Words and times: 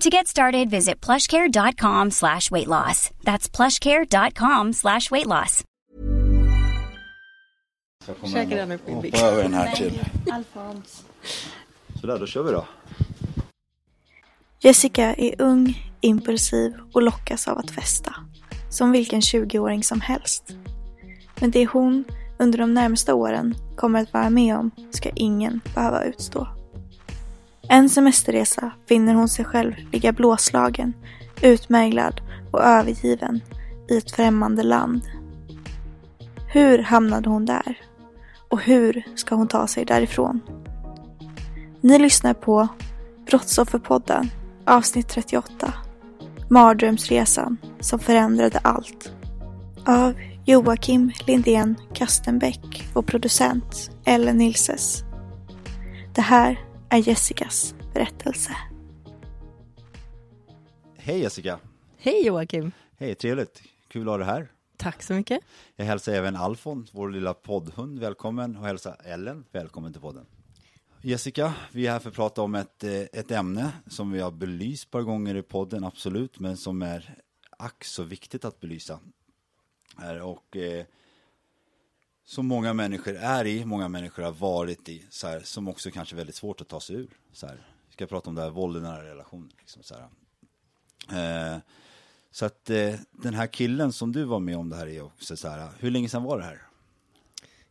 To 0.00 0.10
get 0.10 0.26
started, 0.26 0.70
visit 0.70 1.00
plushcare.com 1.00 2.10
slash 2.10 2.50
weight 2.50 2.66
loss. 2.68 3.10
That's 3.24 3.48
plushcare.com 3.48 4.72
slash 4.72 5.10
weight 5.10 5.26
loss. 5.26 5.64
Käkar 8.32 8.56
den 8.56 8.72
upp 8.72 8.88
i 8.88 8.92
Hoppa 8.92 9.18
över 9.18 9.42
den 9.42 9.54
här 9.54 9.76
till. 9.76 10.00
Alfons. 10.32 11.04
Sådär, 12.00 12.18
då 12.18 12.26
kör 12.26 12.42
vi 12.42 12.52
då. 12.52 12.66
Jessica 14.60 15.14
är 15.14 15.42
ung, 15.42 15.92
impulsiv 16.00 16.74
och 16.92 17.02
lockas 17.02 17.48
av 17.48 17.58
att 17.58 17.70
festa. 17.70 18.14
Som 18.70 18.92
vilken 18.92 19.20
20-åring 19.20 19.82
som 19.82 20.00
helst. 20.00 20.56
Men 21.40 21.50
det 21.50 21.66
hon 21.66 22.04
under 22.38 22.58
de 22.58 22.74
närmsta 22.74 23.14
åren 23.14 23.54
kommer 23.76 24.02
att 24.02 24.12
vara 24.12 24.30
med 24.30 24.56
om 24.56 24.70
ska 24.90 25.10
ingen 25.14 25.60
behöva 25.74 26.04
utstå. 26.04 26.48
En 27.68 27.88
semesterresa 27.88 28.70
finner 28.88 29.14
hon 29.14 29.28
sig 29.28 29.44
själv 29.44 29.72
ligga 29.92 30.12
blåslagen, 30.12 30.92
utmärglad 31.42 32.20
och 32.50 32.62
övergiven 32.62 33.40
i 33.88 33.96
ett 33.96 34.10
främmande 34.10 34.62
land. 34.62 35.02
Hur 36.52 36.78
hamnade 36.78 37.28
hon 37.28 37.44
där? 37.44 37.80
Och 38.48 38.60
hur 38.60 39.02
ska 39.14 39.34
hon 39.34 39.48
ta 39.48 39.66
sig 39.66 39.84
därifrån? 39.84 40.40
Ni 41.80 41.98
lyssnar 41.98 42.34
på 42.34 42.68
Brottsofferpodden 43.30 44.30
avsnitt 44.64 45.08
38 45.08 45.72
Mardrömsresan 46.50 47.56
som 47.80 47.98
förändrade 47.98 48.58
allt. 48.58 49.12
Av 49.86 50.14
Joakim 50.44 51.12
Lindén 51.26 51.76
Kastenbäck 51.94 52.88
och 52.94 53.06
producent 53.06 53.90
Ellen 54.04 54.36
Nilses. 54.36 55.04
Det 56.14 56.22
här 56.22 56.65
är 56.90 56.98
Jessicas 56.98 57.74
berättelse. 57.94 58.56
Hej 60.96 61.20
Jessica! 61.20 61.58
Hej 61.98 62.26
Joakim. 62.26 62.72
Hej, 62.98 63.14
trevligt. 63.14 63.62
Kul 63.88 64.02
att 64.02 64.12
ha 64.12 64.16
dig 64.16 64.26
här. 64.26 64.48
Tack 64.76 65.02
så 65.02 65.14
mycket. 65.14 65.40
Jag 65.76 65.84
hälsar 65.84 66.12
även 66.12 66.36
Alfons, 66.36 66.90
vår 66.92 67.10
lilla 67.10 67.34
poddhund, 67.34 67.98
välkommen 67.98 68.56
och 68.56 68.66
hälsar 68.66 68.96
Ellen 69.04 69.44
välkommen 69.52 69.92
till 69.92 70.02
podden. 70.02 70.26
Jessica, 71.02 71.54
vi 71.72 71.86
är 71.86 71.90
här 71.92 71.98
för 71.98 72.08
att 72.08 72.16
prata 72.16 72.42
om 72.42 72.54
ett, 72.54 72.84
eh, 72.84 73.00
ett 73.00 73.30
ämne 73.30 73.72
som 73.86 74.12
vi 74.12 74.20
har 74.20 74.30
belyst 74.30 74.84
ett 74.84 74.90
par 74.90 75.02
gånger 75.02 75.34
i 75.34 75.42
podden, 75.42 75.84
absolut, 75.84 76.38
men 76.38 76.56
som 76.56 76.82
är 76.82 77.14
ack 77.50 77.84
så 77.84 78.02
viktigt 78.02 78.44
att 78.44 78.60
belysa. 78.60 79.00
Och 80.22 80.56
eh, 80.56 80.84
som 82.26 82.46
många 82.46 82.72
människor 82.72 83.16
är 83.16 83.46
i, 83.46 83.64
många 83.64 83.88
människor 83.88 84.22
har 84.22 84.32
varit 84.32 84.88
i, 84.88 85.06
så 85.10 85.26
här, 85.26 85.40
som 85.40 85.68
också 85.68 85.90
kanske 85.90 86.14
är 86.14 86.16
väldigt 86.16 86.34
svårt 86.34 86.60
att 86.60 86.68
ta 86.68 86.80
sig 86.80 86.96
ur. 86.96 87.10
Så 87.32 87.46
här. 87.46 87.66
Vi 87.86 87.92
ska 87.92 88.06
prata 88.06 88.30
om 88.30 88.34
det 88.34 88.42
här 88.42 88.50
våld 88.50 88.76
i 88.76 88.80
nära 88.80 89.04
relationer. 89.04 89.50
Liksom, 89.58 89.82
så. 89.82 89.94
Eh, 91.14 91.58
så 92.30 92.46
att 92.46 92.70
eh, 92.70 92.94
den 93.12 93.34
här 93.34 93.46
killen 93.46 93.92
som 93.92 94.12
du 94.12 94.24
var 94.24 94.38
med 94.38 94.56
om 94.56 94.68
det 94.68 94.76
här 94.76 94.86
är 94.86 95.00
också 95.00 95.36
så 95.36 95.48
här, 95.48 95.68
hur 95.78 95.90
länge 95.90 96.08
sedan 96.08 96.22
var 96.22 96.38
det 96.38 96.44
här? 96.44 96.62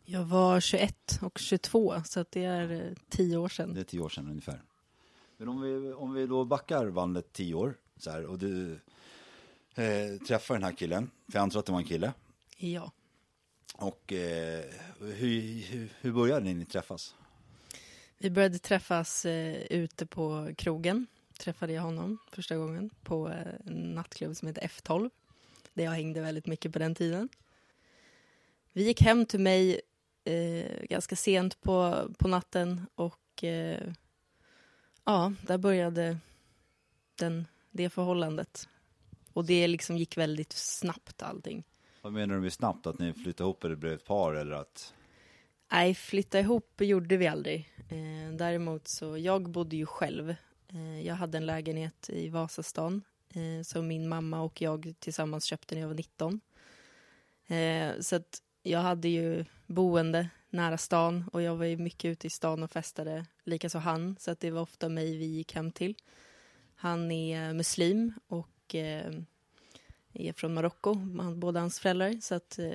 Jag 0.06 0.24
var 0.24 0.60
21 0.60 1.20
och 1.22 1.40
22 1.40 2.04
så 2.06 2.20
att 2.20 2.32
det 2.32 2.44
är 2.44 2.72
eh, 2.72 2.98
tio 3.10 3.38
år 3.38 3.50
sedan. 3.50 3.74
Det 3.74 3.80
är 3.80 3.84
tio 3.84 4.00
år 4.00 4.10
sedan 4.10 4.28
ungefär. 4.28 4.62
Men 5.38 5.50
om 5.50 5.62
vi, 5.62 5.94
om 5.94 6.14
vi 6.14 6.28
då 6.28 6.46
backar 6.46 6.90
bandet 6.90 7.34
tio 7.34 7.54
år 7.54 7.78
så 7.98 8.12
här, 8.12 8.26
och 8.26 8.40
du 8.40 8.80
eh, 9.76 10.26
träffar 10.28 10.56
den 10.56 10.64
här 10.64 10.72
killen, 10.72 11.12
för 11.32 11.38
jag 11.38 11.44
antar 11.44 11.60
att 11.60 11.66
det 11.66 11.72
var 11.72 11.80
en 11.80 11.86
kille. 11.86 12.14
Ja. 12.58 12.92
Och 13.78 14.14
eh, 14.14 14.64
hur, 15.00 15.42
hur, 15.62 15.90
hur 16.02 16.12
började 16.12 16.54
ni 16.54 16.66
träffas? 16.66 17.16
Vi 18.18 18.30
började 18.30 18.60
träffas 18.60 19.26
eh, 19.26 19.56
ute 19.56 20.06
på 20.06 20.54
krogen. 20.58 21.08
Träffade 21.40 21.74
jag 21.74 21.82
honom 21.82 22.18
första 22.32 22.58
gången 22.58 22.90
på 23.04 23.30
eh, 23.30 23.54
en 23.66 23.96
nattklubb 23.96 24.36
som 24.36 24.48
heter 24.48 24.68
F12. 24.68 25.10
Där 25.74 25.84
jag 25.84 25.92
hängde 25.92 26.22
väldigt 26.22 26.48
mycket 26.48 26.74
på 26.74 26.80
den 26.80 26.96
tiden. 26.96 27.30
Vi 28.74 28.84
gick 28.84 29.02
hem 29.02 29.26
till 29.26 29.40
mig 29.40 29.82
eh, 30.24 30.84
ganska 30.90 31.16
sent 31.16 31.62
på, 31.62 32.08
på 32.18 32.28
natten 32.28 32.86
och 32.96 33.44
eh, 33.44 33.94
ja, 35.04 35.34
där 35.42 35.58
började 35.58 36.18
den, 37.16 37.48
det 37.72 37.90
förhållandet. 37.90 38.70
Och 39.34 39.46
det 39.46 39.68
liksom 39.68 39.98
gick 39.98 40.18
väldigt 40.18 40.54
snabbt 40.54 41.22
allting. 41.24 41.64
Vad 42.06 42.14
menar 42.14 42.36
du 42.36 42.42
med 42.42 42.54
snabbt? 42.54 42.88
Att 42.88 43.00
ni 43.00 43.14
flyttade 43.14 43.44
ihop 43.44 43.64
eller 43.64 43.76
blev 43.76 43.94
ett 43.94 44.06
par 44.06 44.34
eller 44.34 44.56
att? 44.56 44.94
Nej, 45.72 45.96
flytta 45.96 46.40
ihop 46.40 46.82
gjorde 46.82 47.18
vi 47.18 47.28
aldrig. 47.28 47.70
Eh, 47.90 48.34
däremot 48.34 48.88
så, 48.88 49.18
jag 49.18 49.50
bodde 49.50 49.76
ju 49.76 49.86
själv. 49.86 50.36
Eh, 50.68 51.02
jag 51.02 51.16
hade 51.16 51.38
en 51.38 51.46
lägenhet 51.46 52.10
i 52.10 52.30
Vasastan 52.30 53.02
eh, 53.30 53.64
som 53.64 53.88
min 53.88 54.10
mamma 54.10 54.42
och 54.42 54.62
jag 54.62 54.94
tillsammans 55.00 55.46
köpte 55.46 55.76
när 55.76 55.82
jag 55.82 55.88
var 55.88 55.96
19. 55.96 56.42
Eh, 57.48 58.00
så 58.00 58.16
att 58.16 58.42
jag 58.64 58.80
hade 58.80 59.08
ju 59.08 59.46
boende 59.68 60.30
nära 60.50 60.78
stan 60.78 61.30
och 61.34 61.42
jag 61.42 61.56
var 61.56 61.66
ju 61.66 61.78
mycket 61.78 62.10
ute 62.10 62.28
i 62.28 62.30
stan 62.30 62.64
och 62.64 62.72
festade, 62.72 63.26
likaså 63.44 63.78
han, 63.78 64.16
så 64.20 64.32
att 64.32 64.40
det 64.40 64.52
var 64.52 64.62
ofta 64.62 64.90
mig 64.90 65.18
vi 65.18 65.26
gick 65.26 65.56
hem 65.56 65.72
till. 65.72 65.96
Han 66.76 67.12
är 67.12 67.54
muslim 67.54 68.14
och 68.28 68.76
eh, 68.76 69.12
är 70.16 70.34
från 70.34 70.54
Marocko, 70.54 70.96
båda 71.36 71.60
hans 71.60 71.80
föräldrar, 71.80 72.18
så 72.22 72.36
att 72.36 72.60
eh, 72.60 72.72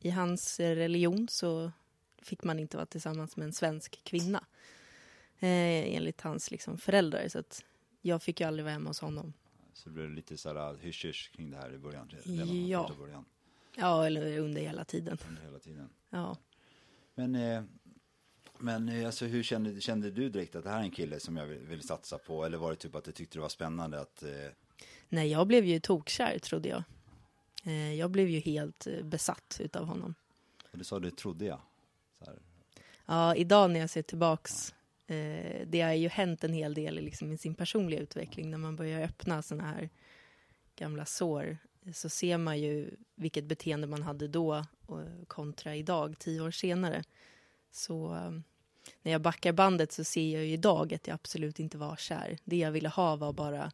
i 0.00 0.10
hans 0.10 0.60
religion 0.60 1.28
så 1.28 1.72
fick 2.22 2.44
man 2.44 2.58
inte 2.58 2.76
vara 2.76 2.86
tillsammans 2.86 3.36
med 3.36 3.44
en 3.44 3.52
svensk 3.52 4.04
kvinna. 4.04 4.44
Eh, 5.38 5.96
enligt 5.96 6.20
hans 6.20 6.50
liksom, 6.50 6.78
föräldrar, 6.78 7.28
så 7.28 7.38
att 7.38 7.64
jag 8.02 8.22
fick 8.22 8.40
ju 8.40 8.46
aldrig 8.46 8.64
vara 8.64 8.72
hemma 8.72 8.90
hos 8.90 9.00
honom. 9.00 9.32
Så 9.72 9.90
blev 9.90 10.08
det 10.08 10.14
lite 10.14 10.36
så 10.36 10.48
här 10.54 10.76
hysch 10.76 11.30
kring 11.36 11.50
det 11.50 11.56
här 11.56 11.74
i 11.74 11.78
början? 11.78 12.08
redan 12.22 12.66
Ja. 12.68 12.90
Början, 12.98 13.24
Ja, 13.76 14.06
eller 14.06 14.38
under 14.38 14.60
hela 14.60 14.84
tiden. 14.84 15.18
under 15.28 15.42
hela 15.42 15.58
tiden. 15.58 15.88
Ja. 16.10 16.36
Men, 17.14 17.34
eh, 17.34 17.62
men 18.58 18.88
eh, 18.88 19.06
alltså, 19.06 19.24
hur 19.24 19.42
kände, 19.42 19.80
kände 19.80 20.10
du 20.10 20.28
direkt 20.28 20.56
att 20.56 20.64
det 20.64 20.70
här 20.70 20.78
är 20.78 20.82
en 20.82 20.90
kille 20.90 21.20
som 21.20 21.36
jag 21.36 21.46
vill, 21.46 21.58
vill 21.58 21.82
satsa 21.82 22.18
på? 22.18 22.44
Eller 22.44 22.58
var 22.58 22.70
det 22.70 22.76
typ 22.76 22.94
att 22.94 23.04
du 23.04 23.12
tyckte 23.12 23.38
det 23.38 23.42
var 23.42 23.48
spännande 23.48 24.00
att 24.00 24.22
eh, 24.22 24.30
Nej, 25.08 25.30
jag 25.30 25.46
blev 25.46 25.64
ju 25.64 25.80
tokkär, 25.80 26.38
trodde 26.38 26.68
jag. 26.68 26.82
Eh, 27.64 27.94
jag 27.94 28.10
blev 28.10 28.28
ju 28.28 28.40
helt 28.40 28.86
eh, 28.86 29.02
besatt 29.02 29.60
utav 29.60 29.86
honom. 29.86 30.14
och 30.72 30.78
du 30.78 30.84
sa 30.84 30.98
det 30.98 31.16
trodde 31.16 31.44
jag? 31.44 31.60
Ja, 33.06 33.34
idag 33.34 33.70
när 33.70 33.80
jag 33.80 33.90
ser 33.90 34.02
tillbaks, 34.02 34.74
eh, 35.06 35.66
det 35.66 35.80
har 35.80 35.92
ju 35.92 36.08
hänt 36.08 36.44
en 36.44 36.52
hel 36.52 36.74
del 36.74 36.94
liksom, 36.94 37.32
i 37.32 37.38
sin 37.38 37.54
personliga 37.54 38.00
utveckling. 38.00 38.50
När 38.50 38.58
man 38.58 38.76
börjar 38.76 39.02
öppna 39.02 39.42
såna 39.42 39.64
här 39.64 39.90
gamla 40.76 41.04
sår 41.04 41.58
så 41.94 42.08
ser 42.08 42.38
man 42.38 42.60
ju 42.60 42.90
vilket 43.14 43.44
beteende 43.44 43.86
man 43.86 44.02
hade 44.02 44.28
då 44.28 44.64
och, 44.86 45.00
kontra 45.26 45.76
idag, 45.76 46.18
tio 46.18 46.40
år 46.40 46.50
senare. 46.50 47.04
Så 47.70 48.14
eh, 48.14 48.30
när 49.02 49.12
jag 49.12 49.20
backar 49.20 49.52
bandet 49.52 49.92
så 49.92 50.04
ser 50.04 50.34
jag 50.34 50.44
ju 50.44 50.52
idag 50.52 50.94
att 50.94 51.06
jag 51.06 51.14
absolut 51.14 51.58
inte 51.60 51.78
var 51.78 51.96
kär. 51.96 52.38
Det 52.44 52.56
jag 52.56 52.70
ville 52.70 52.88
ha 52.88 53.16
var 53.16 53.32
bara 53.32 53.72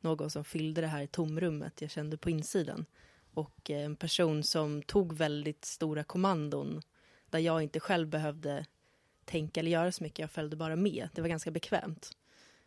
någon 0.00 0.30
som 0.30 0.44
fyllde 0.44 0.80
det 0.80 0.86
här 0.86 1.06
tomrummet 1.06 1.80
jag 1.80 1.90
kände 1.90 2.16
på 2.16 2.30
insidan. 2.30 2.86
Och 3.34 3.70
eh, 3.70 3.84
en 3.84 3.96
person 3.96 4.42
som 4.42 4.82
tog 4.82 5.12
väldigt 5.12 5.64
stora 5.64 6.04
kommandon 6.04 6.82
där 7.30 7.38
jag 7.38 7.62
inte 7.62 7.80
själv 7.80 8.08
behövde 8.08 8.66
tänka 9.24 9.60
eller 9.60 9.70
göra 9.70 9.92
så 9.92 10.02
mycket. 10.02 10.18
Jag 10.18 10.30
följde 10.30 10.56
bara 10.56 10.76
med. 10.76 11.08
Det 11.12 11.20
var 11.20 11.28
ganska 11.28 11.50
bekvämt. 11.50 12.16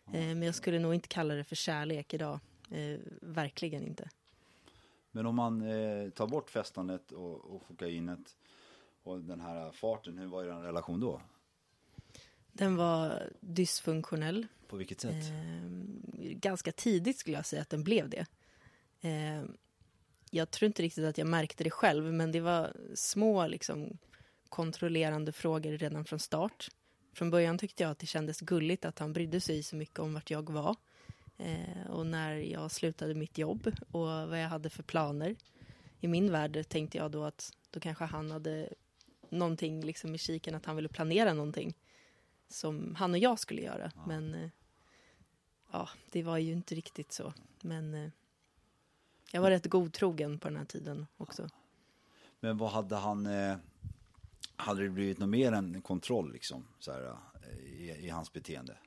Eh, 0.06 0.14
men 0.14 0.42
jag 0.42 0.56
skulle 0.56 0.80
nog 0.80 0.94
inte 0.94 1.08
kalla 1.08 1.34
det 1.34 1.44
för 1.44 1.56
kärlek 1.56 2.14
idag. 2.14 2.40
Eh, 2.72 3.00
verkligen 3.22 3.84
inte. 3.84 4.10
Men 5.12 5.25
om 5.25 5.36
man 5.36 5.62
tar 6.12 6.28
bort 6.28 6.50
festandet 6.50 7.12
och, 7.12 7.56
och 7.56 7.68
kokainet 7.68 8.38
och 9.04 9.20
den 9.20 9.42
här 9.42 9.72
farten, 9.72 10.18
hur 10.18 10.28
var 10.28 10.44
er 10.44 10.48
relation 10.48 11.00
då? 11.00 11.22
Den 12.60 12.76
var 12.76 13.30
dysfunktionell. 13.40 14.48
På 14.68 14.78
vilket 14.78 15.02
sätt? 15.02 15.14
Eh, 15.14 15.70
ganska 16.20 16.72
tidigt 16.72 17.18
skulle 17.18 17.38
jag 17.38 17.46
säga 17.46 17.62
att 17.62 17.70
den 17.70 17.84
blev 17.84 18.10
det. 18.10 18.26
Eh, 19.02 19.44
jag 20.30 20.52
tror 20.52 20.68
inte 20.68 20.84
riktigt 20.84 21.06
att 21.06 21.18
jag 21.18 21.28
märkte 21.28 21.64
det 21.64 21.70
själv, 21.70 22.14
men 22.14 22.32
det 22.32 22.40
var 22.40 22.74
små 22.96 23.48
liksom, 23.48 23.98
kontrollerande 24.50 25.32
frågor 25.32 25.72
redan 25.72 26.06
från 26.06 26.20
start. 26.20 26.70
Från 27.14 27.30
början 27.30 27.58
tyckte 27.58 27.84
jag 27.84 27.92
att 27.92 28.00
det 28.00 28.08
kändes 28.08 28.40
gulligt 28.40 28.86
att 28.86 29.00
han 29.00 29.14
brydde 29.14 29.42
sig 29.42 29.64
så 29.64 29.76
mycket 29.76 30.00
om 30.00 30.14
vart 30.14 30.32
jag 30.32 30.50
var. 30.50 30.76
Eh, 31.38 31.90
och 31.90 32.06
när 32.06 32.36
jag 32.36 32.72
slutade 32.72 33.14
mitt 33.14 33.38
jobb 33.38 33.72
och 33.92 34.08
vad 34.08 34.44
jag 34.44 34.50
hade 34.50 34.70
för 34.70 34.84
planer. 34.84 35.36
I 36.00 36.08
min 36.08 36.32
värld 36.32 36.66
tänkte 36.70 36.98
jag 36.98 37.12
då 37.12 37.24
att 37.24 37.54
då 37.72 37.80
kanske 37.80 38.04
han 38.04 38.32
hade 38.32 38.70
någonting 39.30 39.86
liksom 39.86 40.16
i 40.16 40.18
kiken, 40.18 40.56
att 40.56 40.66
han 40.66 40.76
ville 40.76 40.90
planera 40.90 41.34
någonting 41.34 41.74
som 42.50 42.96
han 42.96 43.12
och 43.12 43.18
jag 43.18 43.40
skulle 43.40 43.62
göra. 43.62 43.92
Ja. 43.96 44.06
Men 44.07 44.34
eh, 44.34 44.50
ja, 45.72 45.90
det 46.12 46.24
var 46.24 46.38
ju 46.38 46.51
inte 46.51 46.75
riktigt 46.75 47.12
så. 47.12 47.34
Men 47.62 47.94
eh, 47.94 48.12
jag 49.31 49.42
var 49.42 49.50
rätt 49.50 49.66
godtrogen 49.66 50.40
på 50.40 50.48
den 50.48 50.57
här 50.57 50.66
tiden 50.66 51.07
också. 51.18 51.50
Men 52.40 52.57
vad 52.57 52.72
hade 52.72 52.96
han, 52.96 53.25
eh, 53.25 53.57
hade 54.56 54.84
det 54.84 54.90
blivit 54.90 55.19
något 55.19 55.30
mer 55.30 55.51
än 55.51 55.81
kontroll 55.81 56.34
liksom, 56.34 56.68
så 56.80 56.92
här, 56.92 57.16
i, 57.60 57.90
i, 57.90 58.10
hans 58.10 58.34
beteende? 58.34 58.78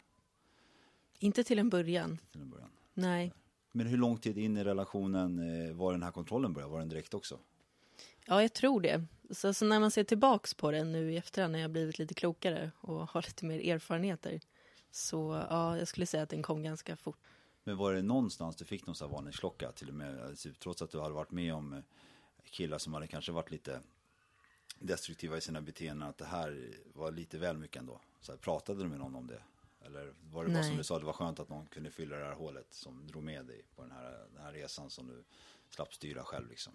Inte 1.19 1.44
till 1.44 1.59
en 1.59 1.69
början. 1.69 2.19
Till 2.32 2.41
en 2.41 2.50
början. 2.50 2.70
Nej. 2.94 3.32
Men 3.73 3.87
hur 3.87 3.97
lång 3.97 4.19
tid 4.19 4.38
in 4.38 4.56
i 4.56 4.64
relationen 4.64 5.37
var 5.76 5.93
den 5.93 6.03
här 6.03 6.11
kontrollen 6.11 6.53
började? 6.53 6.73
Var 6.73 6.79
den 6.79 6.88
direkt 6.88 7.14
också? 7.14 7.38
Ja, 8.27 8.43
jag 8.43 8.53
tror 8.53 8.81
det. 8.81 9.05
Så, 9.31 9.55
så, 9.55 9.65
när 9.65 9.81
man 9.81 9.91
ser 9.91 10.05
tillbaks 10.05 10.55
på 10.55 10.71
det 10.71 10.85
nu 10.85 11.13
i 11.13 11.17
efterhand 11.17 11.53
när 11.53 11.59
jag 11.59 11.71
blivit 11.71 11.99
lite 11.99 12.15
klokare 12.15 12.71
och 12.81 13.09
har 13.11 13.23
lite 13.23 13.45
mer 13.45 13.75
erfarenheter 13.75 14.41
så 14.91 15.47
ja, 15.51 15.79
jag 15.79 15.89
skulle 15.89 16.07
säga 16.07 16.23
att 16.23 16.31
den 16.31 16.43
kom 16.43 16.63
ganska 16.63 16.97
fort. 16.97 17.19
Men 17.65 17.77
var 17.77 17.95
det 17.95 18.03
någonstans 18.03 18.57
du 18.57 18.65
fick 18.65 18.87
någon 18.87 18.95
sån 18.95 19.09
här 19.09 19.17
varningsklocka 19.17 19.73
till 19.73 19.89
och 19.89 19.95
med, 19.95 20.21
alltså, 20.23 20.49
trots 20.59 20.83
att 20.83 20.91
du 20.91 21.01
hade 21.01 21.15
varit 21.15 21.31
med 21.31 21.55
om 21.55 21.73
eh, 21.73 21.81
killar 22.45 22.79
som 22.79 22.95
hade 22.95 23.07
kanske 23.07 23.33
varit 23.33 23.51
lite 23.51 23.81
destruktiva 24.79 25.37
i 25.37 25.41
sina 25.41 25.61
beteenden, 25.61 26.09
att 26.09 26.19
det 26.19 26.25
här 26.25 26.75
var 26.95 27.13
lite 27.13 27.39
väl 27.39 27.59
mycket 27.59 27.77
ändå? 27.77 28.01
Så 28.21 28.33
här, 28.33 28.39
pratade 28.39 28.83
du 28.83 28.89
med 28.89 28.99
någon 28.99 29.15
om 29.15 29.27
det? 29.27 29.43
Eller 29.87 30.15
var 30.31 30.45
det 30.45 30.53
Nej. 30.53 30.63
bara 30.63 30.69
som 30.69 30.77
du 30.77 30.85
sa, 30.85 30.99
det 30.99 31.05
var 31.05 31.13
skönt 31.13 31.41
att 31.41 31.49
någon 31.49 31.67
kunde 31.67 31.91
fylla 31.91 32.17
det 32.17 32.25
här 32.25 32.35
hålet 32.35 32.67
som 32.71 33.07
drog 33.07 33.23
med 33.23 33.47
dig 33.47 33.63
på 33.75 33.83
den 33.83 33.91
här, 33.91 34.27
den 34.35 34.43
här 34.43 34.53
resan 34.53 34.91
som 34.91 35.07
du 35.07 35.25
slapp 35.69 35.95
styra 35.95 36.25
själv 36.25 36.49
liksom? 36.49 36.73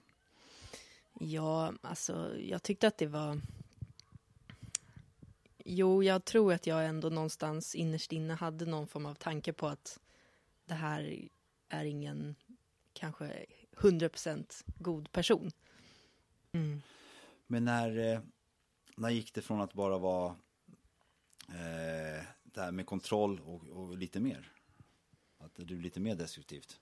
Ja, 1.19 1.73
alltså 1.81 2.39
jag 2.39 2.63
tyckte 2.63 2.87
att 2.87 2.97
det 2.97 3.07
var... 3.07 3.41
Jo, 5.65 6.03
jag 6.03 6.25
tror 6.25 6.53
att 6.53 6.67
jag 6.67 6.85
ändå 6.85 7.09
någonstans 7.09 7.75
innerst 7.75 8.11
inne 8.11 8.33
hade 8.33 8.65
någon 8.65 8.87
form 8.87 9.05
av 9.05 9.15
tanke 9.15 9.53
på 9.53 9.67
att 9.67 9.99
det 10.65 10.73
här 10.73 11.27
är 11.69 11.85
ingen 11.85 12.35
kanske 12.93 13.45
100% 13.77 14.63
god 14.77 15.11
person. 15.11 15.51
Mm. 16.51 16.81
Men 17.47 17.65
när, 17.65 18.13
eh, 18.13 18.19
när 18.95 19.09
gick 19.09 19.33
det 19.33 19.41
från 19.41 19.61
att 19.61 19.73
bara 19.73 19.97
vara 19.97 20.35
eh, 21.49 22.23
det 22.43 22.61
här 22.61 22.71
med 22.71 22.85
kontroll 22.85 23.39
och, 23.39 23.67
och, 23.67 23.97
lite 23.97 24.19
mer? 24.19 24.51
Att 25.37 25.55
det 25.55 25.65
blev 25.65 25.81
lite 25.81 25.99
mer 25.99 26.15
destruktivt? 26.15 26.79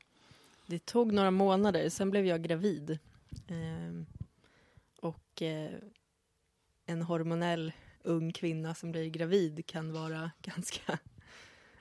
Det 0.68 0.86
tog 0.86 1.12
några 1.12 1.31
månader, 1.31 1.90
sen 1.90 2.10
blev 2.10 2.26
jag 2.26 2.44
gravid. 2.44 3.00
Eh, 3.48 4.06
och 5.06 5.42
eh, 5.42 5.80
en 6.86 7.02
hormonell 7.02 7.72
ung 8.04 8.31
kvinna 8.31 8.75
som 8.75 8.92
blir 8.92 9.10
gravid 9.10 9.66
kan 9.66 9.94
vara 9.94 10.31
ganska 10.42 11.00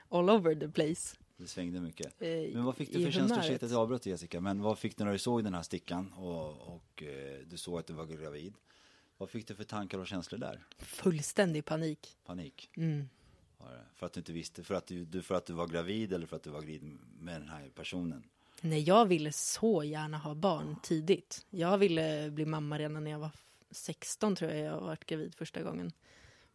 all 0.09 0.29
over 0.29 0.55
the 0.55 0.67
place. 0.67 1.17
Det 1.37 1.47
svängde 1.47 1.81
mycket. 1.81 2.21
Eh, 2.21 2.29
men 2.29 2.63
vad 2.63 2.75
fick 2.75 2.93
du 2.93 3.05
för 3.05 3.11
känslor? 3.11 3.39
Ursäkta 3.39 3.65
att 3.65 3.71
jag 3.71 3.81
avbröt 3.81 4.05
Jessica, 4.05 4.41
men 4.41 4.61
vad 4.61 4.79
fick 4.79 4.97
du 4.97 5.03
när 5.03 5.11
du 5.11 5.19
såg 5.19 5.43
den 5.43 5.53
här 5.53 5.63
stickan 5.63 6.13
och, 6.13 6.75
och 6.75 7.03
eh, 7.03 7.39
du 7.47 7.57
såg 7.57 7.79
att 7.79 7.87
du 7.87 7.93
var 7.93 8.05
gravid? 8.05 8.53
Vad 9.17 9.29
fick 9.29 9.47
du 9.47 9.55
för 9.55 9.63
tankar 9.63 9.99
och 9.99 10.07
känslor 10.07 10.39
där? 10.39 10.63
Fullständig 10.77 11.65
panik. 11.65 12.17
Panik? 12.25 12.69
Mm. 12.77 13.09
För 13.95 14.05
att 14.05 14.13
du 14.13 14.19
inte 14.19 14.33
visste, 14.33 14.63
för 14.63 14.75
att 14.75 14.87
du, 14.87 15.21
för 15.21 15.35
att 15.35 15.45
du 15.45 15.53
var 15.53 15.67
gravid 15.67 16.13
eller 16.13 16.27
för 16.27 16.35
att 16.35 16.43
du 16.43 16.49
var 16.49 16.61
gravid 16.61 16.97
med 17.19 17.41
den 17.41 17.49
här 17.49 17.69
personen? 17.69 18.23
Nej, 18.61 18.81
jag 18.81 19.05
ville 19.05 19.31
så 19.31 19.83
gärna 19.83 20.17
ha 20.17 20.35
barn 20.35 20.75
tidigt. 20.83 21.45
Jag 21.49 21.77
ville 21.77 22.31
bli 22.31 22.45
mamma 22.45 22.79
redan 22.79 23.03
när 23.03 23.11
jag 23.11 23.19
var 23.19 23.31
16 23.71 24.35
tror 24.35 24.51
jag 24.51 24.59
jag 24.59 24.81
varit 24.81 25.05
gravid 25.05 25.35
första 25.35 25.61
gången. 25.61 25.91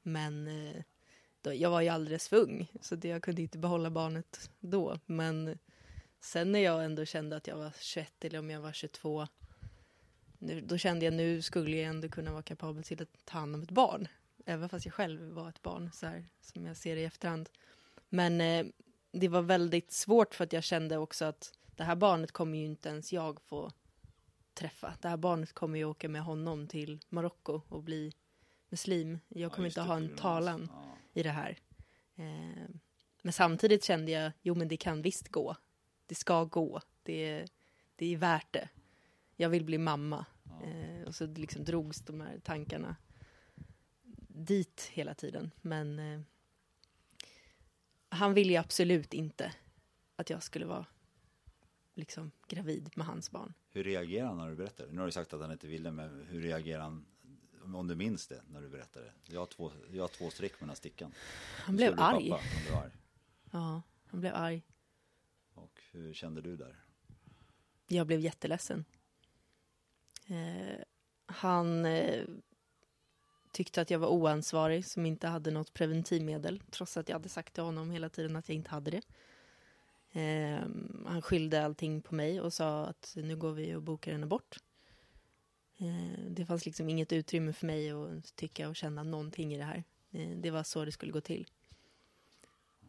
Men 0.02 0.46
eh, 0.48 0.82
då, 1.42 1.54
jag 1.54 1.70
var 1.70 1.80
ju 1.80 1.88
alldeles 1.88 2.28
för 2.28 2.36
ung 2.36 2.66
så 2.80 2.96
det, 2.96 3.08
jag 3.08 3.22
kunde 3.22 3.42
inte 3.42 3.58
behålla 3.58 3.90
barnet 3.90 4.50
då. 4.60 4.98
Men 5.06 5.58
sen 6.20 6.52
när 6.52 6.60
jag 6.60 6.84
ändå 6.84 7.04
kände 7.04 7.36
att 7.36 7.46
jag 7.46 7.56
var 7.56 7.72
21 7.80 8.24
eller 8.24 8.38
om 8.38 8.50
jag 8.50 8.60
var 8.60 8.72
22 8.72 9.26
nu, 10.38 10.60
då 10.60 10.78
kände 10.78 11.04
jag 11.04 11.14
nu 11.14 11.42
skulle 11.42 11.76
jag 11.76 11.86
ändå 11.86 12.08
kunna 12.08 12.32
vara 12.32 12.42
kapabel 12.42 12.84
till 12.84 13.02
att 13.02 13.24
ta 13.24 13.38
hand 13.38 13.54
om 13.54 13.62
ett 13.62 13.70
barn. 13.70 14.08
Även 14.46 14.68
fast 14.68 14.86
jag 14.86 14.94
själv 14.94 15.20
var 15.20 15.48
ett 15.48 15.62
barn, 15.62 15.90
så 15.92 16.06
här, 16.06 16.26
som 16.40 16.66
jag 16.66 16.76
ser 16.76 16.94
det 16.94 17.00
i 17.00 17.04
efterhand. 17.04 17.48
Men 18.08 18.40
eh, 18.40 18.66
det 19.12 19.28
var 19.28 19.42
väldigt 19.42 19.92
svårt 19.92 20.34
för 20.34 20.44
att 20.44 20.52
jag 20.52 20.64
kände 20.64 20.96
också 20.96 21.24
att 21.24 21.52
det 21.80 21.84
här 21.84 21.96
barnet 21.96 22.32
kommer 22.32 22.58
ju 22.58 22.64
inte 22.64 22.88
ens 22.88 23.12
jag 23.12 23.40
få 23.40 23.72
träffa. 24.54 24.94
Det 25.00 25.08
här 25.08 25.16
barnet 25.16 25.52
kommer 25.52 25.78
ju 25.78 25.84
åka 25.84 26.08
med 26.08 26.22
honom 26.22 26.66
till 26.66 27.00
Marocko 27.08 27.60
och 27.68 27.82
bli 27.82 28.12
muslim. 28.68 29.18
Jag 29.28 29.52
kommer 29.52 29.66
ja, 29.66 29.68
inte 29.68 29.80
ha 29.80 29.96
en 29.96 30.16
talan 30.16 30.68
ja. 30.72 30.96
i 31.12 31.22
det 31.22 31.30
här. 31.30 31.58
Eh, 32.14 32.68
men 33.22 33.32
samtidigt 33.32 33.84
kände 33.84 34.12
jag, 34.12 34.32
jo 34.42 34.54
men 34.54 34.68
det 34.68 34.76
kan 34.76 35.02
visst 35.02 35.28
gå. 35.28 35.56
Det 36.06 36.14
ska 36.14 36.44
gå. 36.44 36.80
Det, 37.02 37.46
det 37.96 38.14
är 38.14 38.16
värt 38.16 38.52
det. 38.52 38.68
Jag 39.36 39.48
vill 39.48 39.64
bli 39.64 39.78
mamma. 39.78 40.26
Ja. 40.42 40.66
Eh, 40.66 41.06
och 41.06 41.14
så 41.14 41.26
liksom 41.26 41.64
drogs 41.64 42.00
de 42.00 42.20
här 42.20 42.38
tankarna 42.38 42.96
dit 44.28 44.90
hela 44.92 45.14
tiden. 45.14 45.50
Men 45.60 45.98
eh, 45.98 46.20
han 48.08 48.34
ville 48.34 48.52
ju 48.52 48.58
absolut 48.58 49.14
inte 49.14 49.52
att 50.16 50.30
jag 50.30 50.42
skulle 50.42 50.66
vara 50.66 50.86
liksom 51.94 52.30
gravid 52.48 52.90
med 52.94 53.06
hans 53.06 53.30
barn. 53.30 53.54
Hur 53.70 53.84
reagerar 53.84 54.26
han 54.26 54.38
när 54.38 54.48
du 54.48 54.56
berättar 54.56 54.86
Nu 54.86 54.98
har 54.98 55.06
du 55.06 55.12
sagt 55.12 55.32
att 55.32 55.40
han 55.40 55.52
inte 55.52 55.66
ville, 55.66 55.90
men 55.90 56.26
hur 56.28 56.40
reagerar 56.42 56.82
han 56.82 57.06
om 57.74 57.88
du 57.88 57.94
minns 57.94 58.26
det 58.26 58.42
när 58.48 58.60
du 58.60 58.68
berättade? 58.68 59.12
Jag 59.24 59.40
har 59.40 59.46
två, 59.46 59.72
jag 59.92 60.02
har 60.02 60.08
två 60.08 60.30
streck 60.30 60.52
med 60.52 60.60
den 60.60 60.68
här 60.68 60.76
stickan. 60.76 61.12
Han 61.56 61.76
blev 61.76 62.00
arg. 62.00 62.30
Pappa, 62.30 62.42
han 62.42 62.62
blev 62.64 62.76
arg. 62.76 62.92
Ja, 63.50 63.82
han 64.06 64.20
blev 64.20 64.34
arg. 64.34 64.62
Och 65.54 65.80
hur 65.92 66.14
kände 66.14 66.40
du 66.40 66.56
där? 66.56 66.84
Jag 67.88 68.06
blev 68.06 68.20
jätteledsen. 68.20 68.84
Eh, 70.26 70.84
han 71.26 71.84
eh, 71.84 72.24
tyckte 73.52 73.80
att 73.80 73.90
jag 73.90 73.98
var 73.98 74.08
oansvarig 74.08 74.86
som 74.86 75.06
inte 75.06 75.28
hade 75.28 75.50
något 75.50 75.72
preventivmedel 75.72 76.62
trots 76.70 76.96
att 76.96 77.08
jag 77.08 77.14
hade 77.14 77.28
sagt 77.28 77.54
till 77.54 77.62
honom 77.62 77.90
hela 77.90 78.08
tiden 78.08 78.36
att 78.36 78.48
jag 78.48 78.56
inte 78.56 78.70
hade 78.70 78.90
det. 78.90 79.02
Eh, 80.12 80.60
han 81.06 81.22
skyllde 81.22 81.64
allting 81.64 82.02
på 82.02 82.14
mig 82.14 82.40
och 82.40 82.52
sa 82.52 82.84
att 82.84 83.12
nu 83.16 83.36
går 83.36 83.52
vi 83.52 83.74
och 83.74 83.82
bokar 83.82 84.12
en 84.12 84.24
abort. 84.24 84.56
Eh, 85.78 86.24
det 86.28 86.46
fanns 86.46 86.66
liksom 86.66 86.88
inget 86.88 87.12
utrymme 87.12 87.52
för 87.52 87.66
mig 87.66 87.90
att 87.90 88.36
tycka 88.36 88.68
och 88.68 88.76
känna 88.76 89.02
någonting 89.02 89.54
i 89.54 89.58
det 89.58 89.64
här. 89.64 89.84
Eh, 90.10 90.30
det 90.36 90.50
var 90.50 90.62
så 90.62 90.84
det 90.84 90.92
skulle 90.92 91.12
gå 91.12 91.20
till. 91.20 91.46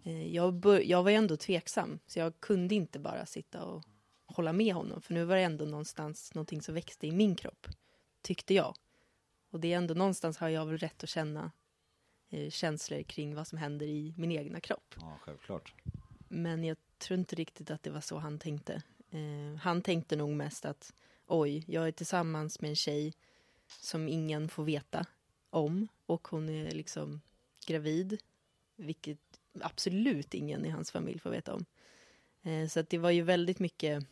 Ehm, 0.03 0.33
jag, 0.33 0.83
jag 0.83 1.03
var 1.03 1.11
ändå 1.11 1.37
tveksam, 1.37 1.99
så 2.07 2.19
jag 2.19 2.39
kunde 2.39 2.75
inte 2.75 2.99
bara 2.99 3.25
sitta 3.25 3.63
och 3.65 3.83
hålla 4.25 4.53
med 4.53 4.73
honom. 4.73 5.01
För 5.01 5.13
nu 5.13 5.23
var 5.23 5.35
det 5.35 5.41
ändå 5.41 5.65
någonstans 5.65 6.33
någonting 6.33 6.61
som 6.61 6.75
växte 6.75 7.07
i 7.07 7.11
min 7.11 7.35
kropp, 7.35 7.67
tyckte 8.21 8.53
jag. 8.53 8.75
Och 9.49 9.59
det 9.59 9.73
är 9.73 9.77
ändå 9.77 9.93
någonstans 9.93 10.37
har 10.37 10.49
jag 10.49 10.65
väl 10.65 10.77
rätt 10.77 11.03
att 11.03 11.09
känna 11.09 11.51
eh, 12.29 12.49
känslor 12.49 13.03
kring 13.03 13.35
vad 13.35 13.47
som 13.47 13.57
händer 13.57 13.85
i 13.85 14.13
min 14.17 14.31
egna 14.31 14.59
kropp. 14.59 14.95
Ja, 14.99 15.17
självklart. 15.21 15.73
Men 16.33 16.63
jag 16.63 16.77
tror 16.97 17.19
inte 17.19 17.35
riktigt 17.35 17.71
att 17.71 17.83
det 17.83 17.89
var 17.89 18.01
så 18.01 18.17
han 18.17 18.39
tänkte. 18.39 18.81
Eh, 19.09 19.59
han 19.61 19.81
tänkte 19.81 20.15
nog 20.15 20.29
mest 20.29 20.65
att 20.65 20.93
oj, 21.27 21.63
jag 21.67 21.87
är 21.87 21.91
tillsammans 21.91 22.61
med 22.61 22.69
en 22.69 22.75
tjej 22.75 23.13
som 23.67 24.07
ingen 24.07 24.49
får 24.49 24.63
veta 24.63 25.05
om 25.49 25.87
och 26.05 26.27
hon 26.27 26.49
är 26.49 26.71
liksom 26.71 27.21
gravid, 27.67 28.21
vilket 28.75 29.19
absolut 29.61 30.33
ingen 30.33 30.65
i 30.65 30.69
hans 30.69 30.91
familj 30.91 31.19
får 31.19 31.29
veta 31.29 31.53
om. 31.53 31.65
Eh, 32.41 32.67
så 32.67 32.79
att 32.79 32.89
det 32.89 32.97
var 32.97 33.11
ju 33.11 33.21
väldigt 33.21 33.59
mycket, 33.59 34.05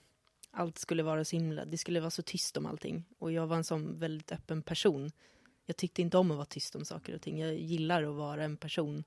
allt 0.52 0.78
skulle 0.78 1.04
vara 1.04 1.26
så 1.26 1.36
himla, 1.36 1.66
det 1.66 1.78
skulle 1.78 2.00
vara 2.00 2.12
så 2.12 2.22
tyst 2.22 2.58
om 2.58 2.66
allting. 2.66 3.06
Och 3.18 3.32
jag 3.32 3.48
var 3.48 3.56
en 3.58 3.64
sån 3.64 4.00
väldigt 4.00 4.32
öppen 4.32 4.62
person. 4.62 5.12
Jag 5.66 5.78
tyckte 5.78 6.02
inte 6.02 6.18
om 6.18 6.32
att 6.32 6.38
vara 6.38 6.46
tyst 6.46 6.76
om 6.76 6.86
saker 6.86 7.16
och 7.16 7.22
ting. 7.22 7.40
Jag 7.40 7.56
gillar 7.56 8.04
att 8.04 8.16
vara 8.16 8.44
en 8.44 8.58
person 8.58 9.04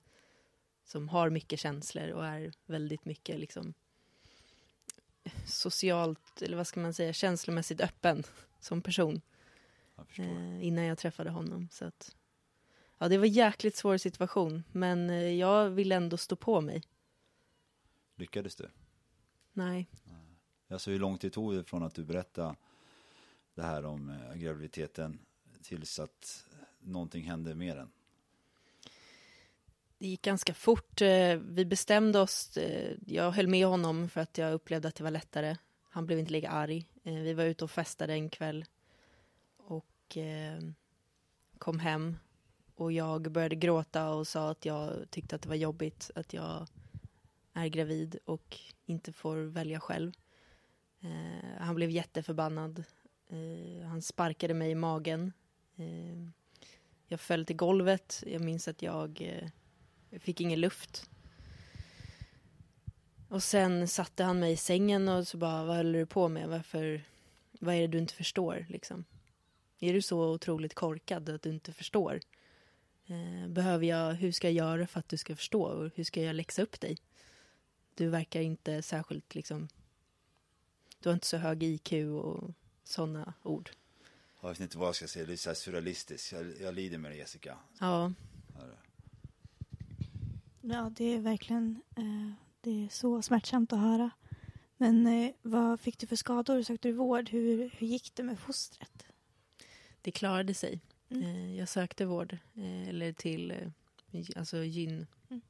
som 0.85 1.09
har 1.09 1.31
mycket 1.31 1.61
känslor 1.61 2.09
och 2.11 2.27
är 2.27 2.53
väldigt 2.67 3.05
mycket 3.05 3.41
liksom 3.41 3.75
socialt, 5.47 6.43
eller 6.43 6.57
vad 6.57 6.67
ska 6.67 6.81
man 6.81 6.95
säga, 6.95 7.13
känslomässigt 7.13 7.81
öppen 7.81 8.23
som 8.61 8.83
person. 8.83 9.21
Jag 9.97 10.27
eh, 10.27 10.67
innan 10.67 10.85
jag 10.85 10.99
träffade 10.99 11.31
honom. 11.31 11.69
Så 11.73 11.85
att, 11.85 12.17
ja, 12.99 13.09
det 13.09 13.19
var 13.19 13.27
en 13.27 13.33
jäkligt 13.33 13.77
svår 13.77 13.97
situation, 13.97 14.65
men 14.73 15.11
eh, 15.11 15.35
jag 15.35 15.71
ville 15.71 15.95
ändå 15.95 16.17
stå 16.17 16.37
på 16.37 16.61
mig. 16.61 16.83
Lyckades 18.17 18.57
du? 18.57 18.69
Nej, 19.53 19.89
Alltså 20.73 20.91
hur 20.91 20.99
lång 20.99 21.19
tid 21.19 21.33
tog 21.33 21.55
det 21.55 21.65
från 21.65 21.83
att 21.83 21.95
du 21.95 22.05
berättade 22.05 22.57
det 23.55 23.63
här 23.63 23.85
om 23.85 24.11
eh, 24.11 24.35
graviditeten 24.35 25.19
tills 25.63 25.99
att 25.99 26.47
någonting 26.81 27.25
hände 27.25 27.55
med 27.55 27.77
den? 27.77 27.93
Det 30.03 30.09
gick 30.09 30.23
ganska 30.23 30.55
fort. 30.55 31.03
Eh, 31.03 31.37
vi 31.37 31.65
bestämde 31.65 32.19
oss, 32.19 32.57
eh, 32.57 32.97
jag 33.07 33.31
höll 33.31 33.49
med 33.49 33.67
honom 33.67 34.09
för 34.09 34.21
att 34.21 34.39
jag 34.39 34.53
upplevde 34.53 34.89
att 34.89 34.95
det 34.95 35.05
var 35.05 35.11
lättare. 35.11 35.57
Han 35.91 36.07
blev 36.07 36.19
inte 36.19 36.33
lika 36.33 36.51
arg. 36.51 36.87
Eh, 37.05 37.15
vi 37.15 37.33
var 37.35 37.45
ute 37.45 37.65
och 37.65 37.71
festade 37.71 38.13
en 38.13 38.31
kväll 38.31 38.65
och 39.57 39.87
kom 41.59 41.79
hem 41.79 42.17
och 42.75 42.93
jag 42.93 43.33
började 43.33 43.57
gråta 43.57 44.11
och 44.11 44.27
sa 44.27 44.51
att 44.51 44.65
jag 44.65 45.11
tyckte 45.11 45.37
att 45.37 45.43
det 45.43 45.49
var 45.49 45.57
jobbigt 45.57 46.11
att 46.15 46.33
jag 46.33 46.67
är 47.53 47.67
gravid 47.67 48.19
och 48.25 48.59
inte 48.87 49.13
får 49.13 49.37
välja 49.37 49.81
själv. 49.81 50.13
Han 51.59 51.75
blev 51.75 51.91
jätteförbannad. 51.91 52.85
Han 53.85 54.03
sparkade 54.03 54.55
mig 54.55 54.71
i 54.71 54.75
magen. 54.75 55.33
Jag 57.07 57.21
föll 57.21 57.47
till 57.47 57.57
golvet. 57.57 58.25
Jag 58.27 58.41
minns 58.41 58.69
att 58.69 58.83
jag 58.83 59.23
eh, 59.23 59.49
jag 60.13 60.23
fick 60.23 60.41
ingen 60.41 60.61
luft. 60.61 61.11
Och 63.29 63.43
sen 63.43 63.89
satte 63.89 64.25
han 64.25 64.39
mig 64.39 64.53
i 64.53 64.57
sängen 64.57 65.09
och 65.09 65.29
så 65.29 65.37
bara, 65.37 65.65
vad 65.65 65.77
håller 65.77 65.99
du 65.99 66.07
på 66.07 66.29
med? 66.29 66.49
Varför, 66.49 67.05
vad 67.61 67.75
är 67.75 67.81
det 67.81 67.87
du 67.87 67.99
inte 67.99 68.15
förstår 68.15 68.67
liksom? 68.69 69.05
Är 69.79 69.93
du 69.93 70.03
så 70.03 70.33
otroligt 70.33 70.75
korkad 70.75 71.29
att 71.29 71.43
du 71.43 71.51
inte 71.51 71.73
förstår? 71.73 72.21
Eh, 73.07 73.49
behöver 73.49 73.87
jag, 73.87 74.15
hur 74.15 74.33
ska 74.33 74.47
jag 74.47 74.55
göra 74.55 74.87
för 74.87 74.99
att 75.01 75.09
du 75.09 75.17
ska 75.17 75.37
förstå? 75.37 75.63
Och 75.63 75.91
hur 75.95 76.05
ska 76.05 76.23
jag 76.23 76.37
läxa 76.37 76.63
upp 76.63 76.81
dig? 76.81 76.99
Du 77.95 78.09
verkar 78.09 78.41
inte 78.41 78.83
särskilt 78.83 79.35
liksom, 79.35 79.69
du 81.01 81.09
har 81.09 81.15
inte 81.15 81.27
så 81.27 81.37
hög 81.37 81.63
IQ 81.63 81.93
och 81.93 82.51
sådana 82.85 83.35
ord. 83.43 83.71
Jag 84.41 84.49
vet 84.49 84.61
inte 84.61 84.79
vad 84.79 84.89
jag 84.89 84.95
ska 84.95 85.07
säga, 85.07 85.27
det 85.27 85.33
är 85.33 85.37
så 85.37 85.51
här 85.51 85.55
surrealistiskt. 85.55 86.33
Jag, 86.33 86.53
jag 86.61 86.75
lider 86.75 86.99
med 86.99 87.11
dig 87.11 87.19
Jessica. 87.19 87.59
Ja, 87.81 88.13
Ja, 90.63 90.91
det 90.97 91.05
är 91.05 91.21
verkligen 91.21 91.83
eh, 91.97 92.33
det 92.61 92.85
är 92.85 92.89
så 92.89 93.23
smärtsamt 93.23 93.73
att 93.73 93.79
höra. 93.79 94.11
Men 94.77 95.07
eh, 95.07 95.31
vad 95.43 95.81
fick 95.81 95.99
du 95.99 96.07
för 96.07 96.17
skador? 96.17 96.63
Sökte 96.63 96.89
du 96.89 96.93
vård? 96.93 97.29
Hur, 97.31 97.71
hur 97.77 97.87
gick 97.87 98.15
det 98.15 98.23
med 98.23 98.39
fostret? 98.39 99.07
det 100.03 100.11
klarade 100.11 100.55
sig. 100.55 100.81
Mm. 101.09 101.23
Eh, 101.23 101.57
jag 101.59 101.69
sökte 101.69 102.05
vård, 102.05 102.33
eh, 102.55 102.89
eller 102.89 103.13
till 103.13 103.51
eh, 103.51 104.23
alltså 104.37 104.65
gyn 104.65 105.07
Mm. 105.31 105.41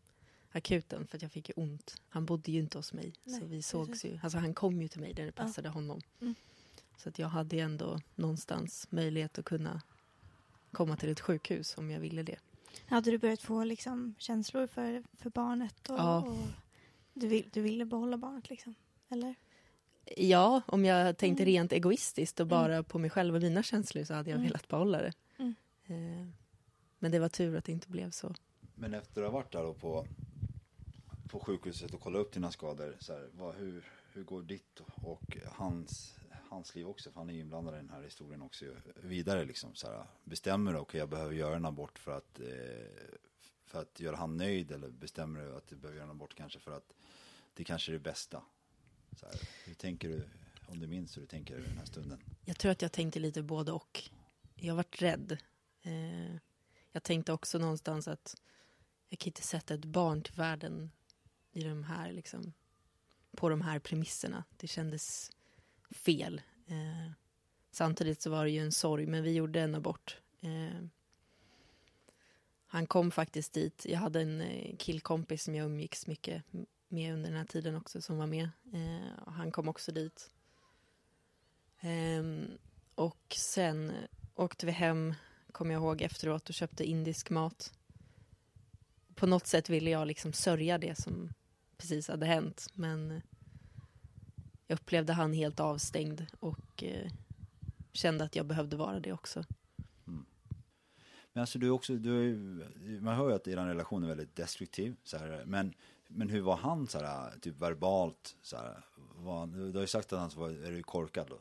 akuten 0.53 1.07
för 1.07 1.17
att 1.19 1.23
jag 1.23 1.33
fick 1.33 1.49
ju 1.49 1.53
ont. 1.57 1.97
Han 2.09 2.27
bodde 2.27 2.53
ju 2.53 2.59
inte 2.59 2.79
hos 2.79 2.93
mig. 2.93 3.13
Nej, 3.25 3.41
så 3.41 3.47
vi 3.47 3.63
sågs 3.63 4.05
ju. 4.05 4.19
Alltså 4.23 4.39
han 4.39 4.55
kom 4.55 4.83
ju 4.83 4.89
till 4.89 5.01
mig 5.01 5.15
där 5.15 5.23
det 5.25 5.33
Ja. 5.37 5.43
passade 5.43 5.69
honom. 5.69 6.01
Mm. 6.21 6.35
Så 6.97 7.09
att 7.09 7.19
jag 7.19 7.29
hade 7.29 7.61
ändå 7.61 8.01
någonstans 8.15 8.87
möjlighet 8.91 9.39
att 9.39 9.45
kunna 9.45 9.83
komma 10.73 10.97
till 10.97 11.09
ett 11.09 11.21
sjukhus 11.21 11.79
om 11.79 11.91
jag 11.91 12.01
ville 12.01 12.23
det. 12.23 12.39
Hade 12.87 13.11
du 13.11 13.19
börjat 13.19 13.43
få 13.43 13.65
liksom, 13.65 14.15
känslor 14.19 14.67
för, 14.67 15.03
för 15.19 15.31
barnet? 15.31 15.91
Och, 15.91 15.99
Ja. 15.99 16.23
och 16.23 16.37
du, 17.15 17.27
vill, 17.27 17.49
du 17.53 17.63
ville 17.63 17.85
behålla 17.85 18.17
barnet 18.17 18.51
liksom? 18.51 18.75
Eller? 19.09 19.35
Ja, 20.17 20.63
om 20.67 20.85
jag 20.85 21.17
tänkte 21.19 21.43
Mm. 21.43 21.53
rent 21.55 21.73
egoistiskt 21.73 22.41
och 22.41 22.47
bara 22.47 22.83
på 22.83 22.99
mig 22.99 23.11
själv 23.11 23.35
och 23.37 23.43
mina 23.43 23.63
känslor 23.63 24.05
så 24.05 24.15
hade 24.15 24.31
jag 24.31 24.37
Mm. 24.37 24.47
velat 24.49 24.69
behålla 24.69 24.99
det. 25.03 25.13
Mm. 25.39 25.55
Eh, 25.87 26.27
men 26.99 27.13
det 27.13 27.19
var 27.19 27.29
tur 27.29 27.57
att 27.57 27.65
det 27.65 27.73
inte 27.73 27.89
blev 27.89 28.11
så. 28.11 28.35
Men 28.75 28.95
efter 28.95 29.23
att 29.23 29.31
ha 29.33 29.39
varit 29.39 29.53
där 29.53 29.63
då 29.63 29.75
på, 29.75 30.07
på 31.29 31.41
sjukhuset 31.41 31.95
och 31.95 32.01
kollat 32.01 32.21
upp 32.21 32.33
dina 32.33 32.51
skador, 32.51 32.97
så 33.01 33.13
här, 33.13 33.29
vad, 33.33 33.55
hur, 33.55 33.85
hur 34.13 34.25
går 34.25 34.43
ditt 34.43 34.81
och 34.95 35.37
hans, 35.53 36.17
hans 36.53 36.75
liv 36.75 36.89
också, 36.89 37.11
för 37.11 37.21
han 37.21 37.31
är 37.31 37.35
ju 37.35 37.41
inblandad 37.41 37.75
i 37.75 37.77
den 37.77 37.91
här 37.91 38.03
historien 38.03 38.43
också, 38.43 38.65
ju, 38.65 38.77
vidare 39.03 39.45
liksom 39.45 39.75
så 39.75 39.87
här, 39.87 40.07
bestämmer 40.25 40.73
du, 40.73 40.79
okej 40.79 40.99
jag 40.99 41.09
behöver 41.09 41.35
göra 41.35 41.57
en 41.57 41.65
abort 41.65 41.99
för 41.99 42.17
att, 42.17 42.41
eh, 42.41 42.47
för 43.65 43.81
att 43.81 44.01
göra 44.01 44.17
han 44.17 44.37
nöjd 44.37 44.73
eller 44.73 44.91
bestämmer 44.91 45.41
du 45.41 45.57
att 45.57 45.67
du 45.67 45.77
behöver 45.77 45.97
göra 45.97 46.05
en 46.05 46.17
abort 46.17 46.35
kanske 46.35 46.59
för 46.59 46.77
att 46.77 46.93
det 47.55 47.65
kanske 47.65 47.91
är 47.91 47.95
det 47.95 47.99
bästa? 47.99 48.43
Så 49.21 49.27
här, 49.27 49.35
hur 49.65 49.75
tänker 49.75 50.09
du, 50.09 50.29
om 50.67 50.79
du 50.79 50.87
minns 50.87 51.17
hur 51.17 51.21
du 51.21 51.27
tänker 51.27 51.59
i 51.59 51.63
den 51.63 51.79
här 51.79 51.85
stunden? 51.85 52.23
Jag 52.45 52.59
tror 52.59 52.73
att 52.73 52.83
jag 52.83 52.93
tänkte 52.93 53.21
lite 53.21 53.43
både 53.43 53.73
och. 53.73 54.03
Jag 54.55 54.75
varit 54.75 55.03
rädd. 55.03 55.39
Eh, 55.83 56.35
jag 56.93 57.03
tänkte 57.03 57.33
också 57.33 57.59
någonstans 57.59 58.09
att 58.09 58.37
jag 59.09 59.19
kan 59.19 59.29
inte 59.29 59.43
sätta 59.43 59.75
ett 59.75 59.85
barn 59.85 60.23
till 60.23 60.35
världen 60.35 60.91
i 61.53 61.65
de 61.65 61.85
här, 61.85 62.13
liksom, 62.13 62.53
på 63.37 63.49
de 63.49 63.61
här 63.61 63.79
premisserna. 63.79 64.45
Det 64.57 64.67
kändes 64.67 65.31
fel. 65.93 66.43
Eh, 66.67 67.13
samtidigt 67.71 68.23
så 68.23 68.31
var 68.31 68.45
det 68.45 68.51
ju 68.51 68.61
en 68.61 68.73
sorg, 68.73 69.07
men 69.07 69.23
vi 69.23 69.33
gjorde 69.33 69.61
en 69.61 69.75
abort. 69.75 70.17
Eh, 70.41 70.85
han 72.67 72.87
kom 72.87 73.11
faktiskt 73.11 73.53
dit. 73.53 73.87
Jag 73.89 73.99
hade 73.99 74.21
en 74.21 74.41
eh, 74.41 74.77
killkompis 74.77 75.45
som 75.45 75.55
jag 75.55 75.65
umgicks 75.67 76.07
mycket 76.07 76.43
med 76.89 77.15
under 77.15 77.31
den 77.31 77.39
här 77.39 77.47
tiden 77.47 77.77
också 77.77 78.01
som 78.01 78.17
var 78.17 78.27
med. 78.27 78.49
Eh, 78.73 79.23
och 79.27 79.33
han 79.33 79.53
kom 79.53 79.69
också 79.69 79.93
dit. 79.93 80.31
Ehm, 81.81 82.59
och 82.95 83.35
sen 83.37 83.93
åkte 84.35 84.67
vi 84.67 84.73
hem, 84.73 85.15
kommer 85.53 85.75
jag 85.75 85.83
ihåg 85.83 86.03
efteråt, 86.03 86.49
och 86.49 86.55
köpte 86.55 86.85
indisk 86.85 87.31
mat. 87.31 87.73
På 89.15 89.27
något 89.27 89.47
sätt 89.47 89.69
ville 89.69 89.91
jag 89.91 90.07
liksom 90.07 90.33
sörja 90.33 90.79
det 90.79 90.99
som 90.99 91.33
precis 91.77 92.09
hade 92.09 92.27
hänt, 92.27 92.69
men 92.75 93.23
jag 94.73 94.79
upplevde 94.81 95.13
han 95.13 95.33
helt 95.33 95.61
avstängd 95.61 96.27
och 96.41 96.83
eh, 96.83 97.11
kände 97.93 98.25
att 98.25 98.37
jag 98.37 98.47
behövde 98.47 98.77
vara 98.77 99.01
det 99.01 99.13
också. 99.13 99.45
Mm. 100.07 100.25
Men 101.33 101.41
alltså 101.41 101.59
du 101.59 101.67
är 101.67 101.71
också, 101.71 101.95
du 101.95 102.35
man 103.01 103.17
hör 103.17 103.29
ju 103.29 103.35
att 103.35 103.49
er 103.49 103.57
relation 103.57 104.05
är 104.05 104.09
väldigt 104.09 104.37
destruktiv, 104.37 104.97
så 105.05 105.17
här, 105.17 105.43
men, 105.47 105.75
men 106.09 106.29
hur 106.29 106.41
var 106.41 106.57
han 106.57 106.87
så 106.87 106.99
här, 106.99 107.39
typ 107.39 107.59
verbalt, 107.59 108.37
så 108.43 108.57
här, 108.57 108.85
var, 109.15 109.47
du 109.47 109.73
har 109.73 109.81
ju 109.81 109.87
sagt 109.87 110.13
att 110.13 110.21
han 110.21 110.31
var, 110.37 110.51
är 110.51 110.71
du 110.71 110.83
korkad 110.83 111.27
då, 111.29 111.39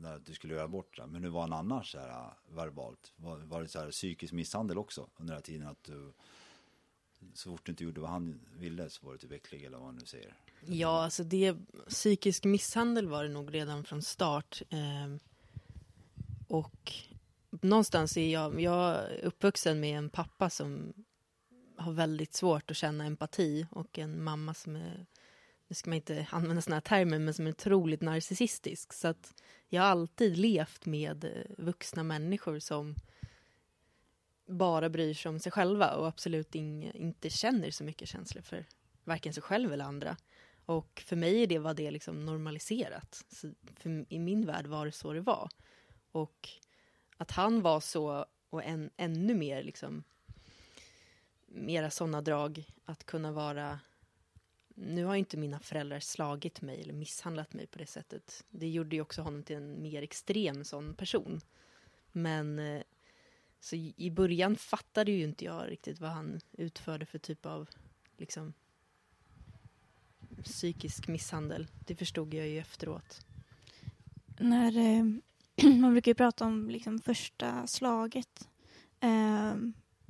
när 0.00 0.18
du 0.18 0.34
skulle 0.34 0.54
göra 0.54 0.68
bort 0.68 0.96
det, 0.96 1.06
men 1.06 1.22
hur 1.22 1.30
var 1.30 1.40
han 1.40 1.52
annars 1.52 1.92
så 1.92 1.98
här, 1.98 2.32
verbalt? 2.48 3.12
Var, 3.16 3.38
var 3.38 3.62
det 3.62 3.68
så 3.68 3.78
här 3.78 3.90
psykisk 3.90 4.32
misshandel 4.32 4.78
också 4.78 5.08
under 5.16 5.34
den 5.34 5.38
här 5.38 5.42
tiden 5.42 5.68
att 5.68 5.84
du, 5.84 6.12
så 7.34 7.50
fort 7.50 7.66
du 7.66 7.72
inte 7.72 7.84
gjorde 7.84 8.00
vad 8.00 8.10
han 8.10 8.40
ville 8.58 8.90
så 8.90 9.06
var 9.06 9.12
du 9.12 9.18
typ 9.18 9.32
äcklig 9.32 9.64
eller 9.64 9.78
vad 9.78 9.86
man 9.86 9.96
nu 9.96 10.06
säger? 10.06 10.34
Ja, 10.66 11.04
alltså 11.04 11.24
det, 11.24 11.56
psykisk 11.88 12.44
misshandel 12.44 13.08
var 13.08 13.22
det 13.22 13.30
nog 13.30 13.54
redan 13.54 13.84
från 13.84 14.02
start. 14.02 14.62
Eh, 14.70 15.16
och 16.48 16.92
någonstans 17.50 18.16
är 18.16 18.32
jag, 18.32 18.60
jag 18.60 18.90
är 18.94 19.20
uppvuxen 19.24 19.80
med 19.80 19.98
en 19.98 20.10
pappa 20.10 20.50
som 20.50 20.92
har 21.76 21.92
väldigt 21.92 22.34
svårt 22.34 22.70
att 22.70 22.76
känna 22.76 23.04
empati 23.04 23.66
och 23.70 23.98
en 23.98 24.24
mamma 24.24 24.54
som 24.54 24.76
är, 24.76 25.06
nu 25.68 25.74
ska 25.74 25.90
man 25.90 25.96
inte 25.96 26.26
använda 26.30 26.62
sådana 26.62 26.76
här 26.76 26.80
termer, 26.80 27.18
men 27.18 27.34
som 27.34 27.46
är 27.46 27.50
otroligt 27.50 28.00
narcissistisk. 28.00 28.92
Så 28.92 29.08
att 29.08 29.34
jag 29.68 29.82
har 29.82 29.88
alltid 29.88 30.36
levt 30.36 30.86
med 30.86 31.24
eh, 31.24 31.64
vuxna 31.64 32.02
människor 32.02 32.58
som 32.58 32.94
bara 34.46 34.88
bryr 34.88 35.14
sig 35.14 35.28
om 35.28 35.38
sig 35.38 35.52
själva 35.52 35.94
och 35.94 36.06
absolut 36.06 36.54
in, 36.54 36.82
inte 36.82 37.30
känner 37.30 37.70
så 37.70 37.84
mycket 37.84 38.08
känslor 38.08 38.42
för 38.42 38.66
varken 39.04 39.32
sig 39.32 39.42
själv 39.42 39.72
eller 39.72 39.84
andra. 39.84 40.16
Och 40.66 41.02
för 41.06 41.16
mig 41.16 41.42
är 41.42 41.46
det, 41.46 41.58
var 41.58 41.74
det 41.74 41.90
liksom 41.90 42.24
normaliserat. 42.24 43.24
Så 43.28 43.52
för, 43.76 44.04
I 44.08 44.18
min 44.18 44.46
värld 44.46 44.66
var 44.66 44.86
det 44.86 44.92
så 44.92 45.12
det 45.12 45.20
var. 45.20 45.48
Och 46.12 46.48
att 47.16 47.30
han 47.30 47.62
var 47.62 47.80
så, 47.80 48.26
och 48.50 48.64
än, 48.64 48.90
ännu 48.96 49.34
mer 49.34 49.62
liksom, 49.62 50.04
mera 51.46 51.90
sådana 51.90 52.20
drag, 52.20 52.64
att 52.84 53.04
kunna 53.04 53.32
vara 53.32 53.78
nu 54.74 55.04
har 55.04 55.16
inte 55.16 55.36
mina 55.36 55.60
föräldrar 55.60 56.00
slagit 56.00 56.62
mig 56.62 56.80
eller 56.80 56.92
misshandlat 56.92 57.52
mig 57.52 57.66
på 57.66 57.78
det 57.78 57.86
sättet. 57.86 58.44
Det 58.50 58.68
gjorde 58.68 58.96
ju 58.96 59.02
också 59.02 59.22
honom 59.22 59.42
till 59.42 59.56
en 59.56 59.82
mer 59.82 60.02
extrem 60.02 60.64
sån 60.64 60.94
person. 60.94 61.40
Men 62.12 62.58
eh, 62.58 62.82
så 63.62 63.76
i 63.76 64.10
början 64.10 64.56
fattade 64.56 65.12
ju 65.12 65.24
inte 65.24 65.44
jag 65.44 65.70
riktigt 65.70 66.00
vad 66.00 66.10
han 66.10 66.40
utförde 66.52 67.06
för 67.06 67.18
typ 67.18 67.46
av 67.46 67.68
liksom 68.16 68.52
psykisk 70.44 71.08
misshandel. 71.08 71.66
Det 71.86 71.94
förstod 71.94 72.34
jag 72.34 72.48
ju 72.48 72.58
efteråt. 72.58 73.26
När, 74.38 74.76
eh, 74.76 75.04
man 75.80 75.92
brukar 75.92 76.10
ju 76.10 76.14
prata 76.14 76.44
om 76.44 76.70
liksom 76.70 76.98
första 76.98 77.66
slaget. 77.66 78.48
Eh, 79.00 79.54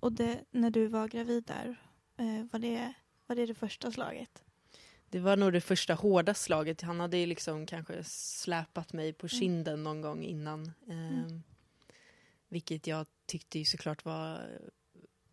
och 0.01 0.13
det, 0.13 0.41
när 0.51 0.71
du 0.71 0.87
var 0.87 1.09
gravid 1.09 1.45
där, 1.45 1.77
eh, 2.17 2.47
var, 2.53 2.59
det, 2.59 2.93
var 3.27 3.37
det 3.37 3.47
det 3.47 3.55
första 3.55 3.93
slaget? 3.93 4.45
Det 5.11 5.21
var 5.21 5.37
nog 5.37 5.53
det 5.53 5.61
första 5.61 5.95
hårda 5.95 6.35
slaget. 6.35 6.81
Han 6.81 7.01
hade 7.01 7.17
ju 7.17 7.27
liksom 7.27 7.67
kanske 7.67 8.05
släpat 8.05 8.93
mig 8.93 9.13
på 9.13 9.29
kinden 9.29 9.83
någon 9.83 10.01
gång 10.01 10.25
innan. 10.25 10.73
Eh, 10.89 11.39
Vilket 12.49 12.87
jag 12.87 13.07
tyckte 13.33 13.59
ju 13.59 13.65
såklart 13.65 14.05
var 14.05 14.49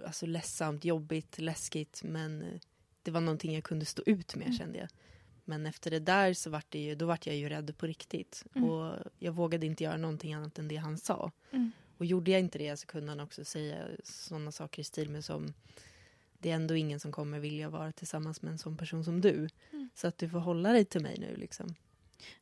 alltså, 0.05 0.25
ledsamt, 0.25 0.85
jobbigt, 0.85 1.39
läskigt. 1.39 2.01
Men 2.03 2.41
eh, 2.41 2.59
det 3.03 3.11
var 3.11 3.21
någonting 3.21 3.53
jag 3.53 3.63
kunde 3.63 3.85
stå 3.85 4.03
ut 4.05 4.35
med 4.35 4.55
kände 4.55 4.77
jag. 4.79 4.89
Men 5.45 5.65
efter 5.65 5.91
det 5.91 5.99
där 5.99 6.33
så 6.33 6.49
vart 6.49 6.71
det 6.71 6.79
ju, 6.79 6.95
då 6.95 7.05
vart 7.05 7.27
jag 7.27 7.35
ju 7.35 7.49
rädd 7.49 7.77
på 7.77 7.87
riktigt. 7.87 8.43
Och 8.53 9.11
jag 9.19 9.31
vågade 9.31 9.65
inte 9.65 9.83
göra 9.83 9.97
någonting 9.97 10.33
annat 10.33 10.59
än 10.59 10.67
det 10.67 10.75
han 10.75 10.97
sa. 10.97 11.31
Mm. 11.51 11.71
Och 11.97 12.05
gjorde 12.05 12.31
jag 12.31 12.39
inte 12.39 12.57
det 12.57 12.77
så 12.77 12.87
kunde 12.87 13.11
han 13.11 13.19
också 13.19 13.45
säga 13.45 13.85
sådana 14.03 14.51
saker 14.51 14.81
i 14.81 14.83
stil 14.83 15.09
med 15.09 15.25
som 15.25 15.53
det 16.37 16.51
är 16.51 16.55
ändå 16.55 16.75
ingen 16.75 16.99
som 16.99 17.11
kommer 17.11 17.39
vilja 17.39 17.69
vara 17.69 17.91
tillsammans 17.91 18.41
med 18.41 18.51
en 18.51 18.57
sån 18.57 18.77
person 18.77 19.03
som 19.03 19.21
du. 19.21 19.49
Så 19.95 20.07
att 20.07 20.17
du 20.17 20.29
får 20.29 20.39
hålla 20.39 20.71
dig 20.71 20.85
till 20.85 21.01
mig 21.01 21.17
nu 21.19 21.35
liksom. 21.35 21.75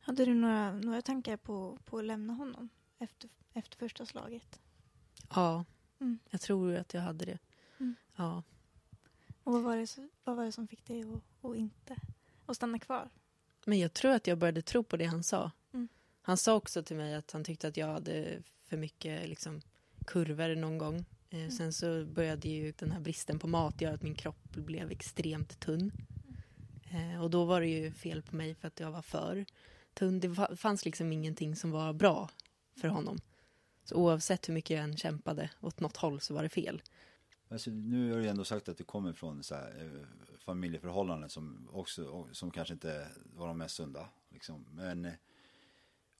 Hade 0.00 0.24
du 0.24 0.34
några, 0.34 0.72
några 0.72 1.02
tankar 1.02 1.36
på, 1.36 1.78
på 1.84 1.98
att 1.98 2.04
lämna 2.04 2.32
honom 2.32 2.68
efter, 2.98 3.30
efter 3.52 3.76
första 3.76 4.06
slaget? 4.06 4.60
Ja, 5.34 5.64
Mm. 6.00 6.18
jag 6.30 6.40
tror 6.40 6.74
att 6.74 6.94
jag 6.94 7.00
hade 7.00 7.24
det. 7.24 7.38
Mm. 7.80 7.94
Ja. 8.16 8.42
Och 9.44 9.52
vad 9.52 9.62
var 9.62 9.76
det, 9.76 10.08
vad 10.24 10.36
var 10.36 10.44
det 10.44 10.52
som 10.52 10.68
fick 10.68 10.84
dig 10.86 11.02
att, 11.02 11.44
att 11.50 11.56
inte 11.56 11.96
att 12.46 12.56
stanna 12.56 12.78
kvar? 12.78 13.10
Men 13.64 13.78
jag 13.78 13.92
tror 13.94 14.10
att 14.12 14.26
jag 14.26 14.38
började 14.38 14.62
tro 14.62 14.82
på 14.82 14.96
det 14.96 15.04
han 15.04 15.22
sa. 15.24 15.50
Mm. 15.72 15.88
Han 16.22 16.36
sa 16.36 16.54
också 16.54 16.82
till 16.82 16.96
mig 16.96 17.14
att 17.14 17.30
han 17.32 17.44
tyckte 17.44 17.68
att 17.68 17.76
jag 17.76 17.86
hade 17.86 18.42
för 18.66 18.76
mycket 18.76 19.28
liksom, 19.28 19.60
kurvor 20.06 20.54
någon 20.54 20.78
gång. 20.78 21.04
Eh, 21.30 21.48
Sen 21.48 21.72
så 21.72 22.04
började 22.04 22.48
ju 22.48 22.72
den 22.78 22.90
här 22.90 23.00
bristen 23.00 23.38
på 23.38 23.46
mat 23.46 23.80
göra 23.80 23.94
att 23.94 24.02
min 24.02 24.14
kropp 24.14 24.48
blev 24.54 24.90
extremt 24.90 25.60
tunn. 25.60 25.92
Eh, 26.90 27.22
och 27.22 27.30
då 27.30 27.44
var 27.44 27.60
det 27.60 27.66
ju 27.68 27.92
fel 27.92 28.22
på 28.22 28.36
mig 28.36 28.54
för 28.54 28.68
att 28.68 28.80
jag 28.80 28.90
var 28.90 29.02
för 29.02 29.44
tunn. 29.94 30.20
Det 30.20 30.28
fa- 30.28 30.56
fanns 30.56 30.84
liksom 30.84 31.12
ingenting 31.12 31.56
som 31.56 31.70
var 31.70 31.92
bra 31.92 32.30
för 32.80 32.88
honom. 32.88 33.18
Så 33.88 33.94
oavsett 33.94 34.48
hur 34.48 34.54
mycket 34.54 34.76
jag 34.76 34.84
än 34.84 34.96
kämpade 34.96 35.50
åt 35.60 35.80
något 35.80 35.96
håll 35.96 36.20
så 36.20 36.34
var 36.34 36.42
det 36.42 36.48
fel. 36.48 36.82
Alltså, 37.48 37.70
nu 37.70 38.12
har 38.12 38.18
du 38.18 38.28
ändå 38.28 38.44
sagt 38.44 38.68
att 38.68 38.78
du 38.78 38.84
kommer 38.84 39.12
från 39.12 39.42
så 39.42 39.54
här, 39.54 39.74
eh, 39.80 40.38
familjeförhållanden 40.38 41.30
som 41.30 41.68
också 41.72 42.28
som 42.32 42.50
kanske 42.50 42.74
inte 42.74 43.08
var 43.36 43.46
de 43.46 43.58
mest 43.58 43.74
sunda. 43.74 44.08
Liksom. 44.28 44.66
Men, 44.72 45.04
eh, 45.04 45.12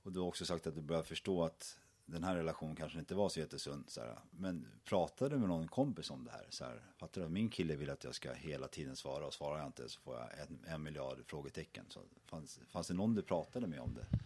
och 0.03 0.13
du 0.13 0.21
har 0.21 0.27
också 0.27 0.45
sagt 0.45 0.67
att 0.67 0.75
du 0.75 0.81
börjar 0.81 1.03
förstå 1.03 1.45
att 1.45 1.79
den 2.07 2.25
här 2.25 2.37
relationen 2.37 2.77
kanske 2.77 2.99
inte 2.99 3.15
var 3.15 3.29
så 3.29 3.41
jättesund. 3.41 3.85
Så 3.89 4.01
här. 4.01 4.19
Men 4.31 4.67
pratade 4.85 5.35
du 5.35 5.39
med 5.39 5.49
någon 5.49 5.69
kompis 5.69 6.11
om 6.11 6.25
det 6.25 6.31
här? 6.31 6.47
Så 6.49 6.65
här 6.65 6.83
fattar 6.97 7.21
du? 7.21 7.29
Min 7.29 7.49
kille 7.49 7.77
vill 7.77 7.91
att 7.91 8.05
jag 8.05 8.15
ska 8.15 8.33
hela 8.33 8.69
tiden 8.69 8.97
svara 8.97 9.27
och 9.27 9.35
svarar 9.35 9.59
jag 9.59 9.67
inte 9.67 9.89
så 9.89 10.01
får 10.01 10.15
jag 10.15 10.29
en, 10.39 10.65
en 10.67 10.83
miljard 10.83 11.19
frågetecken. 11.27 11.85
Så 11.89 12.01
fanns, 12.27 12.61
fanns 12.69 12.89
det 12.89 12.95
någon 12.95 13.15
du 13.15 13.23
pratade 13.23 13.67
med 13.67 13.81
om 13.81 13.95
det? 13.95 14.19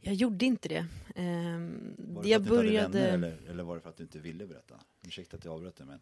Jag 0.00 0.14
gjorde 0.14 0.44
inte 0.44 0.68
det. 0.68 0.86
Ehm, 1.14 1.94
Var 1.98 2.22
det 2.22 2.28
jag 2.28 2.46
för 2.46 2.56
att 2.56 2.62
du 2.62 2.68
inte 2.68 2.80
hade 2.82 2.92
började... 2.92 3.10
vänner 3.10 3.28
eller, 3.28 3.50
eller 3.50 3.62
var 3.62 3.74
det 3.74 3.80
för 3.80 3.90
att 3.90 3.96
du 3.96 4.02
inte 4.02 4.18
ville 4.18 4.46
berätta? 4.46 4.80
Ursäkta 5.02 5.36
att 5.36 5.44
jag 5.44 5.54
avbröt 5.54 5.76
dig 5.76 5.86
men 5.86 6.00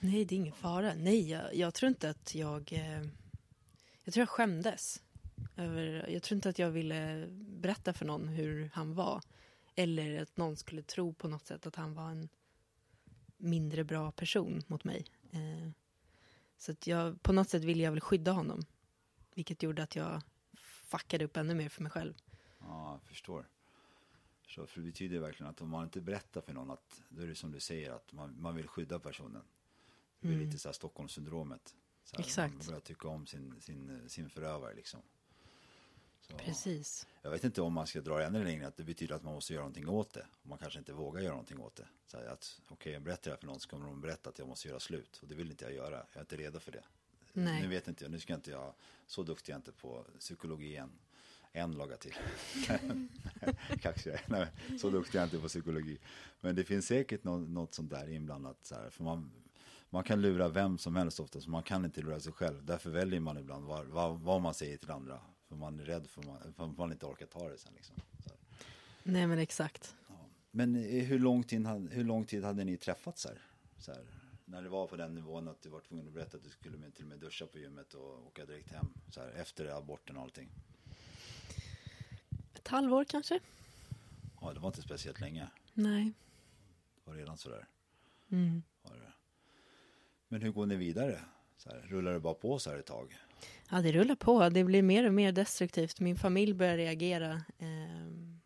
Nej, 0.00 0.24
det 0.24 0.34
är 0.34 0.36
ingen 0.36 0.52
fara. 0.52 0.94
Nej, 0.94 1.30
jag, 1.30 1.54
jag 1.54 1.74
tror 1.74 1.88
inte 1.88 2.10
att 2.10 2.34
jag... 2.34 2.72
Eh, 2.72 3.02
jag 4.04 4.14
tror 4.14 4.22
jag 4.22 4.28
skämdes. 4.28 5.02
Över, 5.56 6.08
jag 6.10 6.22
tror 6.22 6.36
inte 6.36 6.48
att 6.48 6.58
jag 6.58 6.70
ville 6.70 7.26
berätta 7.30 7.92
för 7.92 8.04
någon 8.04 8.28
hur 8.28 8.70
han 8.72 8.94
var. 8.94 9.20
Eller 9.74 10.22
att 10.22 10.36
någon 10.36 10.56
skulle 10.56 10.82
tro 10.82 11.12
på 11.14 11.28
något 11.28 11.46
sätt 11.46 11.66
att 11.66 11.76
han 11.76 11.94
var 11.94 12.10
en 12.10 12.28
mindre 13.36 13.84
bra 13.84 14.12
person 14.12 14.62
mot 14.66 14.84
mig. 14.84 15.04
Eh, 15.32 15.70
så 16.58 16.72
att 16.72 16.86
jag, 16.86 17.22
på 17.22 17.32
något 17.32 17.48
sätt 17.48 17.64
ville 17.64 17.82
jag 17.82 17.90
väl 17.90 18.00
skydda 18.00 18.32
honom. 18.32 18.62
Vilket 19.34 19.62
gjorde 19.62 19.82
att 19.82 19.96
jag 19.96 20.22
fuckade 20.62 21.24
upp 21.24 21.36
ännu 21.36 21.54
mer 21.54 21.68
för 21.68 21.82
mig 21.82 21.92
själv. 21.92 22.14
Ja, 22.66 22.92
jag 22.92 23.02
förstår. 23.02 23.48
Så 24.46 24.66
för 24.66 24.80
det 24.80 24.86
betyder 24.86 25.18
verkligen 25.18 25.50
att 25.50 25.60
om 25.60 25.68
man 25.68 25.84
inte 25.84 26.00
berättar 26.00 26.40
för 26.40 26.52
någon 26.52 26.70
att 26.70 27.02
då 27.08 27.22
är 27.22 27.26
det 27.26 27.34
som 27.34 27.52
du 27.52 27.60
säger 27.60 27.90
att 27.90 28.12
man, 28.12 28.40
man 28.40 28.56
vill 28.56 28.68
skydda 28.68 28.98
personen. 28.98 29.42
Det 30.20 30.28
blir 30.28 30.38
lite 30.38 30.58
så 30.58 30.68
här 30.68 30.72
Stockholmssyndromet. 30.72 31.74
Så 32.04 32.16
här, 32.16 32.24
Exakt. 32.24 32.54
Man 32.54 32.66
börjar 32.66 32.80
tycka 32.80 33.08
om 33.08 33.26
sin, 33.26 33.60
sin, 33.60 34.08
sin 34.08 34.30
förövare 34.30 34.74
liksom. 34.74 35.00
Så, 36.20 36.36
Precis. 36.36 37.06
Jag 37.22 37.30
vet 37.30 37.44
inte 37.44 37.62
om 37.62 37.72
man 37.72 37.86
ska 37.86 38.00
dra 38.00 38.18
det 38.18 38.24
ännu 38.24 38.44
längre, 38.44 38.66
att 38.66 38.76
det 38.76 38.84
betyder 38.84 39.14
att 39.14 39.22
man 39.22 39.34
måste 39.34 39.52
göra 39.52 39.62
någonting 39.62 39.88
åt 39.88 40.12
det. 40.12 40.26
Och 40.42 40.48
man 40.48 40.58
kanske 40.58 40.78
inte 40.78 40.92
vågar 40.92 41.20
göra 41.20 41.32
någonting 41.32 41.58
åt 41.58 41.76
det. 41.76 41.88
Så 42.06 42.16
här 42.16 42.26
att, 42.26 42.60
okej, 42.68 42.92
jag 42.92 43.02
berättar 43.02 43.24
det 43.24 43.30
här 43.30 43.36
för 43.40 43.46
någon 43.46 43.60
så 43.60 43.68
kommer 43.68 43.86
de 43.86 44.00
berätta 44.00 44.30
att 44.30 44.38
jag 44.38 44.48
måste 44.48 44.68
göra 44.68 44.80
slut. 44.80 45.18
Och 45.22 45.28
det 45.28 45.34
vill 45.34 45.50
inte 45.50 45.64
jag 45.64 45.74
göra, 45.74 45.96
jag 45.96 46.16
är 46.16 46.20
inte 46.20 46.36
redo 46.36 46.60
för 46.60 46.72
det. 46.72 46.84
Nej. 47.32 47.62
Nu 47.62 47.68
vet 47.68 47.88
inte 47.88 48.04
jag, 48.04 48.10
nu 48.10 48.20
ska 48.20 48.34
inte 48.34 48.50
jag, 48.50 48.74
så 49.06 49.22
duktig 49.22 49.52
är 49.52 49.54
jag 49.54 49.58
inte 49.58 49.72
på 49.72 50.06
psykologi 50.18 50.76
än. 50.76 50.90
En 51.52 51.72
laga 51.72 51.96
till. 51.96 52.14
Kaxig. 53.80 54.12
Nej, 54.26 54.46
så 54.80 54.90
duktig 54.90 55.18
är 55.18 55.20
jag 55.20 55.26
inte 55.26 55.38
på 55.38 55.48
psykologi. 55.48 55.98
Men 56.40 56.56
det 56.56 56.64
finns 56.64 56.86
säkert 56.86 57.24
något, 57.24 57.48
något 57.48 57.74
sånt 57.74 57.90
där 57.90 58.10
inblandat. 58.10 58.58
Så 58.62 58.74
här, 58.74 58.90
för 58.90 59.04
man, 59.04 59.30
man 59.90 60.04
kan 60.04 60.22
lura 60.22 60.48
vem 60.48 60.78
som 60.78 60.96
helst 60.96 61.20
ofta, 61.20 61.40
så 61.40 61.50
man 61.50 61.62
kan 61.62 61.84
inte 61.84 62.02
lura 62.02 62.20
sig 62.20 62.32
själv. 62.32 62.64
Därför 62.64 62.90
väljer 62.90 63.20
man 63.20 63.38
ibland 63.38 63.64
vad, 63.64 63.86
vad, 63.86 64.20
vad 64.20 64.40
man 64.40 64.54
säger 64.54 64.76
till 64.76 64.90
andra. 64.90 65.20
För 65.48 65.56
man 65.56 65.80
är 65.80 65.84
rädd 65.84 66.06
för, 66.06 66.22
man, 66.22 66.52
för 66.56 66.66
man 66.66 66.92
inte 66.92 67.06
orkar 67.06 67.26
ta 67.26 67.48
det 67.48 67.58
sen. 67.58 67.72
Liksom. 67.76 67.96
Nej, 69.02 69.26
men 69.26 69.38
exakt. 69.38 69.96
Ja. 70.08 70.14
Men 70.50 70.76
eh, 70.76 71.04
hur 71.04 71.18
lång, 71.18 71.42
tid, 71.42 71.66
hur 71.90 72.04
lång 72.04 72.24
tid 72.24 72.44
hade 72.44 72.64
ni 72.64 72.76
träffats 72.76 73.26
här? 73.26 73.38
Så 73.78 73.92
här? 73.92 74.04
När 74.44 74.62
det 74.62 74.68
var 74.68 74.86
på 74.86 74.96
den 74.96 75.14
nivån 75.14 75.48
att 75.48 75.62
du 75.62 75.68
var 75.68 75.80
tvungen 75.80 76.06
att 76.06 76.14
berätta 76.14 76.36
att 76.36 76.44
du 76.44 76.50
skulle 76.50 76.76
med, 76.76 76.94
till 76.94 77.04
och 77.04 77.08
med 77.08 77.18
duscha 77.18 77.46
på 77.46 77.58
gymmet 77.58 77.94
och 77.94 78.26
åka 78.26 78.46
direkt 78.46 78.72
hem. 78.72 78.86
Så 79.10 79.20
här, 79.20 79.28
efter 79.28 79.78
aborten 79.78 80.16
och 80.16 80.22
allting. 80.22 80.48
Ett 82.62 82.68
halvår 82.68 83.04
kanske? 83.04 83.40
Ja, 84.40 84.52
det 84.52 84.60
var 84.60 84.68
inte 84.68 84.82
speciellt 84.82 85.20
länge. 85.20 85.48
Nej. 85.74 86.12
Det 86.94 87.10
var 87.10 87.16
redan 87.16 87.36
sådär. 87.36 87.68
Mm. 88.30 88.62
Men 90.28 90.42
hur 90.42 90.50
går 90.52 90.66
ni 90.66 90.76
vidare? 90.76 91.20
Här, 91.66 91.86
rullar 91.88 92.12
det 92.12 92.20
bara 92.20 92.34
på 92.34 92.58
så 92.58 92.70
här 92.70 92.78
ett 92.78 92.86
tag? 92.86 93.18
Ja, 93.70 93.82
det 93.82 93.92
rullar 93.92 94.14
på. 94.14 94.48
Det 94.48 94.64
blir 94.64 94.82
mer 94.82 95.06
och 95.06 95.14
mer 95.14 95.32
destruktivt. 95.32 96.00
Min 96.00 96.16
familj 96.16 96.54
börjar 96.54 96.76
reagera 96.76 97.42
ehm, 97.58 98.40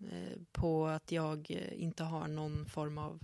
eh, 0.00 0.38
på 0.52 0.86
att 0.86 1.12
jag 1.12 1.50
eh, 1.50 1.82
inte 1.82 2.04
har 2.04 2.28
någon 2.28 2.66
form 2.66 2.98
av 2.98 3.20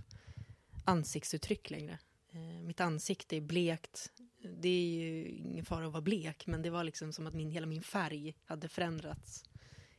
ansiktsuttryck 0.85 1.69
längre. 1.69 1.99
Eh, 2.31 2.39
mitt 2.39 2.81
ansikte 2.81 3.37
är 3.37 3.41
blekt. 3.41 4.11
Det 4.57 4.69
är 4.69 4.87
ju 4.87 5.25
ingen 5.25 5.65
fara 5.65 5.85
att 5.85 5.91
vara 5.91 6.01
blek, 6.01 6.47
men 6.47 6.61
det 6.61 6.69
var 6.69 6.83
liksom 6.83 7.13
som 7.13 7.27
att 7.27 7.33
min, 7.33 7.51
hela 7.51 7.65
min 7.65 7.83
färg 7.83 8.35
hade 8.45 8.69
förändrats. 8.69 9.45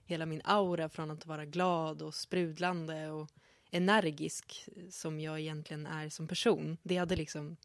Hela 0.07 0.27
min 0.27 0.40
aura 0.45 0.88
från 0.88 1.11
att 1.11 1.27
vara 1.27 1.45
glad 1.45 2.03
och 2.03 2.14
sprudlande 2.14 3.11
och 3.11 3.31
energisk 3.71 4.69
som 4.90 5.21
jag 5.21 5.40
egentligen 5.40 5.87
är 5.87 6.09
som 6.09 6.29
person, 6.29 6.77
det 6.83 6.97
hade 6.97 7.17
liksom 7.17 7.57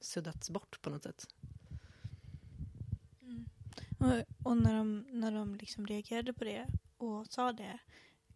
suddats 0.00 0.50
bort 0.50 0.82
på 0.82 0.90
något 0.90 1.02
sätt. 1.02 1.26
Och, 3.98 4.46
och 4.46 4.56
när 4.56 4.74
de, 4.74 5.06
när 5.10 5.32
de 5.32 5.54
liksom 5.54 5.86
reagerade 5.86 6.32
på 6.32 6.44
det 6.44 6.66
och 6.96 7.26
sa 7.26 7.52
det, 7.52 7.78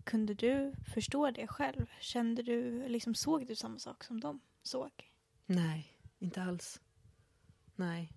kunde 0.05 0.35
du 0.35 0.75
förstå 0.95 1.31
det 1.31 1.47
själv? 1.47 1.87
Kände 2.01 2.43
du, 2.43 2.89
liksom 2.89 3.15
såg 3.15 3.47
du 3.47 3.57
samma 3.57 3.79
sak 3.79 4.05
som 4.05 4.21
de 4.21 4.41
såg? 4.63 4.91
Nej, 5.47 5.99
inte 6.19 6.43
alls. 6.43 6.81
Nej. 7.77 8.13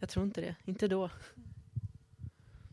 Jag 0.00 0.08
tror 0.08 0.26
inte 0.26 0.40
det. 0.40 0.56
Inte 0.64 0.88
då. 0.88 1.10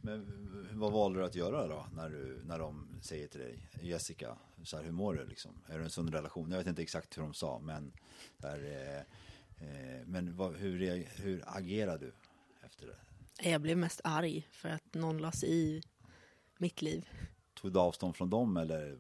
Men 0.02 0.26
vad 0.74 0.92
valde 0.92 1.20
du 1.20 1.26
att 1.26 1.36
göra 1.36 1.68
då? 1.68 1.86
När, 1.96 2.10
du, 2.10 2.42
när 2.46 2.60
de 2.60 3.00
säger 3.02 3.28
till 3.28 3.40
dig, 3.40 3.70
Jessica, 3.82 4.38
så 4.64 4.78
här, 4.78 4.84
hur 4.84 4.92
mår 4.92 5.14
du 5.14 5.26
liksom? 5.26 5.52
Är 5.68 5.78
det 5.78 5.84
en 5.84 5.90
sund 5.90 6.14
relation? 6.14 6.52
Jag 6.52 6.58
vet 6.58 6.68
inte 6.68 6.82
exakt 6.82 7.18
hur 7.18 7.22
de 7.22 7.34
sa, 7.34 7.60
men, 7.60 7.94
där, 8.38 8.64
eh, 8.64 9.00
eh, 9.68 10.06
men 10.06 10.36
vad, 10.36 10.56
hur, 10.56 11.06
hur 11.22 11.44
agerar 11.48 11.98
du 11.98 12.14
efter 12.66 12.88
det? 12.88 13.50
Jag 13.50 13.62
blev 13.62 13.78
mest 13.78 14.02
arg 14.04 14.48
för 14.52 14.70
att 14.70 14.94
någon 14.94 15.18
la 15.18 15.32
sig 15.32 15.50
i 15.50 15.82
mitt 16.58 16.82
liv. 16.82 17.10
Tog 17.54 17.74
du 17.74 17.80
avstånd 17.80 18.16
från 18.16 18.30
dem 18.30 18.58
eller, 18.58 19.00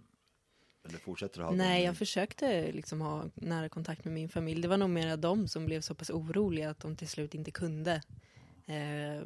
eller 0.83 0.97
fortsätter 0.97 1.39
du 1.39 1.45
ha 1.45 1.51
Nej, 1.51 1.83
jag 1.83 1.97
försökte 1.97 2.71
liksom 2.71 3.01
ha 3.01 3.25
nära 3.35 3.69
kontakt 3.69 4.05
med 4.05 4.13
min 4.13 4.29
familj. 4.29 4.61
Det 4.61 4.67
var 4.67 4.77
nog 4.77 4.89
mera 4.89 5.17
de 5.17 5.47
som 5.47 5.65
blev 5.65 5.81
så 5.81 5.95
pass 5.95 6.09
oroliga 6.09 6.69
att 6.69 6.79
de 6.79 6.95
till 6.95 7.07
slut 7.07 7.35
inte 7.35 7.51
kunde 7.51 8.01
eh, 8.71 9.23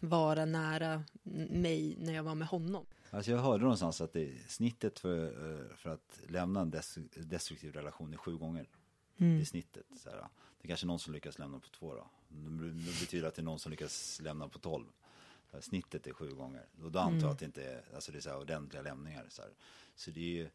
vara 0.00 0.44
nära 0.44 1.04
mig 1.50 1.96
när 1.98 2.12
jag 2.12 2.22
var 2.22 2.34
med 2.34 2.48
honom. 2.48 2.86
Alltså 3.10 3.30
jag 3.30 3.38
hörde 3.38 3.62
någonstans 3.62 4.00
att 4.00 4.12
det, 4.12 4.32
snittet 4.48 4.98
för, 4.98 5.24
eh, 5.26 5.76
för 5.76 5.90
att 5.90 6.20
lämna 6.28 6.60
en 6.60 6.70
des, 6.70 6.98
destruktiv 7.16 7.72
relation 7.72 8.12
är 8.12 8.16
sju 8.16 8.36
gånger. 8.36 8.68
Det 9.16 9.40
är 9.40 9.44
snittet. 9.44 9.86
Så 9.96 10.10
här. 10.10 10.16
Det 10.60 10.66
är 10.66 10.68
kanske 10.68 10.86
någon 10.86 10.98
som 10.98 11.12
lyckas 11.12 11.38
lämna 11.38 11.58
på 11.58 11.68
två 11.68 11.94
då. 11.94 12.06
Det 12.28 13.00
betyder 13.00 13.28
att 13.28 13.34
det 13.34 13.42
är 13.42 13.44
någon 13.44 13.58
som 13.58 13.70
lyckas 13.70 14.20
lämna 14.22 14.48
på 14.48 14.58
tolv. 14.58 14.86
Snittet 15.60 16.06
är 16.06 16.12
sju 16.12 16.30
gånger. 16.34 16.66
Och 16.82 16.92
då 16.92 16.98
antar 16.98 17.26
jag 17.26 17.32
att 17.32 17.38
det 17.38 17.44
inte 17.44 17.64
är, 17.64 17.84
alltså 17.94 18.12
det 18.12 18.18
är 18.18 18.20
så 18.20 18.30
här 18.30 18.40
ordentliga 18.40 18.82
lämningar. 18.82 19.26
Så, 19.28 19.42
här. 19.42 19.50
så 19.94 20.10
det 20.10 20.20
är 20.20 20.42
ju 20.42 20.48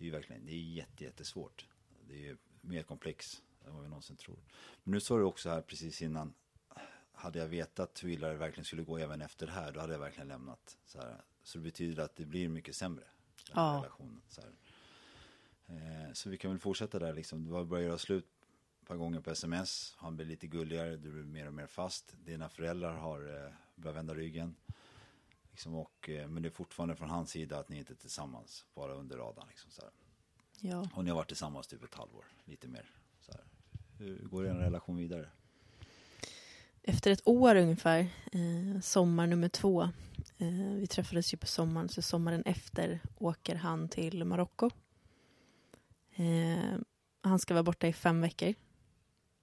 det 0.00 0.04
är 0.04 0.06
ju 0.06 0.12
verkligen, 0.12 0.46
det 0.46 0.52
är 0.52 0.56
jätte, 0.56 1.04
jättesvårt. 1.04 1.66
Det 2.08 2.14
är 2.14 2.18
ju 2.18 2.36
mer 2.60 2.82
komplex 2.82 3.42
än 3.66 3.74
vad 3.74 3.82
vi 3.82 3.88
någonsin 3.88 4.16
tror. 4.16 4.38
Men 4.82 4.92
nu 4.92 5.00
sa 5.00 5.16
du 5.16 5.24
också 5.24 5.50
här 5.50 5.62
precis 5.62 6.02
innan, 6.02 6.34
hade 7.20 7.38
jag 7.38 7.46
vetat 7.48 8.04
hur 8.04 8.08
illa 8.08 8.28
det 8.28 8.34
verkligen 8.34 8.64
skulle 8.64 8.82
gå 8.82 8.98
även 8.98 9.20
efter 9.20 9.46
det 9.46 9.52
här, 9.52 9.72
då 9.72 9.80
hade 9.80 9.92
jag 9.92 10.00
verkligen 10.00 10.28
lämnat. 10.28 10.78
Så, 10.86 10.98
här. 11.00 11.24
så 11.42 11.58
det 11.58 11.64
betyder 11.64 12.02
att 12.02 12.16
det 12.16 12.24
blir 12.26 12.48
mycket 12.48 12.76
sämre. 12.76 13.04
Den 13.46 13.56
här 13.56 13.74
Ja. 13.74 13.78
relationen, 13.78 14.22
så. 14.28 14.40
Eh, 15.66 16.12
så 16.12 16.30
vi 16.30 16.36
kan 16.36 16.50
väl 16.50 16.60
fortsätta 16.60 16.98
där 16.98 17.12
liksom. 17.12 17.44
Du 17.44 17.52
har 17.52 17.64
börjat 17.64 17.86
göra 17.86 17.98
slut 17.98 18.26
ett 18.82 18.88
par 18.88 18.96
gånger 18.96 19.20
på 19.20 19.30
sms. 19.30 19.94
Han 19.98 20.16
blir 20.16 20.26
lite 20.26 20.46
gulligare, 20.46 20.96
du 20.96 21.10
blir 21.12 21.22
mer 21.24 21.46
och 21.46 21.54
mer 21.54 21.66
fast. 21.66 22.14
Dina 22.24 22.48
föräldrar 22.48 22.92
har 22.96 23.44
eh, 23.46 23.52
börjat 23.74 23.96
vända 23.96 24.14
ryggen. 24.14 24.56
Liksom, 25.50 25.74
och, 25.74 26.08
eh, 26.08 26.28
men 26.28 26.42
det 26.42 26.48
är 26.48 26.50
fortfarande 26.50 26.96
från 26.96 27.10
hans 27.10 27.30
sida 27.30 27.58
att 27.58 27.68
ni 27.68 27.78
inte 27.78 27.92
är 27.92 27.96
tillsammans, 27.96 28.64
bara 28.74 28.94
under 28.94 29.16
radarn. 29.16 29.46
Liksom, 29.48 29.70
så. 29.70 29.82
Ja. 30.60 30.88
Och 30.94 31.04
ni 31.04 31.10
har 31.10 31.16
varit 31.16 31.28
tillsammans 31.28 31.66
typ 31.66 31.84
ett 31.84 31.94
halvår, 31.94 32.24
lite 32.44 32.68
mer. 32.68 32.90
Så 33.20 33.32
här. 33.32 33.44
Hur 33.98 34.18
går 34.28 34.46
er 34.46 34.54
relation 34.54 34.96
vidare? 34.96 35.28
Efter 36.82 37.10
ett 37.10 37.28
år 37.28 37.56
ungefär, 37.56 38.00
eh, 38.32 38.80
sommar 38.80 39.26
nummer 39.26 39.48
två, 39.48 39.82
eh, 40.38 40.74
vi 40.76 40.86
träffades 40.86 41.34
ju 41.34 41.38
på 41.38 41.46
sommaren, 41.46 41.88
så 41.88 42.02
sommaren 42.02 42.42
efter 42.42 43.00
åker 43.18 43.54
han 43.54 43.88
till 43.88 44.24
Marocko. 44.24 44.70
Eh, 46.14 46.78
han 47.20 47.38
ska 47.38 47.54
vara 47.54 47.64
borta 47.64 47.86
i 47.86 47.92
fem 47.92 48.20
veckor. 48.20 48.54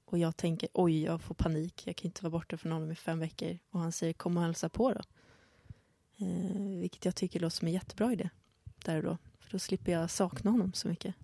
Och 0.06 0.18
jag 0.18 0.38
tänker, 0.38 0.70
oj, 0.74 1.04
jag 1.04 1.22
får 1.22 1.36
panik, 1.36 1.88
jag 1.88 1.96
kan 1.96 2.06
inte 2.06 2.24
vara 2.24 2.32
borta 2.32 2.58
från 2.58 2.72
honom 2.72 2.92
i 2.92 2.96
fem 2.96 3.20
veckor. 3.20 3.58
Och 3.70 3.80
han 3.80 3.92
säger, 3.92 4.14
kom 4.14 4.38
och 4.38 4.44
hälsa 4.44 4.70
på 4.70 4.94
då. 4.94 5.02
Eh, 6.26 6.80
vilket 6.80 7.06
jag 7.06 7.16
tycker 7.16 7.40
låter 7.40 7.56
som 7.56 7.68
en 7.68 7.74
jättebra 7.74 8.14
idé, 8.14 8.30
där 8.86 8.98
och 8.98 9.04
då. 9.04 9.18
För 9.40 9.52
då 9.52 9.60
slipper 9.60 9.92
jag 9.92 10.10
sakna 10.10 10.52
honom 10.52 10.74
så 10.74 10.88
mycket. 10.88 11.16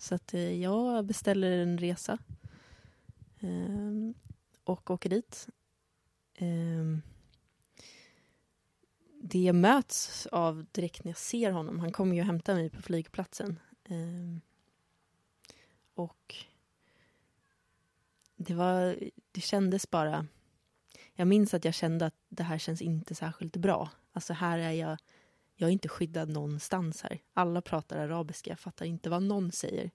Så 0.00 0.14
att 0.14 0.34
eh, 0.34 0.62
jag 0.62 1.04
beställer 1.04 1.50
en 1.50 1.78
resa. 1.78 2.18
Eh, 3.38 4.12
och 4.64 4.90
åker 4.90 5.10
dit. 5.10 5.48
Um, 6.40 7.02
det 9.22 9.38
jag 9.38 9.54
möts 9.54 10.26
av 10.26 10.66
direkt 10.72 11.04
när 11.04 11.10
jag 11.10 11.18
ser 11.18 11.50
honom, 11.50 11.80
han 11.80 11.92
kommer 11.92 12.16
ju 12.16 12.22
hämta 12.22 12.54
mig 12.54 12.70
på 12.70 12.82
flygplatsen. 12.82 13.58
Um, 13.88 14.40
och 15.94 16.34
det 18.36 18.54
var, 18.54 18.98
det 19.32 19.40
kändes 19.40 19.90
bara, 19.90 20.26
jag 21.14 21.28
minns 21.28 21.54
att 21.54 21.64
jag 21.64 21.74
kände 21.74 22.06
att 22.06 22.14
det 22.28 22.42
här 22.42 22.58
känns 22.58 22.82
inte 22.82 23.14
särskilt 23.14 23.56
bra. 23.56 23.90
Alltså 24.12 24.32
här 24.32 24.58
är 24.58 24.70
jag, 24.70 24.98
jag 25.54 25.68
är 25.68 25.72
inte 25.72 25.88
skyddad 25.88 26.28
någonstans 26.28 27.02
här. 27.02 27.18
Alla 27.32 27.62
pratar 27.62 27.96
arabiska, 27.98 28.50
jag 28.50 28.60
fattar 28.60 28.86
inte 28.86 29.10
vad 29.10 29.22
någon 29.22 29.52
säger. 29.52 29.90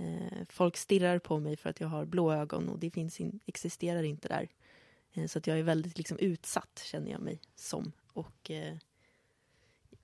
Eh, 0.00 0.46
folk 0.48 0.76
stirrar 0.76 1.18
på 1.18 1.38
mig 1.38 1.56
för 1.56 1.70
att 1.70 1.80
jag 1.80 1.88
har 1.88 2.04
blå 2.04 2.32
ögon 2.32 2.68
och 2.68 2.78
det 2.78 2.90
finns 2.90 3.20
in, 3.20 3.40
existerar 3.46 4.02
inte 4.02 4.28
där. 4.28 4.48
Eh, 5.12 5.26
så 5.26 5.38
att 5.38 5.46
jag 5.46 5.58
är 5.58 5.62
väldigt 5.62 5.98
liksom, 5.98 6.18
utsatt, 6.18 6.82
känner 6.84 7.10
jag 7.10 7.20
mig 7.20 7.40
som. 7.54 7.92
Och 8.12 8.50
eh, 8.50 8.76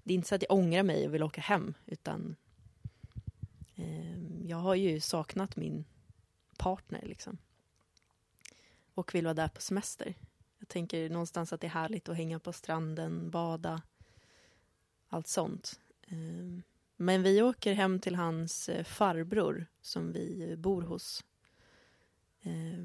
Det 0.03 0.13
är 0.13 0.15
inte 0.15 0.29
så 0.29 0.35
att 0.35 0.43
jag 0.43 0.59
ångrar 0.59 0.83
mig 0.83 1.07
och 1.07 1.15
vill 1.15 1.23
åka 1.23 1.41
hem, 1.41 1.75
utan 1.87 2.37
ehm, 3.77 4.43
jag 4.47 4.57
har 4.57 4.75
ju 4.75 5.01
saknat 5.01 5.57
min 5.57 5.85
partner. 6.57 7.03
Liksom. 7.07 7.39
Och 8.95 9.15
vill 9.15 9.25
vara 9.25 9.35
där 9.35 9.49
på 9.49 9.61
semester. 9.61 10.15
Jag 10.59 10.69
tänker 10.69 11.11
någonstans 11.11 11.53
att 11.53 11.61
det 11.61 11.67
är 11.67 11.71
härligt 11.71 12.09
att 12.09 12.17
hänga 12.17 12.39
på 12.39 12.53
stranden, 12.53 13.31
bada, 13.31 13.83
allt 15.09 15.27
sånt. 15.27 15.81
Ehm, 16.09 16.63
men 16.97 17.23
vi 17.23 17.43
åker 17.43 17.73
hem 17.73 18.01
till 18.01 18.15
hans 18.15 18.69
eh, 18.69 18.85
farbror 18.85 19.67
som 19.81 20.13
vi 20.13 20.55
bor 20.57 20.83
hos. 20.83 21.25
Eh, 22.41 22.85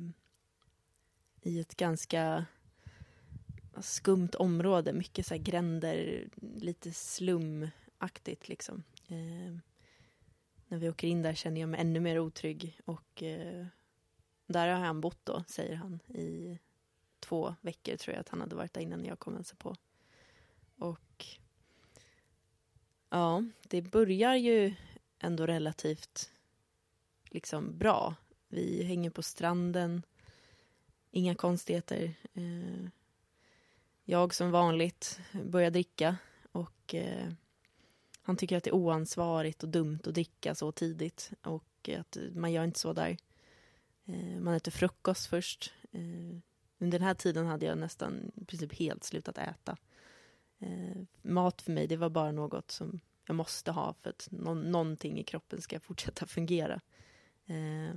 I 1.41 1.59
ett 1.59 1.75
ganska 1.75 2.45
skumt 3.79 4.29
område, 4.39 4.93
mycket 4.93 5.25
så 5.25 5.33
här 5.33 5.41
gränder, 5.41 6.27
lite 6.55 6.91
slumaktigt 6.91 8.49
liksom. 8.49 8.83
Eh, 9.07 9.57
när 10.67 10.77
vi 10.77 10.89
åker 10.89 11.07
in 11.07 11.21
där 11.21 11.33
känner 11.33 11.61
jag 11.61 11.69
mig 11.69 11.81
ännu 11.81 11.99
mer 11.99 12.19
otrygg 12.19 12.79
och 12.85 13.23
eh, 13.23 13.65
där 14.47 14.67
har 14.67 14.79
han 14.79 15.01
bott 15.01 15.19
då, 15.23 15.43
säger 15.47 15.75
han, 15.75 15.99
i 16.07 16.59
två 17.19 17.55
veckor 17.61 17.97
tror 17.97 18.15
jag 18.15 18.21
att 18.21 18.29
han 18.29 18.41
hade 18.41 18.55
varit 18.55 18.73
där 18.73 18.81
innan 18.81 19.05
jag 19.05 19.19
kom 19.19 19.33
och 19.33 19.39
hälsade 19.39 19.57
på. 19.57 19.75
Och 20.77 20.99
Ja, 23.13 23.43
det 23.61 23.81
börjar 23.81 24.35
ju 24.35 24.73
ändå 25.19 25.45
relativt 25.47 26.31
liksom 27.23 27.77
bra. 27.77 28.15
Vi 28.47 28.83
hänger 28.83 29.09
på 29.09 29.23
stranden, 29.23 30.03
inga 31.11 31.35
konstigheter. 31.35 32.13
Eh, 32.33 32.87
jag 34.03 34.33
som 34.33 34.51
vanligt 34.51 35.19
börjar 35.31 35.71
dricka 35.71 36.15
och 36.51 36.95
eh, 36.95 37.31
han 38.21 38.37
tycker 38.37 38.57
att 38.57 38.63
det 38.63 38.69
är 38.69 38.75
oansvarigt 38.75 39.63
och 39.63 39.69
dumt 39.69 39.99
att 40.05 40.13
dricka 40.13 40.55
så 40.55 40.71
tidigt 40.71 41.31
och 41.41 41.89
att 41.97 42.17
man 42.33 42.51
gör 42.51 42.63
inte 42.63 42.79
så 42.79 42.93
där. 42.93 43.17
Eh, 44.05 44.39
man 44.39 44.53
äter 44.53 44.71
frukost 44.71 45.25
först. 45.25 45.73
Under 46.77 46.99
den 46.99 47.07
här 47.07 47.13
tiden 47.13 47.45
hade 47.45 47.65
jag 47.65 47.77
nästan 47.77 48.31
i 48.35 48.45
princip 48.45 48.73
helt 48.73 49.03
slutat 49.03 49.37
äta. 49.37 49.77
Eh, 50.61 51.03
mat 51.21 51.61
för 51.61 51.71
mig, 51.71 51.87
det 51.87 51.97
var 51.97 52.09
bara 52.09 52.31
något 52.31 52.71
som 52.71 52.99
jag 53.27 53.35
måste 53.35 53.71
ha 53.71 53.93
för 53.93 54.09
att 54.09 54.27
no 54.31 54.53
någonting 54.53 55.19
i 55.19 55.23
kroppen 55.23 55.61
ska 55.61 55.79
fortsätta 55.79 56.25
fungera. 56.25 56.81
Eh, 57.45 57.95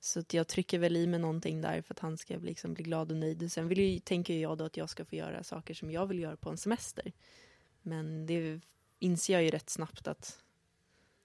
så 0.00 0.20
att 0.20 0.34
jag 0.34 0.48
trycker 0.48 0.78
väl 0.78 0.96
i 0.96 1.06
mig 1.06 1.20
någonting 1.20 1.60
där 1.60 1.82
för 1.82 1.94
att 1.94 1.98
han 1.98 2.18
ska 2.18 2.36
liksom 2.36 2.74
bli 2.74 2.84
glad 2.84 3.10
och 3.10 3.16
nöjd. 3.16 3.52
Sen 3.52 3.68
vill 3.68 3.80
ju, 3.80 3.98
tänker 3.98 4.38
jag 4.38 4.58
då 4.58 4.64
att 4.64 4.76
jag 4.76 4.90
ska 4.90 5.04
få 5.04 5.16
göra 5.16 5.44
saker 5.44 5.74
som 5.74 5.90
jag 5.90 6.06
vill 6.06 6.18
göra 6.18 6.36
på 6.36 6.50
en 6.50 6.56
semester. 6.56 7.12
Men 7.82 8.26
det 8.26 8.60
inser 8.98 9.32
jag 9.32 9.42
ju 9.42 9.50
rätt 9.50 9.70
snabbt 9.70 10.08
att 10.08 10.42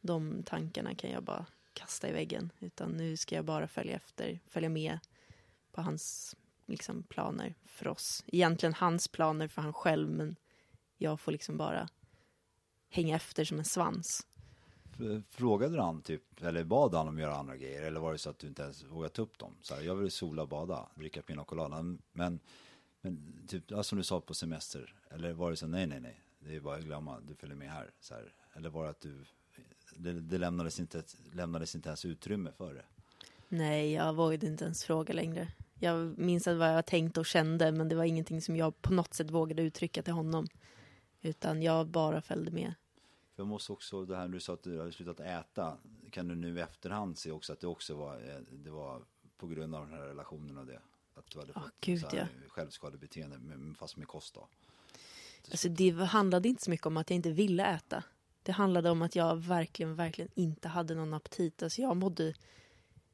de 0.01 0.43
tankarna 0.43 0.95
kan 0.95 1.12
jag 1.12 1.23
bara 1.23 1.45
kasta 1.73 2.10
i 2.10 2.12
väggen. 2.12 2.51
Utan 2.60 2.91
nu 2.91 3.17
ska 3.17 3.36
jag 3.36 3.45
bara 3.45 3.67
följa 3.67 3.95
efter, 3.95 4.39
följa 4.47 4.69
med 4.69 4.99
på 5.71 5.81
hans 5.81 6.36
liksom, 6.65 7.04
planer 7.04 7.56
för 7.65 7.88
oss. 7.88 8.23
Egentligen 8.28 8.73
hans 8.73 9.08
planer 9.08 9.47
för 9.47 9.62
han 9.62 9.73
själv, 9.73 10.10
men 10.10 10.36
jag 10.97 11.19
får 11.19 11.32
liksom 11.32 11.58
bara 11.58 11.89
hänga 12.89 13.15
efter 13.15 13.45
som 13.45 13.60
en 13.60 13.65
svans. 13.65 14.28
Frågade 15.30 15.82
han 15.82 16.01
typ, 16.01 16.41
eller 16.41 16.63
bad 16.63 16.93
han 16.93 17.08
om 17.08 17.15
att 17.15 17.21
göra 17.21 17.36
andra 17.36 17.58
grejer? 17.58 17.82
Eller 17.82 17.99
var 17.99 18.12
det 18.12 18.17
så 18.17 18.30
att 18.30 18.39
du 18.39 18.47
inte 18.47 18.63
ens 18.63 18.84
vågade 18.84 19.13
ta 19.13 19.21
upp 19.21 19.38
dem? 19.38 19.56
Så 19.62 19.75
här, 19.75 19.82
jag 19.82 19.95
vill 19.95 20.12
sola 20.12 20.45
bada, 20.45 20.89
dricka 20.95 21.21
pina 21.21 21.43
colada. 21.43 21.82
Men, 21.82 21.99
men 22.12 22.39
typ, 23.47 23.63
ja, 23.67 23.84
som 23.84 23.97
du 23.97 24.04
sa 24.04 24.21
på 24.21 24.34
semester. 24.34 24.95
Eller 25.10 25.34
var 25.34 25.51
det 25.51 25.58
så, 25.58 25.67
nej, 25.67 25.88
nej, 25.88 25.99
nej. 25.99 26.21
Det 26.39 26.56
är 26.56 26.60
bara 26.60 26.78
att 26.78 26.84
glömma, 26.84 27.19
du 27.28 27.36
följer 27.36 27.56
med 27.56 27.71
här. 27.71 27.91
Så 27.99 28.13
här. 28.13 28.34
Eller 28.54 28.69
var 28.69 28.84
det 28.84 28.89
att 28.89 29.01
du, 29.01 29.25
det, 29.95 30.13
det 30.13 30.38
lämnades, 30.38 30.80
inte, 30.80 31.04
lämnades 31.34 31.75
inte 31.75 31.89
ens 31.89 32.06
utrymme 32.06 32.51
för 32.51 32.73
det? 32.73 32.86
Nej, 33.47 33.93
jag 33.93 34.13
vågade 34.13 34.47
inte 34.47 34.63
ens 34.63 34.84
fråga 34.84 35.13
längre. 35.13 35.47
Jag 35.86 36.17
minns 36.17 36.48
vad 36.48 36.74
jag 36.74 36.86
tänkte 36.86 37.19
och 37.19 37.26
kände, 37.26 37.71
men 37.71 37.89
det 37.89 37.95
var 37.95 38.04
ingenting 38.04 38.41
som 38.41 38.56
jag 38.56 38.82
på 38.82 38.93
något 38.93 39.13
sätt 39.13 39.32
vågade 39.32 39.62
uttrycka 39.62 40.04
till 40.04 40.13
honom. 40.13 40.48
Utan 41.21 41.62
jag 41.62 41.88
bara 41.88 42.21
följde 42.21 42.52
med. 42.52 42.74
För 43.36 43.43
jag 43.43 43.48
måste 43.48 43.71
också, 43.71 44.06
det 44.06 44.15
här 44.15 44.28
du 44.28 44.39
sa 44.39 44.54
att 44.54 44.63
du 44.63 44.80
hade 44.80 44.91
slutat 44.91 45.19
äta, 45.19 45.78
kan 46.12 46.28
du 46.28 46.36
nu 46.36 46.58
i 46.58 46.62
efterhand 46.62 47.17
se 47.17 47.32
också 47.32 47.54
att 47.54 47.60
det 47.60 47.67
också 47.67 47.95
var, 47.95 48.15
eh, 48.15 48.41
det 48.52 48.69
var 48.69 49.02
på 49.38 49.48
grund 49.48 49.76
av 49.76 49.88
den 49.88 50.00
här 50.00 50.06
relationen 50.06 50.58
och 50.58 50.65
det? 50.65 50.80
Att 51.15 51.30
du 51.32 51.39
hade 51.39 51.52
oh, 51.52 51.63
fått 51.63 51.71
Gud, 51.82 52.02
så 52.02 52.08
här 52.08 52.17
ja. 52.17 52.50
självskadebeteende, 52.50 53.39
fast 53.78 53.98
med 53.98 54.08
kost 54.08 54.36
då? 54.36 54.48
Alltså 55.52 55.69
det 55.69 55.91
handlade 55.91 56.50
inte 56.50 56.63
så 56.63 56.69
mycket 56.69 56.88
om 56.88 56.98
att 56.98 57.10
jag 57.10 57.15
inte 57.15 57.32
ville 57.32 57.65
äta. 57.65 58.04
Det 58.43 58.52
handlade 58.52 58.89
om 58.89 59.02
att 59.02 59.15
jag 59.15 59.36
verkligen, 59.36 59.95
verkligen 59.95 60.32
inte 60.36 60.67
hade 60.67 60.95
någon 60.95 61.13
aptit. 61.13 61.63
Alltså 61.63 61.82
jag 61.82 61.98
mådde, 61.98 62.34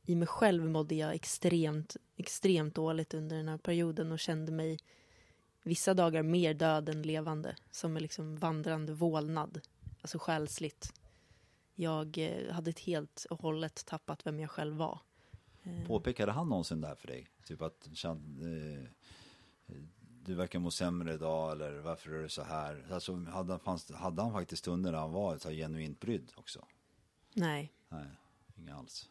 i 0.03 0.15
mig 0.15 0.27
själv 0.27 0.65
mådde 0.65 0.95
jag 0.95 1.15
extremt, 1.15 1.97
extremt 2.15 2.75
dåligt 2.75 3.13
under 3.13 3.35
den 3.35 3.47
här 3.47 3.57
perioden 3.57 4.11
och 4.11 4.19
kände 4.19 4.51
mig 4.51 4.79
vissa 5.63 5.93
dagar 5.93 6.23
mer 6.23 6.53
död 6.53 6.89
än 6.89 7.01
levande. 7.01 7.55
Som 7.71 7.95
en 7.95 8.01
liksom 8.01 8.35
vandrande 8.35 8.93
vålnad. 8.93 9.61
Alltså 10.01 10.19
själsligt. 10.19 10.93
Jag 11.75 12.17
eh, 12.17 12.53
hade 12.53 12.69
ett 12.69 12.79
helt 12.79 13.25
och 13.29 13.41
hållet 13.41 13.85
tappat 13.85 14.25
vem 14.25 14.39
jag 14.39 14.51
själv 14.51 14.75
var. 14.75 14.99
Eh, 15.63 15.87
Påpekade 15.87 16.31
han 16.31 16.49
någonsin 16.49 16.81
det 16.81 16.87
här 16.87 16.95
för 16.95 17.07
dig? 17.07 17.27
Typ 17.45 17.61
att 17.61 17.87
eh, 17.87 18.13
du 20.23 20.35
verkar 20.35 20.59
må 20.59 20.71
sämre 20.71 21.13
idag 21.13 21.51
eller 21.51 21.79
varför 21.79 22.11
är 22.11 22.21
det 22.21 22.29
så 22.29 22.43
här? 22.43 22.85
Alltså, 22.91 23.15
hade, 23.15 23.59
fanns, 23.59 23.91
hade 23.91 24.21
han 24.21 24.33
faktiskt 24.33 24.59
stunder 24.59 24.91
när 24.91 24.99
han 24.99 25.11
var 25.11 25.37
så 25.37 25.49
genuint 25.49 25.99
brydd 25.99 26.31
också? 26.35 26.65
Nej. 27.33 27.73
Nej, 27.89 28.07
inga 28.55 28.75
alls. 28.75 29.09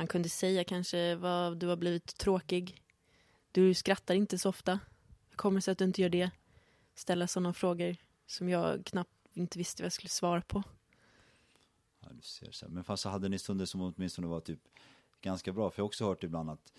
Han 0.00 0.06
kunde 0.06 0.28
säga 0.28 0.64
kanske 0.64 1.14
vad 1.14 1.58
du 1.58 1.66
har 1.66 1.76
blivit 1.76 2.18
tråkig. 2.18 2.82
Du 3.52 3.74
skrattar 3.74 4.14
inte 4.14 4.38
så 4.38 4.48
ofta. 4.48 4.80
Hur 5.28 5.36
kommer 5.36 5.58
det 5.58 5.62
sig 5.62 5.72
att 5.72 5.78
du 5.78 5.84
inte 5.84 6.02
gör 6.02 6.08
det? 6.08 6.30
Ställa 6.94 7.26
sådana 7.26 7.52
frågor 7.52 7.96
som 8.26 8.48
jag 8.48 8.86
knappt 8.86 9.10
inte 9.32 9.58
visste 9.58 9.82
vad 9.82 9.84
jag 9.84 9.92
skulle 9.92 10.08
svara 10.08 10.42
på. 10.42 10.62
Ja, 12.00 12.08
du 12.12 12.22
ser 12.22 12.50
så. 12.50 12.68
Men 12.68 12.84
fast 12.84 13.02
så 13.02 13.08
hade 13.08 13.28
ni 13.28 13.38
stunder 13.38 13.66
som 13.66 13.80
åtminstone 13.80 14.26
var 14.26 14.40
typ 14.40 14.60
ganska 15.20 15.52
bra. 15.52 15.70
För 15.70 15.78
jag 15.78 15.84
har 15.84 15.88
också 15.88 16.04
hört 16.04 16.24
ibland 16.24 16.50
att 16.50 16.72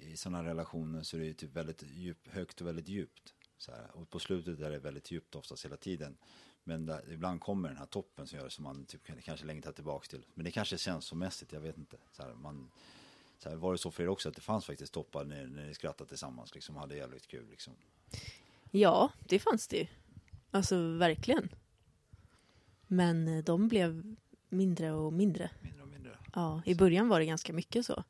i 0.00 0.16
sådana 0.16 0.44
relationer 0.44 1.02
så 1.02 1.16
är 1.16 1.20
det 1.20 1.26
ju 1.26 1.34
typ 1.34 1.52
väldigt 1.52 1.82
djup, 1.82 2.28
högt 2.28 2.60
och 2.60 2.66
väldigt 2.66 2.88
djupt. 2.88 3.34
Så 3.58 3.72
här. 3.72 3.90
Och 3.96 4.10
på 4.10 4.18
slutet 4.18 4.60
är 4.60 4.70
det 4.70 4.78
väldigt 4.78 5.10
djupt 5.10 5.34
oftast 5.34 5.64
hela 5.64 5.76
tiden. 5.76 6.16
Men 6.64 6.86
där, 6.86 7.12
ibland 7.12 7.40
kommer 7.40 7.68
den 7.68 7.78
här 7.78 7.86
toppen 7.86 8.26
som 8.26 8.38
gör 8.38 8.44
det 8.44 8.50
som 8.50 8.64
man 8.64 8.84
typ 8.84 9.24
kanske 9.24 9.46
längtar 9.46 9.72
tillbaka 9.72 10.06
till. 10.06 10.24
Men 10.34 10.44
det 10.44 10.50
kanske 10.50 10.78
känns 10.78 11.04
så 11.04 11.16
mässigt, 11.16 11.52
jag 11.52 11.60
vet 11.60 11.78
inte. 11.78 11.96
Så 12.12 12.22
här, 12.22 12.34
man, 12.34 12.70
så 13.38 13.48
här, 13.48 13.56
var 13.56 13.72
det 13.72 13.78
så 13.78 13.90
för 13.90 14.02
er 14.02 14.08
också 14.08 14.28
att 14.28 14.34
det 14.34 14.40
fanns 14.40 14.66
faktiskt 14.66 14.92
toppar 14.92 15.24
när, 15.24 15.46
när 15.46 15.66
ni 15.66 15.74
skrattade 15.74 16.08
tillsammans 16.08 16.54
liksom, 16.54 16.76
hade 16.76 16.96
jävligt 16.96 17.26
kul 17.26 17.46
liksom? 17.50 17.74
Ja, 18.70 19.12
det 19.28 19.38
fanns 19.38 19.68
det 19.68 19.76
ju. 19.76 19.86
Alltså 20.50 20.92
verkligen. 20.92 21.48
Men 22.86 23.28
eh, 23.28 23.44
de 23.44 23.68
blev 23.68 24.16
mindre 24.48 24.92
och 24.92 25.12
mindre. 25.12 25.50
Mindre 25.60 25.82
och 25.82 25.88
mindre. 25.88 26.18
Ja, 26.34 26.62
i 26.66 26.74
början 26.74 27.08
var 27.08 27.20
det 27.20 27.26
ganska 27.26 27.52
mycket 27.52 27.86
så. 27.86 28.04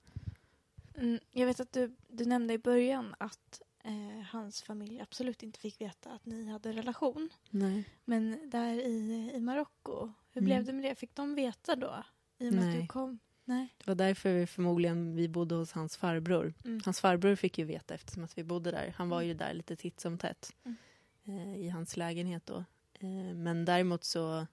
Mm, 0.95 1.19
jag 1.31 1.47
vet 1.47 1.61
att 1.61 1.73
du, 1.73 1.97
du 2.09 2.25
nämnde 2.25 2.55
i 2.55 2.59
början 2.59 3.15
att 3.19 3.63
eh, 3.83 4.21
hans 4.31 4.63
familj 4.63 5.01
absolut 5.01 5.43
inte 5.43 5.59
fick 5.61 5.81
veta 5.81 6.11
att 6.13 6.27
ni 6.27 6.51
hade 6.51 6.73
relation. 6.73 7.29
Nej. 7.51 7.85
Men 8.05 8.51
där 8.51 8.75
i, 8.75 9.31
i 9.35 9.41
Marocko, 9.41 10.13
hur 10.33 10.43
Mm. 10.43 10.45
blev 10.45 10.65
det 10.65 10.73
med 10.73 10.85
det? 10.85 10.95
Fick 10.95 11.15
de 11.15 11.35
veta 11.35 11.77
då? 11.77 12.05
I 12.39 12.49
och 12.49 12.53
med 12.55 12.63
att 12.65 12.69
Nej. 12.71 12.81
du 12.81 12.87
kom? 12.87 13.19
Nej. 13.45 13.75
Det 13.79 13.87
var 13.87 13.95
därför 13.95 14.33
vi 14.35 14.47
förmodligen 14.47 15.17
vi 15.17 15.29
bodde 15.29 15.55
hos 15.55 15.73
hans 15.73 15.97
farbror. 15.97 16.55
Mm. 16.65 16.81
Hans 16.85 17.01
farbror 17.01 17.35
fick 17.37 17.59
ju 17.59 17.65
veta 17.65 17.95
eftersom 17.95 18.25
att 18.25 18.39
vi 18.39 18.45
bodde 18.45 18.71
där. 18.71 18.95
Han 18.97 19.09
var 19.09 19.23
ju 19.23 19.35
där 19.35 19.55
lite 19.55 19.77
titt 19.77 20.01
som 20.01 20.19
tätt 20.19 20.53
Mm. 20.65 20.77
eh, 21.25 21.57
i 21.61 21.69
hans 21.69 21.97
lägenhet 21.97 22.47
då. 22.47 22.65
Eh, 22.95 23.35
men 23.35 23.65
däremot 23.65 24.05
så 24.05 24.47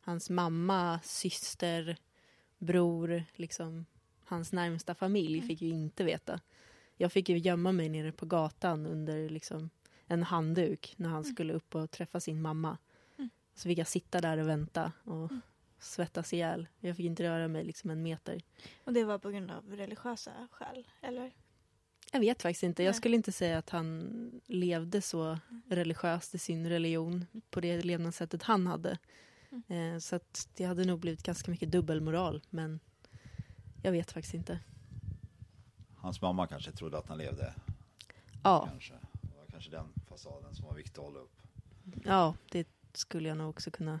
hans 0.00 0.30
mamma, 0.30 1.00
syster, 1.04 1.96
bror, 2.58 3.24
liksom 3.34 3.86
hans 4.24 4.52
närmsta 4.52 4.94
familj 4.94 5.34
Mm. 5.36 5.48
fick 5.48 5.62
ju 5.62 5.68
inte 5.68 6.04
veta. 6.04 6.40
Jag 6.96 7.12
fick 7.12 7.28
ju 7.28 7.38
gömma 7.38 7.72
mig 7.72 7.88
nere 7.88 8.12
på 8.12 8.26
gatan 8.26 8.86
under 8.86 9.28
liksom 9.28 9.70
en 10.06 10.22
handduk 10.22 10.94
när 10.96 11.08
han 11.08 11.22
Mm. 11.22 11.32
skulle 11.34 11.52
upp 11.52 11.74
och 11.74 11.90
träffa 11.90 12.20
sin 12.20 12.42
mamma. 12.42 12.78
Mm. 13.18 13.30
Så 13.54 13.62
fick 13.68 13.78
jag 13.78 13.88
sitta 13.88 14.20
där 14.20 14.38
och 14.38 14.48
vänta 14.48 14.92
och 15.04 15.30
Mm. 15.30 15.40
svettas 15.78 16.32
ihjäl. 16.32 16.66
Jag 16.80 16.96
fick 16.96 17.06
inte 17.06 17.22
röra 17.22 17.48
mig 17.48 17.64
liksom 17.64 17.90
en 17.90 18.02
meter. 18.02 18.40
Och 18.84 18.92
det 18.92 19.04
var 19.04 19.18
på 19.18 19.30
grund 19.30 19.50
av 19.50 19.70
religiösa 19.76 20.48
skäl, 20.50 20.86
eller? 21.02 21.32
Jag 22.12 22.20
vet 22.20 22.42
faktiskt 22.42 22.62
inte. 22.62 22.82
Jag 22.82 22.94
skulle 22.96 23.16
inte 23.16 23.32
säga 23.32 23.58
att 23.58 23.70
han 23.70 24.40
levde 24.46 25.02
så 25.02 25.38
religiöst 25.68 26.34
i 26.34 26.38
sin 26.38 26.68
religion 26.68 27.26
på 27.50 27.60
det 27.60 27.82
levnadssättet 27.84 28.42
han 28.42 28.66
hade. 28.66 28.98
Mm. 29.50 29.94
Eh, 29.94 29.98
så 29.98 30.16
att 30.16 30.48
det 30.56 30.64
hade 30.64 30.84
nog 30.84 31.00
blivit 31.00 31.22
ganska 31.22 31.50
mycket 31.50 31.70
dubbelmoral. 31.72 32.42
Men 32.50 32.80
jag 33.82 33.92
vet 33.92 34.12
faktiskt 34.12 34.34
inte. 34.34 34.58
Hans 36.02 36.20
mamma 36.22 36.46
kanske 36.46 36.72
trodde 36.72 36.98
att 36.98 37.08
han 37.08 37.18
levde. 37.18 37.54
Ja, 38.42 38.66
Kanske. 38.70 38.94
Det 39.20 39.36
var 39.38 39.46
kanske 39.50 39.70
den 39.70 39.86
fasaden 40.08 40.54
som 40.54 40.66
var 40.66 40.74
viktig 40.74 41.00
att 41.00 41.06
hålla 41.06 41.18
upp. 41.18 41.36
ja 42.04 42.34
det 42.52 42.68
skulle 42.92 43.28
jag 43.28 43.38
nog 43.38 43.50
också 43.50 43.70
kunna. 43.70 44.00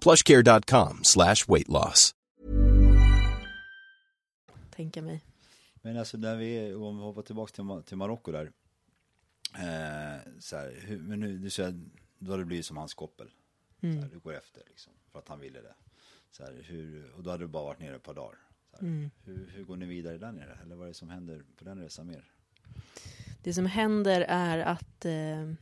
plushcare.com 0.00 1.04
slash 1.04 1.36
weight 1.48 1.68
loss. 1.68 2.14
Tänka 4.70 5.02
mig. 5.02 5.24
Men 5.82 5.98
alltså 5.98 6.16
när 6.16 6.36
vi, 6.36 6.74
om 6.74 6.98
vi 6.98 7.02
hoppar 7.02 7.22
tillbaka 7.22 7.52
till, 7.52 7.82
till 7.86 7.96
Marocko 7.96 8.32
där. 8.32 8.52
Eh, 9.54 10.20
så 10.38 10.56
här, 10.56 10.74
hur, 10.80 10.98
men 10.98 11.20
nu, 11.20 11.38
du 11.38 11.50
säger, 11.50 11.80
då 12.18 12.30
har 12.30 12.38
det 12.38 12.44
blivit 12.44 12.66
som 12.66 12.76
hans 12.76 12.94
koppel. 12.94 13.30
Så 13.80 13.86
här, 13.86 14.08
du 14.12 14.18
går 14.18 14.34
efter 14.34 14.62
liksom, 14.68 14.92
för 15.12 15.18
att 15.18 15.28
han 15.28 15.40
ville 15.40 15.60
det. 15.60 15.74
Så 16.30 16.42
här, 16.42 16.62
hur, 16.62 17.10
och 17.16 17.22
då 17.22 17.30
hade 17.30 17.44
du 17.44 17.48
bara 17.48 17.64
varit 17.64 17.80
nere 17.80 17.96
ett 17.96 18.02
par 18.02 18.14
dagar. 18.14 18.38
Så 18.70 18.76
här, 18.76 19.10
hur, 19.24 19.50
hur 19.54 19.64
går 19.64 19.76
ni 19.76 19.86
vidare 19.86 20.18
där 20.18 20.32
nere? 20.32 20.58
Eller 20.62 20.76
vad 20.76 20.84
är 20.84 20.88
det 20.88 20.94
som 20.94 21.10
händer 21.10 21.42
på 21.56 21.64
den 21.64 21.80
resan 21.80 22.06
mer? 22.06 22.24
Det 23.42 23.54
som 23.54 23.66
händer 23.66 24.20
är 24.28 24.58
att 24.58 25.04
eh, 25.04 25.52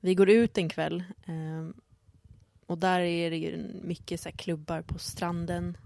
vi 0.00 0.14
går 0.14 0.30
ut 0.30 0.58
en 0.58 0.68
kväll 0.68 1.04
eh, 1.26 1.68
och 2.72 2.78
där 2.78 3.00
är 3.00 3.30
det 3.30 3.36
ju 3.36 3.56
mycket 3.82 4.20
så 4.20 4.28
här, 4.28 4.36
klubbar 4.36 4.82
på 4.82 4.98
stranden. 4.98 5.76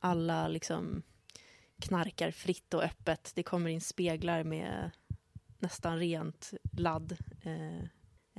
Alla 0.00 0.48
liksom 0.48 1.02
knarkar 1.80 2.30
fritt 2.30 2.74
och 2.74 2.82
öppet. 2.82 3.32
Det 3.34 3.42
kommer 3.42 3.70
in 3.70 3.80
speglar 3.80 4.44
med 4.44 4.90
nästan 5.58 5.98
rent 5.98 6.54
ladd. 6.72 7.16
Eh, 7.42 7.80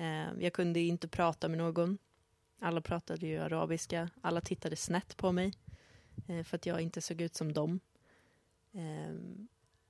eh, 0.05 0.29
jag 0.39 0.53
kunde 0.53 0.79
inte 0.79 1.07
prata 1.07 1.47
med 1.47 1.57
någon. 1.57 1.97
Alla 2.59 2.81
pratade 2.81 3.27
ju 3.27 3.39
arabiska. 3.39 4.09
Alla 4.21 4.41
tittade 4.41 4.75
snett 4.75 5.17
på 5.17 5.31
mig 5.31 5.53
eh, 6.27 6.43
för 6.43 6.55
att 6.55 6.65
jag 6.65 6.81
inte 6.81 7.01
såg 7.01 7.21
ut 7.21 7.35
som 7.35 7.53
dem. 7.53 7.79
Eh, 8.73 9.15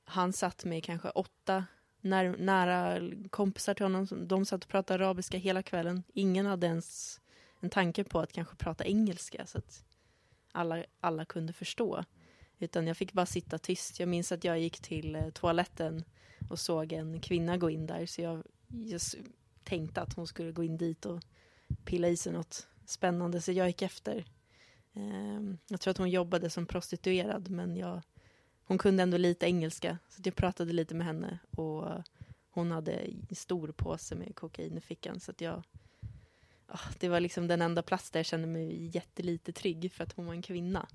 han 0.03 0.33
satt 0.33 0.65
med 0.65 0.83
kanske 0.83 1.09
åtta 1.09 1.65
när, 2.01 2.37
nära 2.37 3.11
kompisar 3.29 3.73
till 3.73 3.85
honom. 3.85 4.07
De 4.27 4.45
satt 4.45 4.63
och 4.63 4.69
pratade 4.69 5.05
arabiska 5.05 5.37
hela 5.37 5.63
kvällen. 5.63 6.03
Ingen 6.13 6.45
hade 6.45 6.67
ens 6.67 7.19
en 7.59 7.69
tanke 7.69 8.03
på 8.03 8.19
att 8.19 8.33
kanske 8.33 8.55
prata 8.55 8.85
engelska 8.85 9.45
så 9.45 9.57
att 9.57 9.83
alla, 10.51 10.83
alla 10.99 11.25
kunde 11.25 11.53
förstå. 11.53 12.03
Utan 12.59 12.87
jag 12.87 12.97
fick 12.97 13.13
bara 13.13 13.25
sitta 13.25 13.57
tyst. 13.57 13.99
Jag 13.99 14.09
minns 14.09 14.31
att 14.31 14.43
jag 14.43 14.59
gick 14.59 14.79
till 14.79 15.15
eh, 15.15 15.29
toaletten 15.29 16.03
och 16.49 16.59
såg 16.59 16.93
en 16.93 17.19
kvinna 17.21 17.57
gå 17.57 17.69
in 17.69 17.85
där 17.85 18.05
så 18.05 18.21
jag, 18.21 18.43
just 18.67 19.15
tänkte 19.63 20.01
att 20.01 20.13
hon 20.13 20.27
skulle 20.27 20.51
gå 20.51 20.63
in 20.63 20.77
dit 20.77 21.05
och 21.05 21.21
pilla 21.85 22.07
i 22.07 22.17
sig 22.17 22.33
något 22.33 22.67
spännande 22.85 23.41
så 23.41 23.51
jag 23.51 23.67
gick 23.67 23.81
efter. 23.81 24.25
Ehm, 24.93 25.57
jag 25.67 25.81
tror 25.81 25.91
att 25.91 25.97
hon 25.97 26.09
jobbade 26.09 26.49
som 26.49 26.65
prostituerad 26.65 27.49
men 27.49 27.75
jag 27.75 28.01
hon 28.63 28.77
kunde 28.77 29.03
ändå 29.03 29.17
lite 29.17 29.45
engelska, 29.45 29.97
så 30.09 30.21
jag 30.25 30.35
pratade 30.35 30.73
lite 30.73 30.95
med 30.95 31.07
henne 31.07 31.39
och 31.51 32.03
hon 32.49 32.71
hade 32.71 32.91
en 32.91 33.35
stor 33.35 33.67
påse 33.71 34.15
med 34.15 34.35
kokain 34.35 34.77
i 34.77 34.81
fickan 34.81 35.19
så 35.19 35.31
att 35.31 35.41
jag 35.41 35.63
oh, 36.67 36.91
det 36.99 37.09
var 37.09 37.19
liksom 37.19 37.47
den 37.47 37.61
enda 37.61 37.81
plats 37.81 38.11
där 38.11 38.19
jag 38.19 38.25
kände 38.25 38.47
mig 38.47 38.95
jättelite 38.95 39.51
trygg 39.51 39.91
för 39.91 40.03
att 40.03 40.13
hon 40.13 40.25
var 40.25 40.33
en 40.33 40.41
kvinna. 40.41 40.87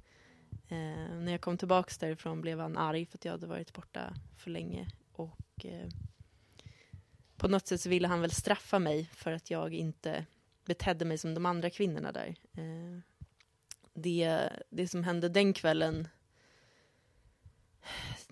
Eh, 0.69 1.15
när 1.19 1.33
jag 1.33 1.41
kom 1.41 1.59
tillbaka 1.59 1.93
därifrån 2.01 2.41
blev 2.41 2.61
han 2.61 2.77
arg 2.77 3.07
för 3.07 3.19
att 3.19 3.25
jag 3.25 3.33
hade 3.33 3.47
varit 3.47 3.73
borta 3.73 4.15
för 4.37 4.51
länge 4.51 4.89
och 5.13 5.65
eh, 5.65 5.89
på 7.37 7.49
något 7.49 7.67
sätt 7.67 7.81
så 7.81 7.89
ville 7.89 8.09
han 8.09 8.21
väl 8.21 8.31
straffa 8.31 8.79
mig 8.79 9.11
för 9.15 9.33
att 9.33 9.51
jag 9.51 9.75
inte 9.75 10.27
betedde 10.65 11.05
mig 11.05 11.19
som 11.19 11.35
de 11.35 11.47
andra 11.47 11.71
kvinnorna 11.71 12.13
där. 12.13 12.35
Eh, 12.53 12.99
det, 13.95 14.49
det 14.71 14.89
som 14.89 15.05
hände 15.05 15.29
den 15.29 15.53
kvällen 15.53 16.09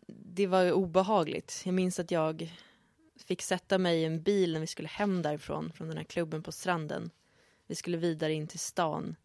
det 0.06 0.46
var 0.46 0.72
obehagligt. 0.72 1.62
Jag 1.64 1.74
minns 1.74 1.98
att 1.98 2.10
jag 2.10 2.52
fick 3.26 3.42
sätta 3.42 3.78
mig 3.78 4.00
i 4.00 4.04
en 4.04 4.22
bil 4.22 4.52
när 4.52 4.60
vi 4.60 4.66
skulle 4.66 4.88
hem 4.88 5.22
därifrån, 5.22 5.72
från 5.72 5.88
den 5.88 5.96
här 5.96 6.04
klubben 6.04 6.42
på 6.42 6.52
stranden. 6.52 7.10
Vi 7.70 7.76
skulle 7.76 7.96
vidare 7.96 8.32
in 8.32 8.46
till 8.46 8.58
stan. 8.58 9.16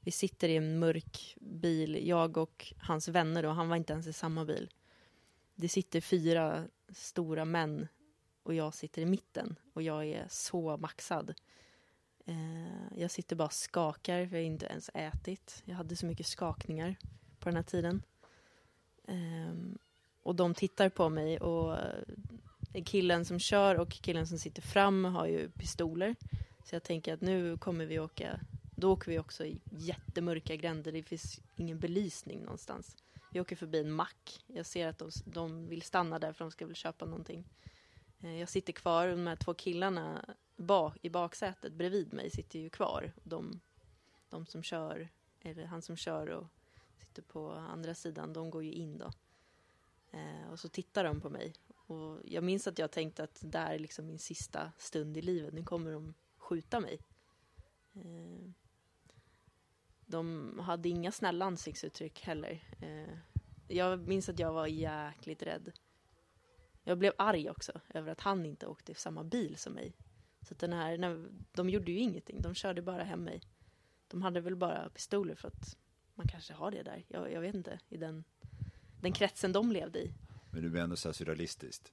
Vi 0.00 0.10
sitter 0.10 0.48
i 0.48 0.56
en 0.56 0.78
mörk 0.78 1.36
bil, 1.40 2.08
jag 2.08 2.36
och 2.36 2.72
hans 2.78 3.08
vänner 3.08 3.42
då, 3.42 3.48
han 3.48 3.68
var 3.68 3.76
inte 3.76 3.92
ens 3.92 4.06
i 4.06 4.12
samma 4.12 4.44
bil. 4.44 4.70
Det 5.54 5.68
sitter 5.68 6.00
fyra 6.00 6.64
stora 6.88 7.44
män 7.44 7.88
och 8.42 8.54
jag 8.54 8.74
sitter 8.74 9.02
i 9.02 9.06
mitten 9.06 9.56
och 9.72 9.82
jag 9.82 10.06
är 10.06 10.26
så 10.28 10.76
maxad. 10.76 11.34
Eh, 12.26 12.98
jag 12.98 13.10
sitter 13.10 13.36
bara 13.36 13.44
och 13.44 13.52
skakar, 13.52 14.26
för 14.26 14.36
jag 14.36 14.42
har 14.42 14.46
inte 14.46 14.66
ens 14.66 14.90
ätit. 14.94 15.62
Jag 15.64 15.74
hade 15.74 15.96
så 15.96 16.06
mycket 16.06 16.26
skakningar 16.26 16.96
på 17.38 17.48
den 17.48 17.56
här 17.56 17.62
tiden. 17.62 18.02
Eh, 19.08 19.54
och 20.22 20.34
de 20.34 20.54
tittar 20.54 20.88
på 20.88 21.08
mig 21.08 21.38
och 21.38 21.78
eh, 21.78 22.84
killen 22.84 23.24
som 23.24 23.38
kör 23.38 23.78
och 23.78 23.90
killen 23.90 24.26
som 24.26 24.38
sitter 24.38 24.62
fram 24.62 25.04
har 25.04 25.26
ju 25.26 25.50
pistoler. 25.50 26.16
Så 26.64 26.74
jag 26.74 26.82
tänker 26.82 27.14
att 27.14 27.20
nu 27.20 27.56
kommer 27.56 27.86
vi 27.86 27.98
åka, 27.98 28.40
då 28.76 28.92
åker 28.92 29.10
vi 29.10 29.18
också 29.18 29.44
i 29.44 29.60
jättemörka 29.70 30.56
gränder, 30.56 30.92
det 30.92 31.02
finns 31.02 31.40
ingen 31.56 31.78
belysning 31.78 32.40
någonstans. 32.40 32.96
Vi 33.32 33.40
åker 33.40 33.56
förbi 33.56 33.80
en 33.80 33.92
mack, 33.92 34.44
jag 34.46 34.66
ser 34.66 34.88
att 34.88 34.98
de, 34.98 35.10
de 35.24 35.68
vill 35.68 35.82
stanna 35.82 36.18
där 36.18 36.32
för 36.32 36.44
de 36.44 36.50
ska 36.50 36.66
väl 36.66 36.74
köpa 36.74 37.04
någonting. 37.04 37.44
Eh, 38.20 38.38
jag 38.40 38.48
sitter 38.48 38.72
kvar, 38.72 39.08
de 39.08 39.26
här 39.26 39.36
två 39.36 39.54
killarna 39.54 40.34
bak, 40.56 40.98
i 41.02 41.10
baksätet 41.10 41.72
bredvid 41.72 42.12
mig 42.12 42.30
sitter 42.30 42.58
ju 42.58 42.70
kvar. 42.70 43.12
De, 43.22 43.60
de 44.28 44.46
som 44.46 44.62
kör, 44.62 45.08
eller 45.40 45.64
han 45.64 45.82
som 45.82 45.96
kör 45.96 46.26
och 46.26 46.46
sitter 46.96 47.22
på 47.22 47.50
andra 47.52 47.94
sidan, 47.94 48.32
de 48.32 48.50
går 48.50 48.64
ju 48.64 48.72
in 48.72 48.98
då. 48.98 49.10
Eh, 50.10 50.50
och 50.50 50.60
så 50.60 50.68
tittar 50.68 51.04
de 51.04 51.20
på 51.20 51.30
mig. 51.30 51.52
Och 51.86 52.18
jag 52.24 52.44
minns 52.44 52.66
att 52.66 52.78
jag 52.78 52.90
tänkte 52.90 53.24
att 53.24 53.38
det 53.42 53.58
här 53.58 53.74
är 53.74 53.78
liksom 53.78 54.06
min 54.06 54.18
sista 54.18 54.72
stund 54.78 55.16
i 55.16 55.22
livet, 55.22 55.54
nu 55.54 55.62
kommer 55.62 55.92
de 55.92 56.14
skjuta 56.42 56.80
mig. 56.80 56.98
Eh, 57.94 58.50
de 60.06 60.58
hade 60.58 60.88
inga 60.88 61.12
snälla 61.12 61.44
ansiktsuttryck 61.44 62.20
heller. 62.20 62.64
Eh, 62.80 63.18
jag 63.68 64.08
minns 64.08 64.28
att 64.28 64.38
jag 64.38 64.52
var 64.52 64.66
jäkligt 64.66 65.42
rädd. 65.42 65.72
Jag 66.84 66.98
blev 66.98 67.12
arg 67.18 67.50
också 67.50 67.80
över 67.94 68.12
att 68.12 68.20
han 68.20 68.46
inte 68.46 68.66
åkte 68.66 68.92
i 68.92 68.94
samma 68.94 69.24
bil 69.24 69.56
som 69.56 69.72
mig. 69.72 69.92
Så 70.42 70.54
att 70.54 70.58
den 70.58 70.72
här, 70.72 71.28
de 71.52 71.70
gjorde 71.70 71.92
ju 71.92 71.98
ingenting, 71.98 72.42
de 72.42 72.54
körde 72.54 72.82
bara 72.82 73.04
hem 73.04 73.24
mig. 73.24 73.40
De 74.08 74.22
hade 74.22 74.40
väl 74.40 74.56
bara 74.56 74.88
pistoler 74.88 75.34
för 75.34 75.48
att 75.48 75.76
man 76.14 76.28
kanske 76.28 76.54
har 76.54 76.70
det 76.70 76.82
där. 76.82 77.04
Jag, 77.08 77.32
jag 77.32 77.40
vet 77.40 77.54
inte, 77.54 77.80
i 77.88 77.96
den, 77.96 78.24
den 79.00 79.12
kretsen 79.12 79.52
de 79.52 79.72
levde 79.72 79.98
i. 79.98 80.12
Men 80.50 80.62
det 80.62 80.68
blir 80.68 80.82
ändå 80.82 80.96
så 80.96 81.08
här 81.08 81.12
surrealistiskt, 81.12 81.92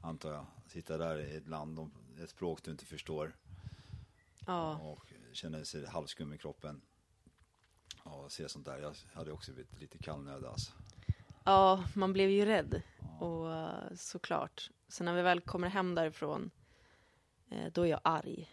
antar 0.00 0.32
jag. 0.32 0.46
Sitta 0.66 0.98
där 0.98 1.18
i 1.18 1.36
ett 1.36 1.48
land, 1.48 1.90
ett 2.22 2.30
språk 2.30 2.62
du 2.62 2.70
inte 2.70 2.84
förstår. 2.84 3.36
Ja. 4.46 4.76
Och 4.76 5.12
känner 5.32 5.64
sig 5.64 5.86
halvskum 5.86 6.32
i 6.32 6.38
kroppen. 6.38 6.82
och 8.02 8.32
se 8.32 8.48
sånt 8.48 8.66
där. 8.66 8.78
Jag 8.78 8.94
hade 9.12 9.32
också 9.32 9.52
blivit 9.52 9.80
lite 9.80 9.98
kallnödig 9.98 10.46
alltså. 10.46 10.72
Ja, 11.44 11.84
man 11.94 12.12
blev 12.12 12.30
ju 12.30 12.44
rädd. 12.44 12.82
Och 13.20 13.46
uh, 13.46 13.94
såklart. 13.96 14.70
Så 14.88 15.04
när 15.04 15.14
vi 15.14 15.22
väl 15.22 15.40
kommer 15.40 15.68
hem 15.68 15.94
därifrån, 15.94 16.50
eh, 17.50 17.72
då 17.72 17.82
är 17.82 17.86
jag 17.86 18.00
arg 18.04 18.50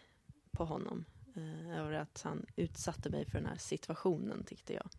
på 0.50 0.64
honom. 0.64 1.04
Eh, 1.36 1.78
över 1.78 1.92
att 1.92 2.22
han 2.24 2.46
utsatte 2.56 3.10
mig 3.10 3.24
för 3.24 3.38
den 3.38 3.46
här 3.46 3.56
situationen, 3.56 4.44
tyckte 4.44 4.72
jag. 4.74 4.90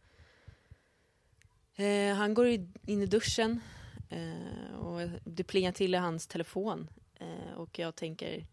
Eh, 1.75 2.15
han 2.15 2.33
går 2.33 2.47
in 2.47 3.01
i 3.01 3.05
duschen 3.05 3.61
eh, 4.09 4.75
och 4.75 5.09
det 5.23 5.43
plingar 5.43 5.71
till 5.71 5.93
i 5.93 5.97
hans 5.97 6.27
telefon. 6.27 6.89
Eh, 7.15 7.53
och 7.55 7.79
jag 7.79 7.95
tänker, 7.95 8.45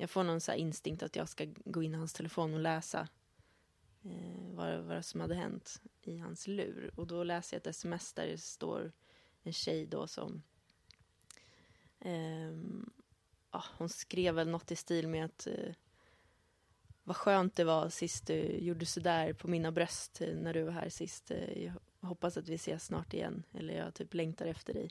jag 0.00 0.10
får 0.10 0.24
någon 0.24 0.40
så 0.40 0.52
instinkt 0.52 1.02
att 1.02 1.16
jag 1.16 1.28
ska 1.28 1.46
gå 1.64 1.82
in 1.82 1.94
i 1.94 1.96
hans 1.96 2.12
telefon 2.12 2.54
och 2.54 2.60
läsa 2.60 3.08
eh, 4.04 4.54
vad, 4.54 4.78
vad 4.78 5.04
som 5.04 5.20
hade 5.20 5.34
hänt 5.34 5.82
i 6.02 6.18
hans 6.18 6.46
lur. 6.46 6.90
Och 6.94 7.06
då 7.06 7.24
läser 7.24 7.56
jag 7.56 7.60
ett 7.60 7.66
sms 7.66 8.12
där 8.12 8.26
det 8.26 8.38
står 8.38 8.92
en 9.42 9.52
tjej 9.52 9.86
då 9.86 10.06
som 10.06 10.42
eh, 12.00 12.52
ja, 13.50 13.64
hon 13.78 13.88
skrev 13.88 14.34
väl 14.34 14.48
något 14.48 14.70
i 14.70 14.76
stil 14.76 15.08
med 15.08 15.24
att 15.24 15.46
eh, 15.46 15.74
vad 17.04 17.16
skönt 17.16 17.56
det 17.56 17.64
var 17.64 17.88
sist 17.88 18.26
du 18.26 18.58
gjorde 18.58 18.86
sådär 18.86 19.32
på 19.32 19.48
mina 19.48 19.72
bröst 19.72 20.20
eh, 20.20 20.34
när 20.34 20.54
du 20.54 20.62
var 20.62 20.72
här 20.72 20.88
sist. 20.88 21.30
Eh, 21.30 21.64
jag 21.64 21.72
hoppas 22.00 22.36
att 22.36 22.48
vi 22.48 22.54
ses 22.54 22.84
snart 22.84 23.14
igen. 23.14 23.42
Eller 23.52 23.74
jag 23.74 23.94
typ 23.94 24.14
längtar 24.14 24.46
efter 24.46 24.74
dig. 24.74 24.90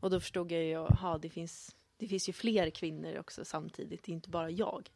Och 0.00 0.10
då 0.10 0.20
förstod 0.20 0.52
jag 0.52 0.64
ju, 0.64 0.70
jaha, 0.70 1.18
det 1.18 1.30
finns, 1.30 1.76
det 2.00 2.08
finns 2.08 2.28
ju 2.28 2.32
fler 2.32 2.70
kvinnor 2.70 3.18
också 3.18 3.44
samtidigt. 3.44 4.02
Det 4.02 4.12
är 4.12 4.14
inte 4.14 4.30
bara 4.30 4.50
jag. 4.50 4.90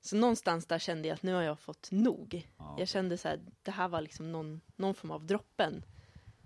Så 0.00 0.16
någonstans 0.16 0.66
där 0.66 0.78
kände 0.78 1.08
jag 1.08 1.14
att 1.14 1.22
nu 1.22 1.34
har 1.34 1.42
jag 1.42 1.58
fått 1.58 1.90
nog. 1.90 2.48
Ja. 2.58 2.76
Jag 2.78 2.88
kände 2.88 3.18
så 3.18 3.28
här, 3.28 3.40
det 3.62 3.70
här 3.70 3.88
var 3.88 4.00
liksom 4.00 4.32
någon, 4.32 4.60
någon 4.76 4.94
form 4.94 5.10
av 5.10 5.26
droppen. 5.26 5.84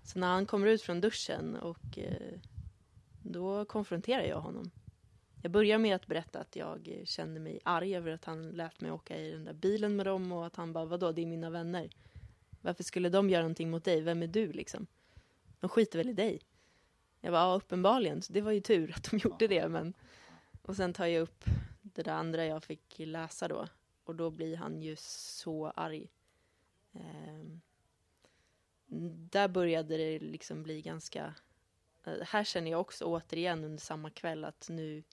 Så 0.03 0.19
när 0.19 0.27
han 0.27 0.45
kommer 0.45 0.67
ut 0.67 0.81
från 0.81 1.01
duschen 1.01 1.55
och 1.55 1.97
eh, 1.97 2.39
då 3.23 3.65
konfronterar 3.65 4.23
jag 4.23 4.39
honom. 4.39 4.71
Jag 5.41 5.51
börjar 5.51 5.77
med 5.77 5.95
att 5.95 6.07
berätta 6.07 6.39
att 6.39 6.55
jag 6.55 7.01
kände 7.05 7.39
mig 7.39 7.59
arg 7.63 7.95
över 7.95 8.11
att 8.11 8.25
han 8.25 8.49
lät 8.49 8.81
mig 8.81 8.91
åka 8.91 9.17
i 9.17 9.31
den 9.31 9.43
där 9.45 9.53
bilen 9.53 9.95
med 9.95 10.05
dem 10.05 10.31
och 10.31 10.45
att 10.45 10.55
han 10.55 10.73
bara, 10.73 10.85
vadå, 10.85 11.11
det 11.11 11.21
är 11.21 11.25
mina 11.25 11.49
vänner. 11.49 11.89
Varför 12.61 12.83
skulle 12.83 13.09
de 13.09 13.29
göra 13.29 13.41
någonting 13.41 13.69
mot 13.69 13.83
dig? 13.83 14.01
Vem 14.01 14.23
är 14.23 14.27
du 14.27 14.51
liksom? 14.51 14.87
De 15.59 15.69
skiter 15.69 15.97
väl 15.97 16.09
i 16.09 16.13
dig? 16.13 16.41
Jag 17.25 17.31
bara, 17.31 17.41
ja 17.41 17.55
uppenbarligen, 17.55 18.21
så 18.21 18.33
det 18.33 18.41
var 18.41 18.51
ju 18.51 18.61
tur 18.61 18.93
att 18.95 19.11
de 19.11 19.17
gjorde 19.17 19.47
det 19.47 19.69
men 19.69 19.93
och 20.61 20.75
sen 20.75 20.93
tar 20.93 21.05
jag 21.05 21.21
upp 21.21 21.45
det 21.81 22.03
där 22.03 22.11
andra 22.11 22.45
jag 22.45 22.63
fick 22.63 22.99
läsa 22.99 23.47
då 23.47 23.67
och 24.03 24.15
då 24.15 24.29
blir 24.29 24.57
han 24.57 24.81
ju 24.81 24.95
så 24.99 25.67
arg. 25.67 26.07
Ehm, 26.93 27.61
där 29.31 29.47
började 29.47 29.97
det 29.97 30.19
liksom 30.19 30.63
bli 30.63 30.81
ganska 30.81 31.33
eh, 32.03 32.13
här 32.21 32.43
känner 32.43 32.71
jag 32.71 32.81
också 32.81 33.05
återigen 33.05 33.63
under 33.63 33.81
samma 33.81 34.09
kväll 34.09 34.45
att 34.45 34.67
nu, 34.69 35.03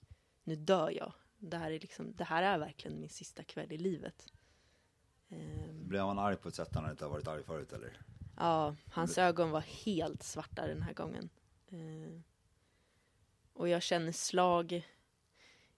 nu 0.43 0.55
dör 0.55 0.89
jag. 0.89 1.13
Det 1.37 1.57
här, 1.57 1.71
är 1.71 1.79
liksom, 1.79 2.13
det 2.15 2.23
här 2.23 2.43
är 2.43 2.57
verkligen 2.57 2.99
min 2.99 3.09
sista 3.09 3.43
kväll 3.43 3.71
i 3.71 3.77
livet. 3.77 4.33
Ehm, 5.29 5.87
Blev 5.87 6.05
han 6.05 6.19
arg 6.19 6.35
på 6.35 6.47
ett 6.47 6.55
sätt 6.55 6.75
han 6.75 6.91
inte 6.91 7.05
har 7.05 7.11
varit 7.11 7.27
arg 7.27 7.43
förut 7.43 7.73
eller? 7.73 8.01
Ja, 8.37 8.75
hans 8.91 9.17
ögon 9.17 9.51
var 9.51 9.61
helt 9.61 10.23
svarta 10.23 10.67
den 10.67 10.81
här 10.81 10.93
gången. 10.93 11.29
Eh, 11.73 12.19
och 13.53 13.69
jag 13.69 13.83
känner 13.83 14.11
slag. 14.11 14.87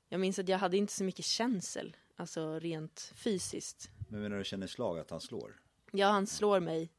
Jag 0.09 0.19
minns 0.19 0.39
att 0.39 0.49
jag 0.49 0.57
hade 0.57 0.77
inte 0.77 0.93
så 0.93 1.03
mycket 1.03 1.25
känsel, 1.25 1.95
alltså 2.15 2.59
rent 2.59 3.11
fysiskt. 3.15 3.89
Men 4.09 4.21
när 4.21 4.37
du 4.37 4.43
känner 4.43 4.67
slag 4.67 4.99
att 4.99 5.09
han 5.09 5.21
slår? 5.21 5.61
Ja, 5.91 6.07
han 6.07 6.27
slår 6.27 6.59
mig. 6.59 6.89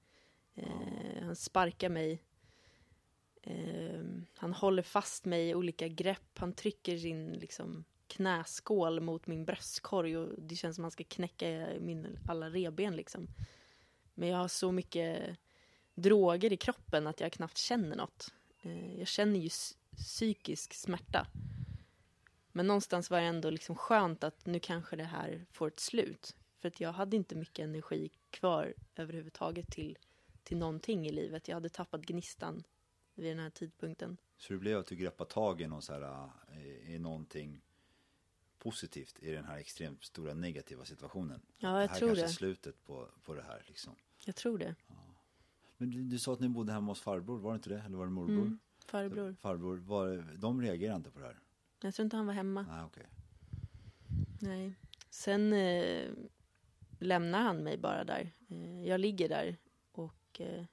Eh, 0.55 1.23
han 1.23 1.37
sparkar 1.37 1.89
mig. 1.89 2.23
Eh, 3.43 4.05
han 4.37 4.53
håller 4.55 4.83
fast 4.83 5.25
mig 5.25 5.49
i 5.49 5.55
olika 5.55 5.89
grepp. 5.89 6.39
Han 6.39 6.53
trycker 6.53 6.99
sin 6.99 7.33
liksom, 7.33 7.85
knäskål 8.07 9.01
mot 9.01 9.27
min 9.27 9.45
bröstkorg 9.45 10.17
och 10.17 10.29
det 10.39 10.57
känns 10.57 10.77
som 10.77 10.83
att 10.83 10.87
han 10.87 10.91
ska 10.91 11.05
knäcka 11.05 11.69
min 11.81 12.19
alla 12.29 12.51
reben 12.51 12.97
liksom. 12.97 13.29
Men 14.15 14.29
jag 14.29 14.39
har 14.39 14.49
så 14.49 14.73
mycket 14.73 15.39
droger 15.95 16.53
i 16.53 16.57
kroppen 16.57 17.07
att 17.07 17.21
jag 17.21 17.33
knappt 17.33 17.59
känner 17.59 17.97
något. 17.97 18.33
Eh, 18.67 18.99
jag 18.99 19.09
känner 19.09 19.41
ju 19.41 19.51
psykisk 19.97 20.75
smärta. 20.75 21.27
Men 22.53 22.67
någonstans 22.67 23.11
var 23.11 23.21
det 23.21 23.27
ändå 23.27 23.51
liksom 23.51 23.77
skönt 23.77 24.25
att 24.25 24.47
nu 24.47 24.61
kanske 24.61 24.97
det 24.97 25.05
här 25.05 25.47
får 25.51 25.69
ett 25.69 25.81
slut. 25.81 26.37
För 26.59 26.69
att 26.69 26.81
jag 26.81 26.93
hade 26.93 27.17
inte 27.17 27.35
mycket 27.35 27.65
energi 27.65 28.11
kvar 28.31 28.75
överhuvudtaget 28.97 29.71
till, 29.71 29.99
till 30.43 30.57
någonting 30.57 31.07
i 31.07 31.13
livet. 31.13 31.49
Jag 31.49 31.57
hade 31.57 31.69
tappat 31.69 32.01
gnistan 32.01 32.63
vid 33.15 33.27
den 33.27 33.39
här 33.39 33.51
tidpunkten. 33.51 34.17
Så 34.37 34.53
det 34.53 34.59
blev 34.59 34.79
att 34.79 34.87
du 34.87 34.97
greppade 34.97 35.31
tag 35.31 35.61
i, 35.61 35.67
någon 35.67 35.83
så 35.83 35.93
här, 35.93 36.31
i, 36.65 36.95
i 36.95 36.99
någonting 36.99 37.63
positivt 38.59 39.23
i 39.23 39.31
den 39.31 39.45
här 39.45 39.59
extremt 39.59 40.05
stora 40.05 40.35
negativa 40.35 40.85
situationen? 40.85 41.41
Ja, 41.57 41.69
jag 41.69 41.89
det 41.89 41.93
här 41.93 41.99
tror 41.99 42.09
kanske 42.09 42.25
är 42.25 42.29
slutet 42.29 42.85
på, 42.85 43.09
på 43.25 43.35
det 43.35 43.43
här 43.43 43.65
liksom. 43.67 43.97
Jag 44.25 44.37
tror 44.37 44.59
det. 44.59 44.75
Men 45.77 45.91
du, 45.91 46.05
du 46.05 46.19
sa 46.19 46.33
att 46.33 46.41
ni 46.41 46.49
bodde 46.49 46.73
hemma 46.73 46.91
hos 46.91 47.01
farbror, 47.01 47.39
var 47.39 47.53
det 47.53 47.57
inte 47.57 47.69
det? 47.69 47.81
Eller 47.81 47.97
var 47.97 48.05
det 48.05 48.13
morbror? 48.13 48.37
Mm, 48.37 48.59
farbror. 48.87 49.37
Farbror, 49.41 49.77
var, 49.77 50.37
de 50.39 50.63
reagerade 50.63 50.97
inte 50.97 51.11
på 51.11 51.19
det 51.19 51.27
här? 51.27 51.39
Jag 51.83 51.95
tror 51.95 52.05
inte 52.05 52.17
han 52.17 52.27
var 52.27 52.35
hemma. 52.35 52.67
Nej, 52.71 52.85
okej. 52.85 53.07
Nej. 54.41 54.75
Sen 55.11 55.53
eh, 55.53 56.11
lämnar 56.99 57.41
han 57.41 57.57
mig 57.57 57.79
bara 57.79 58.05
där. 58.05 58.33
Eh, 58.49 58.87
jag 58.87 59.01
ligger 59.01 59.29
där 59.29 59.57
och 59.93 60.41
eh, 60.41 60.65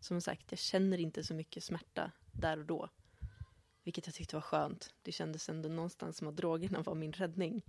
som 0.00 0.20
sagt, 0.20 0.46
jag 0.52 0.58
känner 0.58 0.98
inte 0.98 1.24
så 1.24 1.34
mycket 1.34 1.64
smärta 1.64 2.12
där 2.32 2.58
och 2.58 2.66
då. 2.66 2.88
Vilket 3.82 4.06
jag 4.06 4.14
tyckte 4.14 4.36
var 4.36 4.40
skönt. 4.40 4.94
Det 5.02 5.12
kändes 5.12 5.48
ändå 5.48 5.68
någonstans 5.68 6.16
som 6.16 6.28
att 6.28 6.36
drogerna 6.36 6.82
var 6.82 6.94
min 6.94 7.12
räddning. 7.12 7.62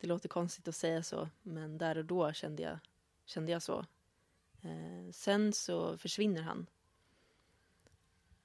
Det 0.00 0.06
låter 0.06 0.28
konstigt 0.28 0.68
att 0.68 0.74
säga 0.74 1.02
så, 1.02 1.28
men 1.42 1.78
där 1.78 1.98
och 1.98 2.04
då 2.04 2.32
kände 2.32 2.62
jag, 2.62 2.78
kände 3.24 3.52
jag 3.52 3.62
så. 3.62 3.86
Eh, 4.62 5.12
sen 5.12 5.52
så 5.52 5.98
försvinner 5.98 6.42
han. 6.42 6.66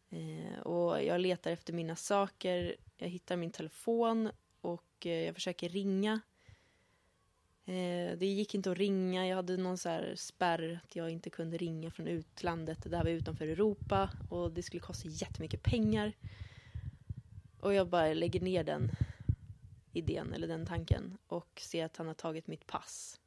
Eh, 0.10 0.60
och 0.60 1.04
jag 1.04 1.22
letar 1.22 1.52
efter 1.52 1.74
mina 1.74 1.96
saker, 1.96 2.76
jag 2.98 3.08
hittar 3.08 3.38
min 3.38 3.52
telefon 3.52 4.32
och 4.62 5.06
eh, 5.06 5.26
jag 5.26 5.36
försöker 5.36 5.70
ringa. 5.70 6.22
Eh, 7.66 8.18
det 8.18 8.26
gick 8.26 8.56
inte 8.56 8.72
att 8.72 8.78
ringa, 8.78 9.28
jag 9.28 9.36
hade 9.36 9.58
någon 9.58 9.78
så 9.78 9.90
här 9.90 10.14
spärr 10.16 10.82
att 10.84 10.96
jag 10.96 11.10
inte 11.10 11.30
kunde 11.30 11.58
ringa 11.58 11.92
från 11.92 12.08
utlandet. 12.08 12.92
Det 12.92 12.98
här 12.98 13.04
var 13.04 13.12
utanför 13.12 13.48
Europa 13.48 14.10
och 14.30 14.52
det 14.52 14.64
skulle 14.64 14.82
kosta 14.82 15.10
jättemycket 15.10 15.64
pengar. 15.64 16.14
Och 17.60 17.74
jag 17.74 17.88
bara 17.88 18.14
lägger 18.14 18.42
ner 18.42 18.64
den 18.64 18.92
idén 19.94 20.34
eller 20.34 20.48
den 20.48 20.66
tanken 20.66 21.18
och 21.28 21.62
ser 21.62 21.86
att 21.86 21.98
han 21.98 22.08
har 22.08 22.14
tagit 22.14 22.48
mitt 22.48 22.68
pass. 22.68 23.20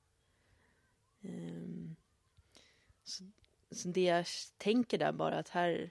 Um, 1.21 1.97
så, 3.11 3.89
det 3.89 4.05
jag 4.05 4.27
tänker 4.59 4.99
där 4.99 5.13
bara 5.13 5.39
att 5.39 5.49
här, 5.49 5.91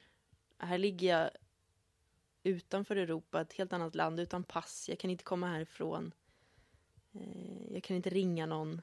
här 0.58 0.78
ligger 0.78 1.20
jag 1.20 1.30
utanför 2.44 2.96
Europa, 2.96 3.42
ett 3.42 3.54
helt 3.54 3.74
annat 3.74 3.96
land 3.96 4.20
utan 4.20 4.44
pass. 4.44 4.90
Jag 4.90 5.00
kan 5.00 5.10
inte 5.10 5.24
komma 5.24 5.48
härifrån. 5.48 6.14
Uh, 7.16 7.74
jag 7.74 7.84
kan 7.84 7.96
inte 7.96 8.10
ringa 8.10 8.46
någon. 8.46 8.82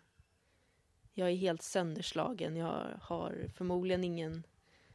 Jag 1.13 1.31
är 1.31 1.35
helt 1.35 1.63
sönderslagen. 1.63 2.57
Jag 2.57 2.99
har 3.03 3.49
förmodligen 3.55 4.05
ingen 4.05 4.47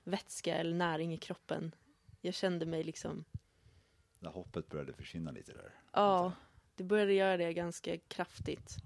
vätska 0.04 0.56
eller 0.56 0.76
näring 0.76 1.14
i 1.14 1.18
kroppen. 1.18 1.76
Jag 2.22 2.34
kände 2.34 2.66
mig 2.66 2.84
liksom... 2.84 3.26
När 4.20 4.30
hoppet 4.30 4.70
började 4.70 4.94
försvinna 4.94 5.32
lite 5.32 5.54
där. 5.54 5.74
Ja, 5.92 6.34
det 6.76 6.84
började 6.84 7.14
göra 7.14 7.38
det 7.38 7.54
ganska 7.54 7.98
kraftigt. 7.98 8.78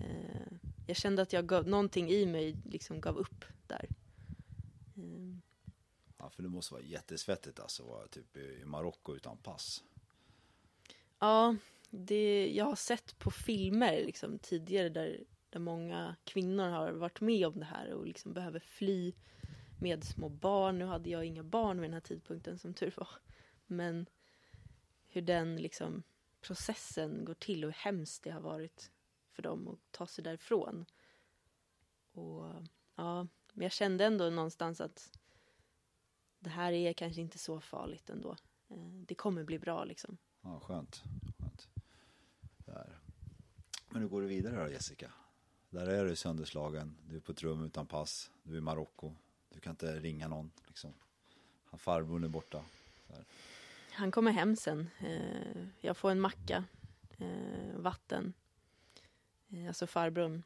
Uh, 0.00 0.58
jag 0.86 0.96
kände 0.96 1.22
att 1.22 1.32
jag 1.32 1.46
gav, 1.46 1.68
någonting 1.68 2.10
i 2.10 2.26
mig 2.26 2.56
liksom 2.64 3.00
gav 3.00 3.16
upp 3.16 3.44
där. 3.68 3.88
Mm. 4.96 5.42
Ja, 6.18 6.30
för 6.30 6.42
det 6.42 6.48
måste 6.48 6.74
vara 6.74 6.84
jättesvettigt 6.84 7.60
alltså, 7.60 7.82
att 7.82 7.88
vara 7.88 8.08
typ 8.08 8.36
i 8.36 8.64
Marocko 8.64 9.14
utan 9.14 9.36
pass. 9.36 9.84
Ja, 11.18 11.56
det, 11.90 12.52
jag 12.54 12.64
har 12.64 12.76
sett 12.76 13.18
på 13.18 13.30
filmer 13.30 14.04
liksom, 14.04 14.38
tidigare 14.38 14.88
där, 14.88 15.24
där 15.50 15.60
många 15.60 16.16
kvinnor 16.24 16.68
har 16.68 16.92
varit 16.92 17.20
med 17.20 17.46
om 17.46 17.58
det 17.58 17.64
här 17.64 17.92
och 17.92 18.06
liksom 18.06 18.32
behöver 18.32 18.60
fly 18.60 19.12
med 19.80 20.04
små 20.04 20.28
barn. 20.28 20.78
Nu 20.78 20.84
hade 20.84 21.10
jag 21.10 21.24
inga 21.24 21.42
barn 21.42 21.80
vid 21.80 21.90
den 21.90 21.94
här 21.94 22.00
tidpunkten 22.00 22.58
som 22.58 22.74
tur 22.74 22.94
var. 22.96 23.08
Men 23.66 24.06
hur 25.06 25.22
den 25.22 25.56
liksom, 25.56 26.02
processen 26.40 27.24
går 27.24 27.34
till 27.34 27.64
och 27.64 27.70
hur 27.70 27.78
hemskt 27.78 28.24
det 28.24 28.30
har 28.30 28.40
varit 28.40 28.90
för 29.30 29.42
dem 29.42 29.68
att 29.68 29.78
ta 29.90 30.06
sig 30.06 30.24
därifrån. 30.24 30.86
Och 32.12 32.52
ja, 32.94 33.26
men 33.56 33.62
jag 33.62 33.72
kände 33.72 34.04
ändå 34.04 34.30
någonstans 34.30 34.80
att 34.80 35.18
det 36.38 36.50
här 36.50 36.72
är 36.72 36.92
kanske 36.92 37.20
inte 37.20 37.38
så 37.38 37.60
farligt 37.60 38.10
ändå. 38.10 38.36
Eh, 38.68 38.76
det 38.78 39.14
kommer 39.14 39.44
bli 39.44 39.58
bra 39.58 39.84
liksom. 39.84 40.16
Ja, 40.40 40.60
skönt. 40.60 41.02
skönt. 41.38 41.68
Där. 42.64 42.98
Men 43.88 44.02
hur 44.02 44.08
går 44.08 44.20
du 44.20 44.26
vidare 44.26 44.64
då 44.64 44.72
Jessica? 44.72 45.12
Där 45.70 45.86
är 45.86 46.04
du 46.04 46.16
sönderslagen, 46.16 46.96
du 47.08 47.16
är 47.16 47.20
på 47.20 47.32
ett 47.32 47.42
rum 47.42 47.64
utan 47.64 47.86
pass, 47.86 48.30
du 48.42 48.54
är 48.54 48.58
i 48.58 48.60
Marocko, 48.60 49.14
du 49.48 49.60
kan 49.60 49.70
inte 49.70 50.00
ringa 50.00 50.28
någon 50.28 50.50
liksom. 50.66 50.94
Han 51.64 51.78
farbrorn 51.78 52.24
är 52.24 52.28
borta. 52.28 52.64
Han 53.92 54.10
kommer 54.10 54.32
hem 54.32 54.56
sen. 54.56 54.90
Eh, 54.98 55.66
jag 55.80 55.96
får 55.96 56.10
en 56.10 56.20
macka, 56.20 56.64
eh, 57.18 57.76
vatten 57.76 58.32
alltså 59.68 59.86
farbrorn. 59.86 60.42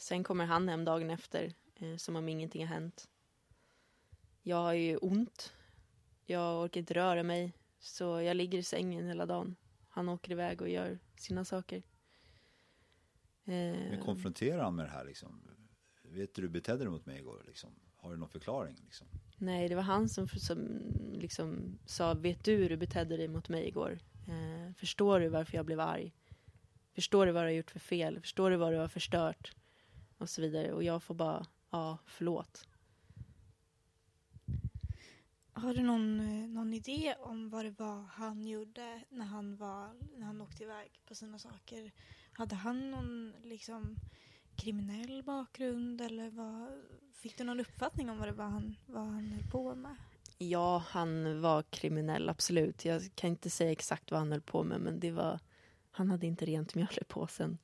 Sen 0.00 0.24
kommer 0.24 0.46
han 0.46 0.68
hem 0.68 0.84
dagen 0.84 1.10
efter, 1.10 1.52
eh, 1.74 1.96
som 1.96 2.16
om 2.16 2.28
ingenting 2.28 2.66
har 2.66 2.74
hänt. 2.74 3.08
Jag 4.42 4.56
har 4.56 4.72
ju 4.72 4.96
ont. 4.96 5.52
Jag 6.24 6.64
orkar 6.64 6.80
inte 6.80 6.94
röra 6.94 7.22
mig, 7.22 7.52
så 7.78 8.20
jag 8.20 8.36
ligger 8.36 8.58
i 8.58 8.62
sängen 8.62 9.06
hela 9.06 9.26
dagen. 9.26 9.56
Han 9.88 10.08
åker 10.08 10.32
iväg 10.32 10.62
och 10.62 10.68
gör 10.68 10.98
sina 11.16 11.44
saker. 11.44 11.82
Men 13.44 14.00
konfronterar 14.00 14.62
han 14.62 14.76
med 14.76 14.84
det 14.84 14.90
här 14.90 15.04
liksom? 15.04 15.48
Vet 16.02 16.34
du 16.34 16.42
hur 16.42 16.48
du 16.48 16.52
betedde 16.52 16.78
dig 16.78 16.88
mot 16.88 17.06
mig 17.06 17.18
igår 17.18 17.44
liksom? 17.46 17.70
Har 17.96 18.10
du 18.10 18.16
någon 18.16 18.28
förklaring 18.28 18.76
liksom? 18.84 19.06
Nej, 19.36 19.68
det 19.68 19.74
var 19.74 19.82
han 19.82 20.08
som, 20.08 20.28
som 20.28 20.58
liksom 21.14 21.78
sa, 21.86 22.14
vet 22.14 22.44
du 22.44 22.56
hur 22.56 22.68
du 22.68 22.76
betedde 22.76 23.16
dig 23.16 23.28
mot 23.28 23.48
mig 23.48 23.68
igår? 23.68 23.98
Eh, 24.28 24.74
förstår 24.74 25.20
du 25.20 25.28
varför 25.28 25.56
jag 25.56 25.66
blev 25.66 25.80
arg? 25.80 26.14
Förstår 26.94 27.26
du 27.26 27.32
vad 27.32 27.42
du 27.42 27.46
har 27.46 27.52
gjort 27.52 27.70
för 27.70 27.78
fel? 27.78 28.20
Förstår 28.20 28.50
du 28.50 28.56
vad 28.56 28.72
du 28.72 28.78
har 28.78 28.88
förstört? 28.88 29.52
Och 30.18 30.30
så 30.30 30.42
vidare. 30.42 30.72
Och 30.72 30.84
jag 30.84 31.02
får 31.02 31.14
bara, 31.14 31.46
ja, 31.72 31.98
förlåt. 32.06 32.68
Har 35.52 35.74
du 35.74 35.82
någon, 35.82 36.20
eh, 36.20 36.48
någon 36.48 36.74
idé 36.74 37.14
om 37.18 37.50
vad 37.50 37.64
det 37.64 37.80
var 37.80 38.02
han 38.02 38.46
gjorde 38.46 39.02
när 39.08 39.24
han, 39.24 39.56
var, 39.56 39.90
när 40.16 40.26
han 40.26 40.40
åkte 40.40 40.62
iväg 40.62 41.00
på 41.06 41.14
sina 41.14 41.38
saker? 41.38 41.92
Hade 42.32 42.54
han 42.54 42.90
någon 42.90 43.32
liksom 43.42 43.96
kriminell 44.56 45.22
bakgrund 45.22 46.00
eller 46.00 46.30
vad, 46.30 46.82
fick 47.14 47.38
du 47.38 47.44
någon 47.44 47.60
uppfattning 47.60 48.10
om 48.10 48.18
vad 48.18 48.28
det 48.28 48.32
var 48.32 48.48
han, 48.48 48.76
vad 48.86 49.04
han 49.04 49.26
höll 49.26 49.50
på 49.50 49.74
med? 49.74 49.96
Ja, 50.38 50.84
han 50.88 51.40
var 51.40 51.62
kriminell, 51.62 52.28
absolut. 52.28 52.84
Jag 52.84 53.02
kan 53.14 53.30
inte 53.30 53.50
säga 53.50 53.72
exakt 53.72 54.10
vad 54.10 54.20
han 54.20 54.32
höll 54.32 54.40
på 54.40 54.64
med, 54.64 54.80
men 54.80 55.00
det 55.00 55.10
var 55.10 55.40
han 55.90 56.10
hade 56.10 56.26
inte 56.26 56.44
rent 56.44 56.74
mjöl 56.74 56.98
i 57.00 57.04
påsen. 57.04 57.58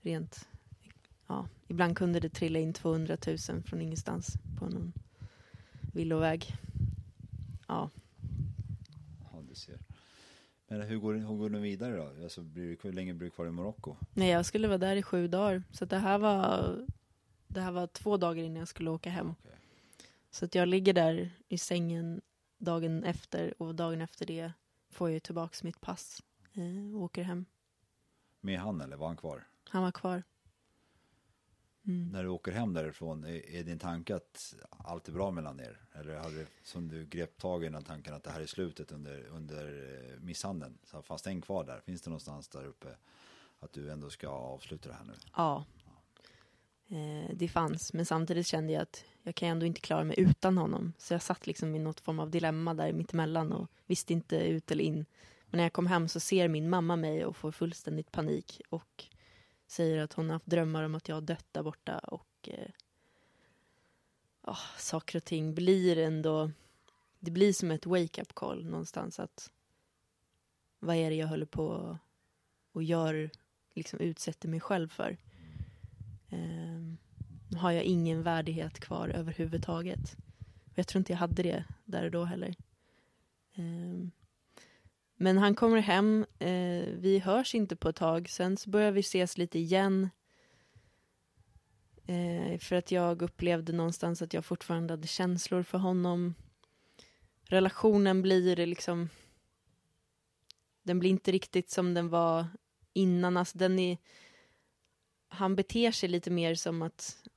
Rent, 0.00 0.48
ja, 1.26 1.48
ibland 1.68 1.96
kunde 1.96 2.20
det 2.20 2.28
trilla 2.28 2.58
in 2.58 2.72
200 2.72 3.16
000 3.26 3.62
från 3.62 3.80
ingenstans 3.80 4.36
på 4.58 4.64
någon 4.64 4.92
villoväg. 5.94 6.56
Ja. 7.68 7.90
Ja, 9.32 9.42
du 9.48 9.54
ser. 9.54 9.78
Men 10.68 10.82
hur 10.82 10.98
går, 10.98 11.14
hur 11.14 11.36
går 11.36 11.50
du 11.50 11.58
vidare 11.58 11.96
då? 11.96 12.22
Alltså, 12.22 12.40
blir 12.40 12.76
hur 12.82 12.92
länge 12.92 13.14
blir 13.14 13.26
du 13.26 13.30
kvar 13.30 13.46
i 13.46 13.50
Marocko? 13.50 13.96
Nej, 14.12 14.30
jag 14.30 14.46
skulle 14.46 14.68
vara 14.68 14.78
där 14.78 14.96
i 14.96 15.02
sju 15.02 15.28
dagar. 15.28 15.62
Så 15.70 15.84
det 15.84 15.98
här 15.98 16.18
var, 16.18 16.78
det 17.46 17.60
här 17.60 17.72
var 17.72 17.86
två 17.86 18.16
dagar 18.16 18.42
innan 18.42 18.58
jag 18.58 18.68
skulle 18.68 18.90
åka 18.90 19.10
hem. 19.10 19.30
Okay. 19.30 19.52
Så 20.30 20.44
att 20.44 20.54
jag 20.54 20.68
ligger 20.68 20.92
där 20.92 21.30
i 21.48 21.58
sängen 21.58 22.20
dagen 22.58 23.04
efter 23.04 23.62
och 23.62 23.74
dagen 23.74 24.00
efter 24.00 24.26
det 24.26 24.52
får 24.90 25.10
jag 25.10 25.22
tillbaka 25.22 25.54
mitt 25.62 25.80
pass 25.80 26.22
eh, 26.52 26.96
och 26.96 27.02
åker 27.02 27.22
hem. 27.22 27.44
Med 28.40 28.60
han 28.60 28.80
eller 28.80 28.96
var 28.96 29.06
han 29.06 29.16
kvar? 29.16 29.46
Han 29.68 29.82
var 29.82 29.92
kvar. 29.92 30.22
Mm. 31.86 32.08
När 32.08 32.22
du 32.22 32.28
åker 32.28 32.52
hem 32.52 32.72
därifrån, 32.72 33.24
är, 33.24 33.50
är 33.50 33.64
din 33.64 33.78
tanke 33.78 34.16
att 34.16 34.54
allt 34.70 35.08
är 35.08 35.12
bra 35.12 35.30
mellan 35.30 35.60
er? 35.60 35.80
Eller 35.92 36.16
har 36.16 36.30
du, 36.30 36.46
som 36.62 36.88
du 36.88 37.06
grep 37.06 37.38
tag 37.38 37.64
i 37.64 37.68
den 37.68 37.84
tanken 37.84 38.14
att 38.14 38.22
det 38.22 38.30
här 38.30 38.40
är 38.40 38.46
slutet 38.46 38.92
under, 38.92 39.26
under 39.26 39.66
eh, 39.66 40.20
misshandeln? 40.20 40.78
Så 40.84 41.02
fanns 41.02 41.22
den 41.22 41.40
kvar 41.40 41.64
där? 41.64 41.80
Finns 41.80 42.02
det 42.02 42.10
någonstans 42.10 42.48
där 42.48 42.64
uppe 42.64 42.88
att 43.60 43.72
du 43.72 43.90
ändå 43.90 44.10
ska 44.10 44.28
avsluta 44.28 44.88
det 44.88 44.94
här 44.94 45.04
nu? 45.04 45.12
Ja, 45.36 45.64
eh, 46.88 47.36
det 47.36 47.48
fanns. 47.48 47.92
Men 47.92 48.06
samtidigt 48.06 48.46
kände 48.46 48.72
jag 48.72 48.82
att 48.82 49.04
jag 49.22 49.34
kan 49.34 49.48
ändå 49.48 49.66
inte 49.66 49.80
klara 49.80 50.04
mig 50.04 50.20
utan 50.20 50.58
honom. 50.58 50.92
Så 50.98 51.14
jag 51.14 51.22
satt 51.22 51.46
liksom 51.46 51.74
i 51.74 51.78
något 51.78 52.00
form 52.00 52.20
av 52.20 52.30
dilemma 52.30 52.74
där 52.74 52.92
mittemellan 52.92 53.52
och 53.52 53.68
visste 53.86 54.12
inte 54.12 54.36
ut 54.36 54.70
eller 54.70 54.84
in. 54.84 55.06
Men 55.46 55.56
när 55.56 55.64
jag 55.64 55.72
kom 55.72 55.86
hem 55.86 56.08
så 56.08 56.20
ser 56.20 56.48
min 56.48 56.70
mamma 56.70 56.96
mig 56.96 57.24
och 57.24 57.36
får 57.36 57.52
fullständigt 57.52 58.12
panik 58.12 58.60
och 58.70 59.04
säger 59.66 59.98
att 59.98 60.12
hon 60.12 60.26
har 60.26 60.32
haft 60.32 60.46
drömmar 60.46 60.84
om 60.84 60.94
att 60.94 61.08
jag 61.08 61.16
har 61.16 61.20
dött 61.20 61.46
där 61.52 61.62
borta 61.62 61.98
och 61.98 62.48
eh, 62.48 62.70
oh, 64.42 64.78
saker 64.78 65.18
och 65.18 65.24
ting 65.24 65.54
blir 65.54 65.98
ändå, 65.98 66.50
det 67.20 67.30
blir 67.30 67.52
som 67.52 67.70
ett 67.70 67.86
wake-up 67.86 68.34
call 68.34 68.64
någonstans 68.64 69.20
att 69.20 69.50
vad 70.78 70.96
är 70.96 71.10
det 71.10 71.16
jag 71.16 71.28
håller 71.28 71.46
på 71.46 71.98
och 72.72 72.82
gör, 72.82 73.30
liksom 73.74 74.00
utsätter 74.00 74.48
mig 74.48 74.60
själv 74.60 74.88
för. 74.88 75.16
Eh, 76.28 77.58
har 77.58 77.72
jag 77.72 77.84
ingen 77.84 78.22
värdighet 78.22 78.80
kvar 78.80 79.08
överhuvudtaget. 79.08 80.16
Och 80.64 80.78
jag 80.78 80.86
tror 80.86 80.98
inte 80.98 81.12
jag 81.12 81.18
hade 81.18 81.42
det 81.42 81.64
där 81.84 82.04
och 82.04 82.10
då 82.10 82.24
heller. 82.24 82.54
Eh, 83.54 84.08
men 85.16 85.38
han 85.38 85.54
kommer 85.54 85.78
hem, 85.78 86.26
eh, 86.38 86.88
vi 86.94 87.22
hörs 87.24 87.54
inte 87.54 87.76
på 87.76 87.88
ett 87.88 87.96
tag, 87.96 88.28
sen 88.28 88.56
så 88.56 88.70
börjar 88.70 88.92
vi 88.92 89.00
ses 89.00 89.38
lite 89.38 89.58
igen. 89.58 90.10
Eh, 92.06 92.58
för 92.58 92.76
att 92.76 92.92
jag 92.92 93.22
upplevde 93.22 93.72
någonstans 93.72 94.22
att 94.22 94.34
jag 94.34 94.44
fortfarande 94.44 94.92
hade 94.92 95.06
känslor 95.06 95.62
för 95.62 95.78
honom. 95.78 96.34
Relationen 97.44 98.22
blir 98.22 98.66
liksom, 98.66 99.08
den 100.82 100.98
blir 100.98 101.10
inte 101.10 101.32
riktigt 101.32 101.70
som 101.70 101.94
den 101.94 102.08
var 102.08 102.46
innan. 102.92 103.36
Alltså 103.36 103.58
den 103.58 103.78
är, 103.78 103.98
han 105.28 105.56
beter 105.56 105.92
sig 105.92 106.08
lite 106.08 106.30
mer 106.30 106.54
som 106.54 106.82
att, 106.82 107.28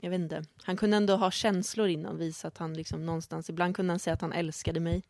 jag 0.00 0.10
vet 0.10 0.20
inte, 0.20 0.44
han 0.62 0.76
kunde 0.76 0.96
ändå 0.96 1.16
ha 1.16 1.30
känslor 1.30 1.88
innan, 1.88 2.18
visa 2.18 2.48
att 2.48 2.58
han 2.58 2.74
liksom 2.74 3.06
någonstans, 3.06 3.50
ibland 3.50 3.76
kunde 3.76 3.92
han 3.92 4.00
säga 4.00 4.14
att 4.14 4.20
han 4.20 4.32
älskade 4.32 4.80
mig. 4.80 5.02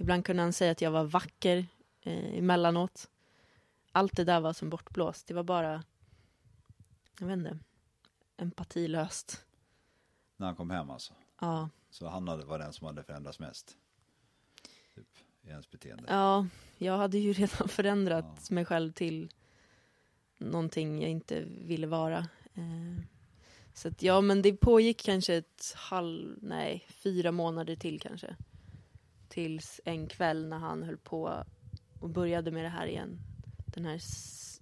Ibland 0.00 0.24
kunde 0.24 0.42
han 0.42 0.52
säga 0.52 0.72
att 0.72 0.80
jag 0.80 0.90
var 0.90 1.04
vacker 1.04 1.66
eh, 2.02 2.38
emellanåt. 2.38 3.10
Allt 3.92 4.16
det 4.16 4.24
där 4.24 4.40
var 4.40 4.52
som 4.52 4.70
bortblåst. 4.70 5.26
Det 5.26 5.34
var 5.34 5.42
bara, 5.42 5.84
jag 7.20 7.26
vet 7.26 7.38
inte, 7.38 7.58
empatilöst. 8.36 9.44
När 10.36 10.46
han 10.46 10.56
kom 10.56 10.70
hem 10.70 10.90
alltså? 10.90 11.12
Ja, 11.40 11.68
Så 11.90 12.08
han 12.08 12.28
hade, 12.28 12.44
var 12.44 12.58
den 12.58 12.72
som 12.72 12.86
hade 12.86 13.02
förändrats 13.02 13.38
mest. 13.38 13.76
Typ, 14.94 15.06
i 15.42 15.48
ens 15.48 15.70
beteende. 15.70 16.04
ja, 16.08 16.46
jag 16.78 16.96
hade 16.96 17.18
ju 17.18 17.32
redan 17.32 17.68
förändrat 17.68 18.50
mig 18.50 18.64
själv 18.64 18.92
till 18.92 19.32
någonting 20.38 21.00
jag 21.02 21.10
inte 21.10 21.44
ville 21.44 21.86
vara. 21.86 22.18
Eh, 22.54 23.04
så 23.74 23.88
att, 23.88 24.02
ja, 24.02 24.20
men 24.20 24.42
det 24.42 24.52
pågick 24.56 25.02
kanske 25.02 25.34
ett 25.34 25.72
halv, 25.76 26.38
nej, 26.42 26.86
fyra 26.88 27.32
månader 27.32 27.76
till 27.76 28.00
kanske. 28.00 28.36
Tills 29.30 29.80
en 29.84 30.06
kväll 30.06 30.48
när 30.48 30.58
han 30.58 30.82
höll 30.82 30.98
på 30.98 31.44
och 32.00 32.10
började 32.10 32.50
med 32.50 32.64
det 32.64 32.68
här 32.68 32.86
igen. 32.86 33.18
Den 33.66 33.84
här, 33.84 34.00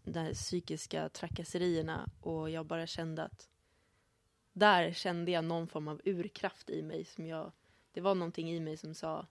den 0.05 0.13
de 0.13 0.21
här 0.21 0.35
psykiska 0.35 1.09
trakasserierna 1.09 2.11
och 2.21 2.51
jag 2.51 2.67
bara 2.67 2.87
kände 2.87 3.23
att 3.23 3.49
där 4.53 4.93
kände 4.93 5.31
jag 5.31 5.45
någon 5.45 5.69
form 5.69 5.89
av 5.89 6.01
urkraft 6.05 6.71
i 6.71 6.83
mig 6.83 7.05
som 7.05 7.27
jag, 7.27 7.53
det 7.93 8.01
var 8.01 8.15
någonting 8.15 8.51
i 8.51 8.61
mig 8.61 8.77
som 8.77 8.95
sa 8.95 9.27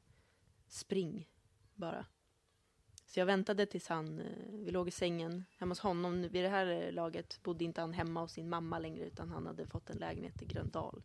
spring 0.67 1.27
bara. 1.75 2.05
Så 3.05 3.19
jag 3.19 3.25
väntade 3.25 3.65
tills 3.65 3.87
han, 3.87 4.19
eh, 4.19 4.25
vi 4.49 4.71
låg 4.71 4.87
i 4.87 4.91
sängen 4.91 5.43
hemma 5.57 5.71
hos 5.71 5.79
honom. 5.79 6.21
Vid 6.21 6.43
det 6.43 6.49
här 6.49 6.67
eh, 6.67 6.91
laget 6.91 7.43
bodde 7.43 7.63
inte 7.63 7.81
han 7.81 7.93
hemma 7.93 8.21
hos 8.21 8.31
sin 8.31 8.49
mamma 8.49 8.79
längre 8.79 9.05
utan 9.05 9.29
han 9.29 9.45
hade 9.45 9.67
fått 9.67 9.89
en 9.89 9.97
lägenhet 9.97 10.41
i 10.41 10.45
Gröndal. 10.45 11.03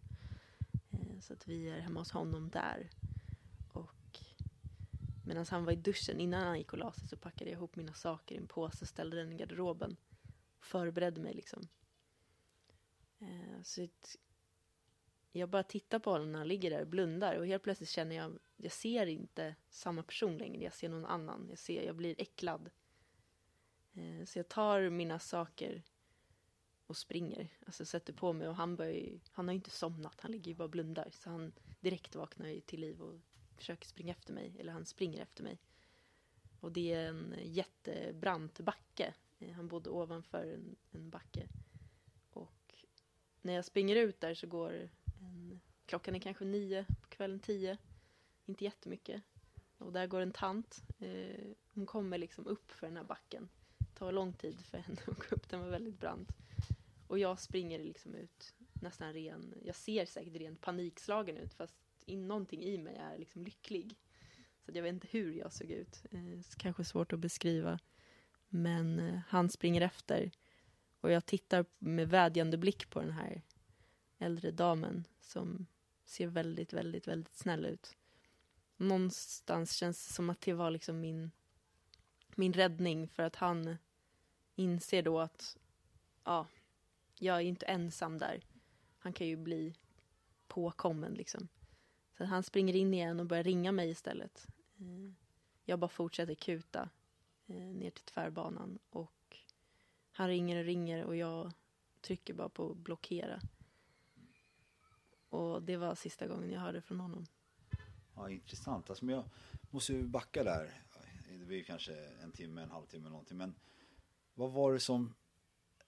Eh, 0.91 1.21
så 1.21 1.33
att 1.33 1.49
vi 1.49 1.69
är 1.69 1.81
hemma 1.81 2.01
hos 2.01 2.13
honom 2.13 2.51
där. 2.51 2.91
Medan 5.23 5.47
han 5.51 5.65
var 5.65 5.73
i 5.73 5.77
duschen, 5.77 6.21
innan 6.21 6.47
han 6.47 6.59
gick 6.59 6.73
och 6.73 6.79
la 6.79 6.93
sig 6.93 7.09
så 7.09 7.17
packade 7.17 7.51
jag 7.51 7.57
ihop 7.57 7.77
mina 7.77 7.93
saker 7.95 8.35
i 8.35 8.39
en 8.39 8.47
påse 8.47 8.85
och 8.85 8.89
ställde 8.89 9.17
den 9.17 9.33
i 9.33 9.37
garderoben. 9.37 9.97
Förberedde 10.61 11.21
mig 11.21 11.35
liksom. 11.35 11.69
Eh, 13.19 13.63
Så 13.63 13.89
jag 15.33 15.49
bara 15.49 15.63
tittar 15.63 15.99
på 15.99 16.11
honom 16.11 16.33
när 16.33 16.39
han 16.39 16.49
ligger 16.49 16.71
där 16.71 16.81
och 16.81 16.87
blundar 16.89 17.37
och 17.37 17.47
helt 17.47 17.63
plötsligt 17.63 17.89
känner 17.89 18.17
jag, 18.17 18.39
jag 18.57 18.73
ser 18.73 19.07
inte 19.07 19.57
samma 19.71 20.03
person 20.03 20.39
längre, 20.39 20.63
jag 20.65 20.73
ser 20.73 20.89
någon 20.89 21.05
annan. 21.07 21.47
Jag, 21.49 21.59
ser, 21.59 21.83
jag 21.83 21.97
blir 21.97 22.15
äcklad. 22.19 22.71
Eh, 23.93 24.25
Så 24.25 24.39
jag 24.39 24.49
tar 24.49 24.91
mina 24.91 25.19
saker 25.19 25.83
och 26.87 26.97
springer, 26.97 27.49
alltså 27.67 27.85
sätter 27.85 28.13
på 28.13 28.33
mig 28.33 28.49
och 28.49 28.57
han 28.57 28.77
börjar 28.77 28.93
ju, 28.93 29.21
han 29.31 29.49
har 29.49 29.53
ju 29.53 29.57
inte 29.57 29.71
somnat, 29.71 30.21
han 30.21 30.33
ligger 30.33 30.49
ju 30.51 30.55
bara 30.55 30.65
och 30.65 30.71
blundar. 30.71 31.11
Så 31.13 31.31
han 31.31 31.53
direkt 31.81 32.15
vaknar 32.15 32.49
ju 32.49 32.61
till 32.61 32.81
liv 32.81 33.03
och 33.03 33.21
försöker 33.57 33.87
springa 33.87 34.13
efter 34.13 34.33
mig, 34.33 34.57
eller 34.59 34.73
han 34.73 34.87
springer 34.87 35.23
efter 35.23 35.43
mig. 35.43 35.59
Och 36.61 36.73
det 36.73 36.93
är 36.93 37.09
en 37.09 37.35
jättebrant 37.43 38.61
backe. 38.61 39.15
Eh, 39.39 39.53
han 39.53 39.69
bodde 39.69 39.91
ovanför 39.91 40.47
en, 40.55 40.77
en 40.91 41.11
backe. 41.11 41.49
Och 42.31 42.75
när 43.43 43.53
jag 43.53 43.65
springer 43.65 43.97
ut 43.97 44.21
där 44.21 44.35
så 44.35 44.47
går 44.47 44.91
en, 45.21 45.61
klockan 45.87 46.15
är 46.15 46.21
kanske 46.21 46.45
nio 46.45 46.85
på 47.03 47.09
kvällen, 47.09 47.41
tio. 47.41 47.79
Inte 48.47 48.65
jättemycket. 48.65 49.23
Och 49.79 49.93
där 49.93 50.07
går 50.07 50.21
en 50.21 50.33
tant. 50.33 50.83
Eh, 50.99 51.53
hon 51.75 51.87
kommer 51.87 52.19
liksom 52.19 52.47
upp 52.47 52.73
för 52.73 52.87
den 52.87 52.97
här 52.97 53.05
backen. 53.05 53.49
Det 53.79 53.99
tar 53.99 54.13
lång 54.13 54.33
tid 54.33 54.61
för 54.61 54.79
henne 54.79 54.99
att 55.07 55.29
gå 55.29 55.37
upp, 55.37 55.49
den 55.49 55.61
var 55.61 55.69
väldigt 55.69 56.01
brant. 56.01 56.29
Och 57.07 57.19
jag 57.19 57.41
springer 57.41 57.79
liksom 57.79 58.15
ut 58.15 58.55
nästan 58.83 59.13
ren, 59.13 59.55
jag 59.65 59.77
ser 59.77 60.07
säkert 60.07 60.35
rent 60.35 60.61
panikslagen 60.61 61.37
ut 61.37 61.55
fast 61.55 61.75
in, 62.07 62.29
någonting 62.29 62.63
i 62.63 62.79
mig 62.79 62.97
är 62.97 63.19
liksom 63.19 63.45
lycklig. 63.45 63.97
Så 64.65 64.71
att 64.71 64.77
jag 64.77 64.83
vet 64.83 64.95
inte 64.95 65.09
hur 65.11 65.33
jag 65.33 65.53
såg 65.53 65.71
ut. 65.71 66.03
Eh, 66.11 66.41
kanske 66.57 66.85
svårt 66.85 67.13
att 67.13 67.19
beskriva. 67.19 67.79
Men 68.49 68.99
eh, 68.99 69.21
han 69.29 69.51
springer 69.51 69.81
efter. 69.81 70.31
Och 71.01 71.13
jag 71.13 71.27
tittar 71.27 71.65
med 71.79 72.09
vädjande 72.09 72.59
blick 72.59 72.91
på 72.91 73.01
den 73.01 73.11
här 73.13 73.43
äldre 74.19 74.51
damen 74.51 75.05
som 75.21 75.67
ser 76.05 76.27
väldigt, 76.27 76.73
väldigt, 76.73 77.09
väldigt 77.09 77.37
snäll 77.37 77.67
ut. 77.67 77.97
Någonstans 78.77 79.73
känns 79.73 80.07
det 80.07 80.13
som 80.13 80.31
att 80.31 80.41
det 80.41 80.53
var 80.53 80.71
liksom 80.71 81.01
min, 81.01 81.31
min 82.35 82.53
räddning 82.53 83.09
för 83.09 83.23
att 83.23 83.37
han 83.37 83.77
inser 84.55 85.03
då 85.03 85.21
att 85.21 85.59
ja, 86.25 86.47
jag 87.19 87.37
är 87.37 87.41
inte 87.41 87.67
ensam 87.67 88.19
där. 88.19 88.41
Han 88.99 89.13
kan 89.13 89.27
ju 89.27 89.37
bli 89.37 89.75
påkommen 90.49 91.15
liksom. 91.15 91.49
Så 92.19 92.25
han 92.25 92.43
springer 92.43 92.77
in 92.77 92.95
igen 92.95 93.21
och 93.21 93.27
börjar 93.27 93.45
ringa 93.45 93.73
mig 93.73 93.91
istället. 93.91 94.47
Eh, 94.79 95.13
jag 95.65 95.79
bara 95.79 95.89
fortsätter 95.89 96.35
kuta 96.35 96.89
eh, 97.47 97.57
ner 97.57 97.91
till 97.91 98.05
tvärbanan 98.05 98.79
och 98.91 99.37
han 100.13 100.29
ringer 100.29 100.59
och 100.59 100.65
ringer 100.65 101.05
och 101.05 101.17
jag 101.17 101.53
trycker 102.01 102.35
bara 102.35 102.49
på 102.49 102.75
blockera. 102.75 103.41
Och 105.29 105.63
det 105.63 105.77
var 105.77 105.95
sista 105.95 106.27
gången 106.27 106.51
jag 106.51 106.61
hörde 106.61 106.83
från 106.83 107.01
honom. 107.01 107.27
Ja, 108.15 108.31
intressant. 108.31 108.91
Alltså, 108.91 109.05
men 109.05 109.15
jag 109.15 109.25
måste 109.71 109.93
ju 109.93 110.03
backa 110.03 110.45
där. 110.45 110.75
Det 111.39 111.45
blir 111.45 111.65
kanske 111.65 111.95
en 112.23 112.33
timme, 112.33 112.63
en 112.63 112.71
halvtimme 112.71 113.09
någonting. 113.09 113.37
Men 113.37 113.55
vad 114.35 114.53
var 114.53 114.73
det 114.73 114.81
som 114.81 115.15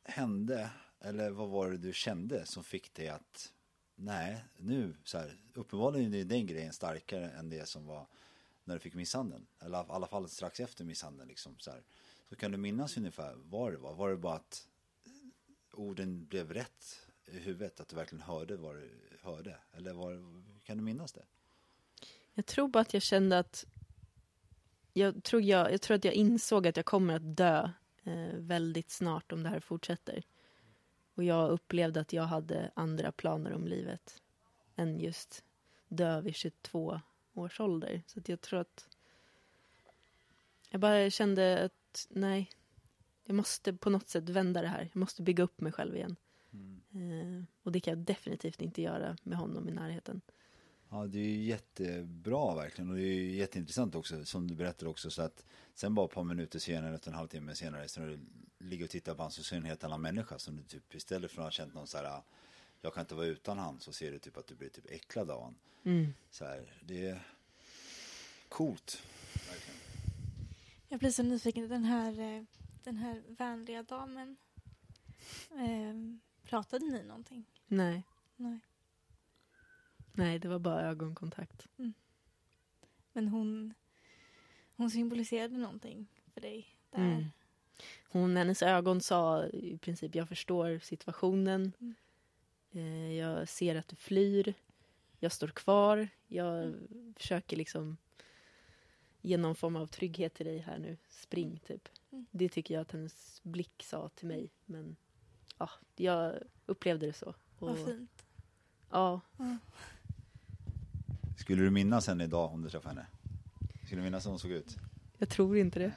hände? 0.02 0.70
Eller 1.00 1.30
vad 1.30 1.48
var 1.48 1.70
det 1.70 1.78
du 1.78 1.92
kände 1.92 2.46
som 2.46 2.64
fick 2.64 2.94
dig 2.94 3.08
att 3.08 3.52
nej, 3.94 4.44
nu 4.56 4.96
så 5.04 5.18
här, 5.18 5.36
uppenbarligen 5.54 6.14
är 6.14 6.24
den 6.24 6.46
grejen 6.46 6.72
starkare 6.72 7.30
än 7.30 7.50
det 7.50 7.68
som 7.68 7.86
var 7.86 8.06
när 8.64 8.74
du 8.74 8.80
fick 8.80 8.94
misshandeln. 8.94 9.46
Eller 9.60 9.78
i 9.78 9.86
alla 9.88 10.06
fall 10.06 10.28
strax 10.28 10.60
efter 10.60 10.84
misshandeln 10.84 11.28
liksom 11.28 11.58
så 11.58 11.70
här. 11.70 11.82
Så 12.28 12.36
kan 12.36 12.52
du 12.52 12.58
minnas 12.58 12.96
ungefär 12.96 13.34
vad 13.36 13.72
det 13.72 13.78
var? 13.78 13.94
Var 13.94 14.10
det 14.10 14.16
bara 14.16 14.34
att 14.34 14.68
orden 15.72 16.26
blev 16.26 16.52
rätt 16.52 17.08
i 17.26 17.38
huvudet? 17.38 17.80
Att 17.80 17.88
du 17.88 17.96
verkligen 17.96 18.22
hörde 18.22 18.56
vad 18.56 18.76
du 18.76 18.90
hörde? 19.22 19.56
Eller 19.72 19.92
var, 19.92 20.12
kan 20.64 20.76
du 20.76 20.82
minnas 20.82 21.12
det? 21.12 21.24
Jag 22.34 22.46
tror 22.46 22.68
bara 22.68 22.80
att 22.80 22.94
jag 22.94 23.02
kände 23.02 23.38
att 23.38 23.64
jag 24.92 25.22
tror, 25.24 25.42
jag, 25.42 25.72
jag 25.72 25.80
tror 25.80 25.94
att 25.96 26.04
jag 26.04 26.14
insåg 26.14 26.66
att 26.66 26.76
jag 26.76 26.86
kommer 26.86 27.14
att 27.14 27.36
dö 27.36 27.70
eh, 28.04 28.34
väldigt 28.34 28.90
snart 28.90 29.32
om 29.32 29.42
det 29.42 29.48
här 29.48 29.60
fortsätter. 29.60 30.22
Och 31.14 31.24
jag 31.24 31.50
upplevde 31.50 32.00
att 32.00 32.12
jag 32.12 32.22
hade 32.22 32.70
andra 32.74 33.12
planer 33.12 33.52
om 33.52 33.66
livet 33.66 34.22
än 34.76 35.00
just 35.00 35.44
dö 35.88 36.20
vid 36.20 36.34
22 36.34 37.00
års 37.34 37.60
ålder. 37.60 38.02
Så 38.06 38.20
jag 38.26 38.40
tror 38.40 38.60
att 38.60 38.88
jag 40.70 40.80
bara 40.80 41.10
kände 41.10 41.64
att 41.64 42.06
nej, 42.10 42.50
jag 43.24 43.36
måste 43.36 43.72
på 43.72 43.90
något 43.90 44.08
sätt 44.08 44.28
vända 44.28 44.62
det 44.62 44.68
här. 44.68 44.88
Jag 44.92 45.00
måste 45.00 45.22
bygga 45.22 45.44
upp 45.44 45.60
mig 45.60 45.72
själv 45.72 45.96
igen. 45.96 46.16
Eh, 46.94 47.44
och 47.62 47.72
det 47.72 47.80
kan 47.80 47.90
jag 47.94 48.04
definitivt 48.04 48.62
inte 48.62 48.82
göra 48.82 49.16
med 49.22 49.38
honom 49.38 49.68
i 49.68 49.72
närheten. 49.72 50.20
Ja, 50.94 51.06
det 51.06 51.18
är 51.18 51.28
ju 51.28 51.42
jättebra 51.42 52.54
verkligen 52.54 52.90
och 52.90 52.96
det 52.96 53.02
är 53.02 53.14
ju 53.14 53.36
jätteintressant 53.36 53.94
också 53.94 54.24
som 54.24 54.48
du 54.48 54.54
berättar 54.54 54.86
också 54.86 55.10
så 55.10 55.22
att 55.22 55.44
sen 55.74 55.94
bara 55.94 56.06
ett 56.06 56.12
par 56.12 56.24
minuter 56.24 56.58
senare, 56.58 56.94
ett 56.94 57.02
och 57.02 57.08
en 57.08 57.14
halvtimme 57.14 57.54
senare 57.54 57.88
så 57.88 58.00
när 58.00 58.08
du 58.08 58.18
ligger 58.58 58.84
och 58.84 58.90
tittar 58.90 59.14
på 59.14 59.18
honom 59.18 59.30
så 59.30 59.42
ser 59.42 59.56
du 59.56 59.60
en 59.60 59.66
helt 59.66 59.84
annan 59.84 60.00
människa 60.00 60.38
som 60.38 60.56
du 60.56 60.62
typ 60.62 60.94
istället 60.94 61.30
för 61.30 61.42
att 61.42 61.46
ha 61.46 61.50
känt 61.50 61.74
någon 61.74 61.86
så 61.86 61.98
här 61.98 62.22
jag 62.80 62.94
kan 62.94 63.00
inte 63.00 63.14
vara 63.14 63.26
utan 63.26 63.58
han 63.58 63.80
så 63.80 63.92
ser 63.92 64.12
du 64.12 64.18
typ 64.18 64.36
att 64.36 64.46
du 64.46 64.54
blir 64.54 64.68
typ 64.68 64.90
äcklad 64.90 65.30
av 65.30 65.42
han. 65.42 65.54
Så 66.30 66.44
här, 66.44 66.72
det 66.82 67.06
är 67.06 67.26
coolt. 68.48 69.02
Verkligen. 69.48 69.80
Jag 70.88 71.00
blir 71.00 71.10
så 71.10 71.22
nyfiken. 71.22 71.68
Den 71.68 71.84
här, 71.84 72.20
eh, 72.20 72.42
den 72.84 72.96
här 72.96 73.22
vänliga 73.28 73.82
damen. 73.82 74.36
Eh, 75.50 75.94
pratade 76.48 76.86
ni 76.86 77.02
någonting? 77.02 77.44
Nej. 77.66 78.02
Nej. 78.36 78.60
Nej, 80.16 80.38
det 80.38 80.48
var 80.48 80.58
bara 80.58 80.82
ögonkontakt. 80.82 81.68
Men 83.12 83.28
hon, 83.28 83.74
hon 84.76 84.90
symboliserade 84.90 85.56
någonting 85.56 86.06
för 86.34 86.40
dig 86.40 86.76
där. 86.90 86.98
Mm. 86.98 87.24
Hon, 88.08 88.36
hennes 88.36 88.62
ögon 88.62 89.00
sa 89.00 89.46
i 89.46 89.78
princip, 89.78 90.14
jag 90.14 90.28
förstår 90.28 90.78
situationen. 90.78 91.72
Mm. 91.80 91.94
Eh, 92.70 93.12
jag 93.12 93.48
ser 93.48 93.76
att 93.76 93.88
du 93.88 93.96
flyr. 93.96 94.54
Jag 95.18 95.32
står 95.32 95.48
kvar. 95.48 96.08
Jag 96.26 96.74
försöker 97.16 97.56
liksom 97.56 97.96
ge 99.20 99.36
någon 99.36 99.56
form 99.56 99.76
av 99.76 99.86
trygghet 99.86 100.34
till 100.34 100.46
dig 100.46 100.58
här 100.58 100.78
nu. 100.78 100.96
Spring, 101.08 101.60
typ. 101.66 101.88
Mm. 102.10 102.26
Det 102.30 102.48
tycker 102.48 102.74
jag 102.74 102.80
att 102.80 102.92
hennes 102.92 103.40
blick 103.42 103.82
sa 103.82 104.08
till 104.08 104.28
mig. 104.28 104.50
Men 104.64 104.96
ja, 105.58 105.70
jag 105.96 106.34
upplevde 106.66 107.06
det 107.06 107.12
så. 107.12 107.34
Vad 107.58 107.86
fint. 107.86 108.26
Ja, 108.90 109.20
Skulle 111.36 111.62
du 111.62 111.70
minnas 111.70 112.06
henne 112.06 112.24
idag 112.24 112.52
om 112.52 112.62
du 112.62 112.70
träffade 112.70 112.94
henne? 112.94 113.06
Skulle 113.84 114.00
du 114.00 114.04
minnas 114.04 114.26
hur 114.26 114.30
hon 114.30 114.38
såg 114.38 114.50
ut? 114.50 114.76
jag 115.18 115.28
tror 115.28 115.56
inte 115.56 115.78
det. 115.78 115.92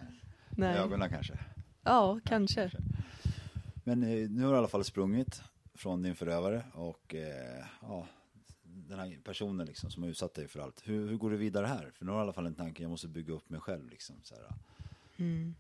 Med 0.49 0.69
Nej. 0.69 0.77
ögonen 0.77 1.09
kanske? 1.09 1.39
Ja, 1.83 2.19
kanske. 2.25 2.71
Men 3.83 4.03
eh, 4.03 4.29
nu 4.29 4.43
har 4.43 4.49
du 4.49 4.55
i 4.55 4.57
alla 4.57 4.67
fall 4.67 4.83
sprungit 4.83 5.41
från 5.73 6.01
din 6.01 6.15
förövare 6.15 6.63
och 6.73 7.15
eh, 7.15 7.65
ja, 7.81 8.07
den 8.63 8.99
här 8.99 9.17
personen 9.23 9.65
liksom 9.67 9.91
som 9.91 10.03
har 10.03 10.09
utsatt 10.09 10.33
dig 10.33 10.47
för 10.47 10.59
allt. 10.59 10.81
Hur, 10.85 11.09
hur 11.09 11.17
går 11.17 11.29
du 11.31 11.38
vidare 11.38 11.65
här? 11.65 11.91
För 11.93 12.05
nu 12.05 12.11
har 12.11 12.17
du 12.17 12.21
i 12.21 12.23
alla 12.23 12.33
fall 12.33 12.45
en 12.45 12.55
tanke, 12.55 12.83
jag 12.83 12.89
måste 12.89 13.07
bygga 13.07 13.33
upp 13.33 13.49
mig 13.49 13.59
själv 13.59 13.89
liksom. 13.89 14.15
Så 14.23 14.35
här. 14.35 14.43
Mm. 15.17 15.55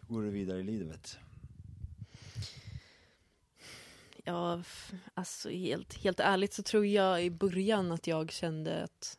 Hur 0.00 0.14
går 0.14 0.22
du 0.22 0.30
vidare 0.30 0.60
i 0.60 0.62
livet? 0.62 1.18
Ja, 4.24 4.62
alltså 5.14 5.48
helt, 5.48 5.94
helt 5.94 6.20
ärligt 6.20 6.52
så 6.52 6.62
tror 6.62 6.86
jag 6.86 7.24
i 7.24 7.30
början 7.30 7.92
att 7.92 8.06
jag 8.06 8.32
kände 8.32 8.84
att 8.84 9.18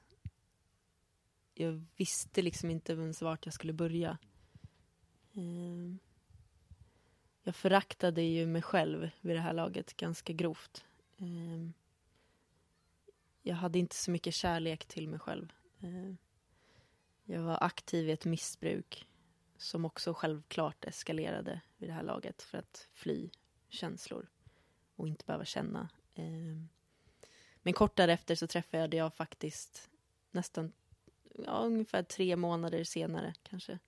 jag 1.54 1.86
visste 1.96 2.42
liksom 2.42 2.70
inte 2.70 2.94
ens 2.94 3.22
vart 3.22 3.46
jag 3.46 3.54
skulle 3.54 3.74
börja. 3.74 4.18
Ehm, 5.34 6.00
jag 7.44 7.56
föraktade 7.56 8.22
ju 8.22 8.46
mig 8.46 8.62
själv 8.62 9.10
vid 9.22 9.36
det 9.36 9.42
här 9.42 9.54
laget 9.54 9.98
ganska 9.98 10.34
grovt. 10.34 10.86
Ehm, 11.18 11.74
jag 13.42 13.56
hade 13.56 13.80
inte 13.80 13.96
så 13.96 14.12
mycket 14.12 14.34
kärlek 14.34 14.86
till 14.86 15.08
mig 15.08 15.20
själv. 15.20 15.54
Ehm, 15.80 16.18
jag 17.24 17.42
var 17.42 17.64
aktiv 17.64 18.10
i 18.10 18.12
ett 18.12 18.26
missbruk 18.26 19.08
som 19.58 19.86
också 19.86 20.14
självklart 20.14 20.86
eskalerade 20.86 21.62
vid 21.78 21.90
det 21.90 21.94
här 21.94 22.04
laget 22.04 22.42
för 22.42 22.58
att 22.58 22.88
fly 22.94 23.30
känslor 23.70 24.30
och 24.96 25.08
inte 25.08 25.26
behöva 25.26 25.46
känna. 25.46 25.90
Ehm, 26.16 26.70
men 27.62 27.74
kort 27.74 27.96
därefter 27.96 28.36
så 28.36 28.48
träffade 28.48 28.98
jag 28.98 29.14
faktiskt 29.14 29.90
nästan, 30.32 30.72
ja, 31.46 31.64
ungefär 31.66 32.04
tre 32.04 32.36
månader 32.36 32.84
senare 32.84 33.34
kanske, 33.44 33.80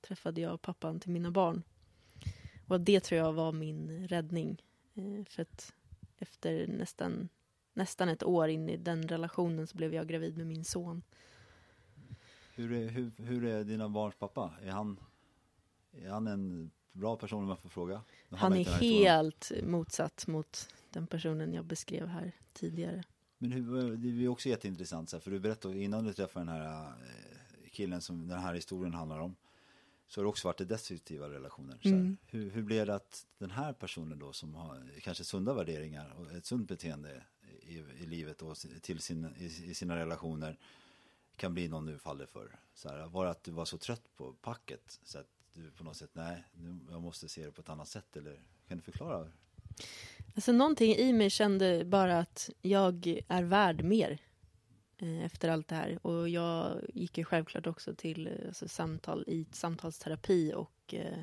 träffade 0.00 0.40
jag 0.40 0.62
pappan 0.62 1.00
till 1.00 1.10
mina 1.10 1.30
barn. 1.30 1.62
Och 2.68 2.80
det 2.80 3.00
tror 3.00 3.18
jag 3.18 3.32
var 3.32 3.52
min 3.52 4.08
räddning. 4.08 4.62
Eh, 4.94 5.24
för 5.24 5.42
att 5.42 5.74
efter 6.18 6.66
nästan, 6.66 7.28
nästan 7.72 8.08
ett 8.08 8.22
år 8.22 8.48
in 8.48 8.68
i 8.68 8.76
den 8.76 9.08
relationen 9.08 9.66
så 9.66 9.76
blev 9.76 9.94
jag 9.94 10.08
gravid 10.08 10.36
med 10.36 10.46
min 10.46 10.64
son. 10.64 11.02
Hur 12.54 12.72
är, 12.72 12.88
hur, 12.88 13.12
hur 13.16 13.44
är 13.44 13.64
dina 13.64 13.88
barns 13.88 14.14
pappa? 14.14 14.54
Är 14.62 14.70
han, 14.70 15.00
är 15.92 16.08
han 16.08 16.26
en 16.26 16.70
bra 16.96 17.16
person 17.16 17.42
om 17.42 17.48
jag 17.48 17.58
får 17.58 17.68
fråga? 17.68 18.02
Han 18.30 18.52
vi 18.52 18.60
är 18.60 18.64
helt 18.64 19.52
motsatt 19.62 20.26
mot 20.26 20.68
den 20.90 21.06
personen 21.06 21.54
jag 21.54 21.64
beskrev 21.64 22.06
här 22.06 22.32
tidigare. 22.52 23.02
Men 23.38 23.52
hur, 23.52 23.96
det 23.96 24.24
är 24.24 24.28
också 24.28 24.48
jätteintressant, 24.48 25.10
så 25.10 25.16
här, 25.16 25.20
för 25.20 25.30
du 25.30 25.40
berättade 25.40 25.82
innan 25.82 26.04
du 26.04 26.12
träffade 26.12 26.44
den 26.44 26.54
här 26.54 26.86
eh, 26.86 27.70
killen 27.70 28.00
som 28.00 28.28
den 28.28 28.38
här 28.38 28.54
historien 28.54 28.94
handlar 28.94 29.18
om. 29.18 29.36
Så 30.08 30.20
har 30.20 30.24
det 30.24 30.28
också 30.28 30.48
varit 30.48 30.60
i 30.60 30.64
destruktiva 30.64 31.28
relationer. 31.28 31.78
Så 31.82 31.88
här, 31.88 31.94
Mm. 31.96 32.16
hur, 32.26 32.50
hur 32.50 32.62
blev 32.62 32.86
det 32.86 32.94
att 32.94 33.26
den 33.38 33.50
här 33.50 33.72
personen 33.72 34.18
då 34.18 34.32
som 34.32 34.54
har 34.54 34.90
kanske 35.00 35.24
sunda 35.24 35.54
värderingar 35.54 36.14
och 36.18 36.32
ett 36.32 36.46
sunt 36.46 36.68
beteende 36.68 37.22
i, 37.62 37.78
i 37.78 38.06
livet 38.06 38.42
och 38.42 38.56
till 38.80 39.00
sin, 39.00 39.34
i, 39.38 39.44
i 39.44 39.74
sina 39.74 39.96
relationer 39.96 40.58
kan 41.36 41.54
bli 41.54 41.68
någon 41.68 41.86
du 41.86 41.98
faller 41.98 42.26
för? 42.26 42.58
Så 42.74 42.88
här, 42.88 43.06
var 43.06 43.24
det 43.24 43.30
att 43.30 43.44
du 43.44 43.50
var 43.50 43.64
så 43.64 43.78
trött 43.78 44.16
på 44.16 44.32
packet 44.32 45.00
så 45.04 45.18
att 45.18 45.26
du 45.56 45.70
på 45.70 45.84
något 45.84 45.96
sätt, 45.96 46.10
nej, 46.12 46.44
nu, 46.52 46.78
jag 46.90 47.02
måste 47.02 47.28
se 47.28 47.44
det 47.44 47.52
på 47.52 47.60
ett 47.60 47.68
annat 47.68 47.88
sätt 47.88 48.16
eller 48.16 48.40
kan 48.68 48.78
du 48.78 48.82
förklara? 48.82 49.28
Alltså 50.34 50.52
någonting 50.52 50.94
i 50.94 51.12
mig 51.12 51.30
kände 51.30 51.84
bara 51.84 52.18
att 52.18 52.50
jag 52.62 53.22
är 53.28 53.42
värd 53.42 53.82
mer 53.84 54.18
eh, 54.98 55.24
efter 55.24 55.48
allt 55.48 55.68
det 55.68 55.74
här. 55.74 56.06
Och 56.06 56.28
jag 56.28 56.80
gick 56.94 57.18
ju 57.18 57.24
självklart 57.24 57.66
också 57.66 57.94
till 57.94 58.30
alltså, 58.46 58.68
samtal 58.68 59.24
i 59.26 59.46
samtalsterapi 59.52 60.52
och 60.54 60.94
eh, 60.94 61.18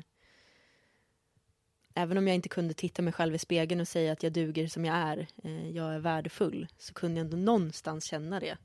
även 1.94 2.18
om 2.18 2.28
jag 2.28 2.34
inte 2.34 2.48
kunde 2.48 2.74
titta 2.74 3.02
mig 3.02 3.12
själv 3.12 3.34
i 3.34 3.38
spegeln 3.38 3.80
och 3.80 3.88
säga 3.88 4.12
att 4.12 4.22
jag 4.22 4.32
duger 4.32 4.68
som 4.68 4.84
jag 4.84 4.96
är, 4.96 5.26
eh, 5.44 5.70
jag 5.70 5.94
är 5.94 5.98
värdefull, 5.98 6.68
så 6.78 6.94
kunde 6.94 7.20
jag 7.20 7.24
ändå 7.24 7.36
någonstans 7.36 8.04
känna 8.04 8.40
det. 8.40 8.56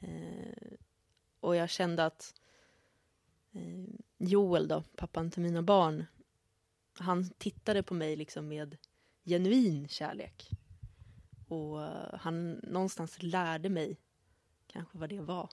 Eh, 0.00 0.72
och 1.40 1.56
jag 1.56 1.70
kände 1.70 2.04
att 2.04 2.34
eh, 3.52 3.94
Joel 4.18 4.68
då, 4.68 4.82
pappan 4.96 5.30
till 5.30 5.42
mina 5.42 5.62
barn, 5.62 6.04
han 6.98 7.30
tittade 7.30 7.82
på 7.82 7.94
mig 7.94 8.16
liksom 8.16 8.48
med 8.48 8.76
genuin 9.24 9.88
kärlek. 9.88 10.50
Och 11.48 11.82
eh, 11.82 12.14
han 12.14 12.52
någonstans 12.52 13.22
lärde 13.22 13.68
mig 13.68 13.96
kanske 14.66 14.98
vad 14.98 15.08
det 15.08 15.20
var. 15.20 15.48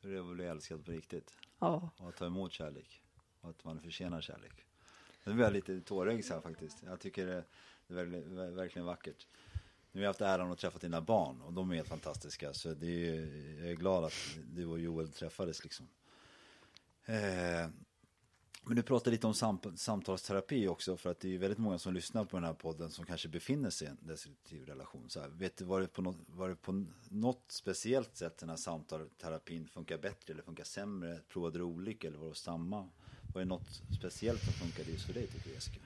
Hur 0.00 0.10
det 0.10 0.16
är 0.16 0.30
att 0.30 0.36
bli 0.36 0.44
älskad 0.44 0.84
på 0.84 0.92
riktigt? 0.92 1.32
Ja. 1.58 1.90
och 1.96 2.08
att 2.08 2.16
ta 2.16 2.26
emot 2.26 2.52
kärlek 2.52 3.02
och 3.40 3.50
att 3.50 3.64
man 3.64 3.80
förtjänar 3.80 4.20
kärlek. 4.20 4.66
Nu 5.24 5.34
blir 5.34 5.44
jag 5.44 5.52
lite 5.52 5.80
tårögd 5.80 6.30
här 6.30 6.40
faktiskt. 6.40 6.82
Jag 6.82 7.00
tycker 7.00 7.26
det 7.26 7.44
är 7.88 7.94
verkligen, 7.94 8.54
verkligen 8.56 8.86
vackert. 8.86 9.26
Nu 9.92 10.00
har 10.00 10.04
jag 10.04 10.08
haft 10.10 10.20
äran 10.20 10.52
att 10.52 10.58
träffa 10.58 10.78
dina 10.78 11.00
barn 11.00 11.40
och 11.42 11.52
de 11.52 11.70
är 11.70 11.74
helt 11.74 11.88
fantastiska. 11.88 12.52
Så 12.52 12.74
det 12.74 13.08
är, 13.08 13.56
jag 13.60 13.70
är 13.70 13.74
glad 13.74 14.04
att 14.04 14.38
du 14.54 14.66
och 14.66 14.80
Joel 14.80 15.12
träffades 15.12 15.64
liksom. 15.64 15.88
Eh, 17.06 17.70
men 18.68 18.76
du 18.76 18.82
pratade 18.82 19.10
lite 19.10 19.26
om 19.26 19.34
sam 19.34 19.60
samtalsterapi 19.76 20.68
också 20.68 20.96
för 20.96 21.10
att 21.10 21.20
det 21.20 21.34
är 21.34 21.38
väldigt 21.38 21.58
många 21.58 21.78
som 21.78 21.94
lyssnar 21.94 22.24
på 22.24 22.36
den 22.36 22.44
här 22.44 22.54
podden 22.54 22.90
som 22.90 23.06
kanske 23.06 23.28
befinner 23.28 23.70
sig 23.70 23.88
i 23.88 23.90
en 23.90 23.98
destruktiv 24.00 24.66
relation. 24.66 25.10
Så 25.10 25.20
här, 25.20 25.28
vet 25.28 25.56
du, 25.56 25.64
var 25.64 25.80
det, 25.80 25.86
på 25.86 26.02
något, 26.02 26.16
var 26.26 26.48
det 26.48 26.56
på 26.56 26.84
något 27.08 27.44
speciellt 27.48 28.16
sätt 28.16 28.38
den 28.38 28.48
här 28.48 28.56
samtalsterapin 28.56 29.68
funkar 29.68 29.98
bättre 29.98 30.32
eller 30.32 30.42
funkar 30.42 30.64
sämre? 30.64 31.20
Provade 31.28 31.58
du 31.58 31.64
olika 31.64 32.08
eller 32.08 32.18
var 32.18 32.28
det 32.28 32.34
samma? 32.34 32.88
Var 33.34 33.40
det 33.40 33.44
något 33.44 33.82
speciellt 33.98 34.44
som 34.44 34.52
funkade 34.52 34.90
just 34.90 35.06
för 35.06 35.14
dig 35.14 35.26
tycker 35.26 35.48
du 35.48 35.54
Jessica? 35.54 35.80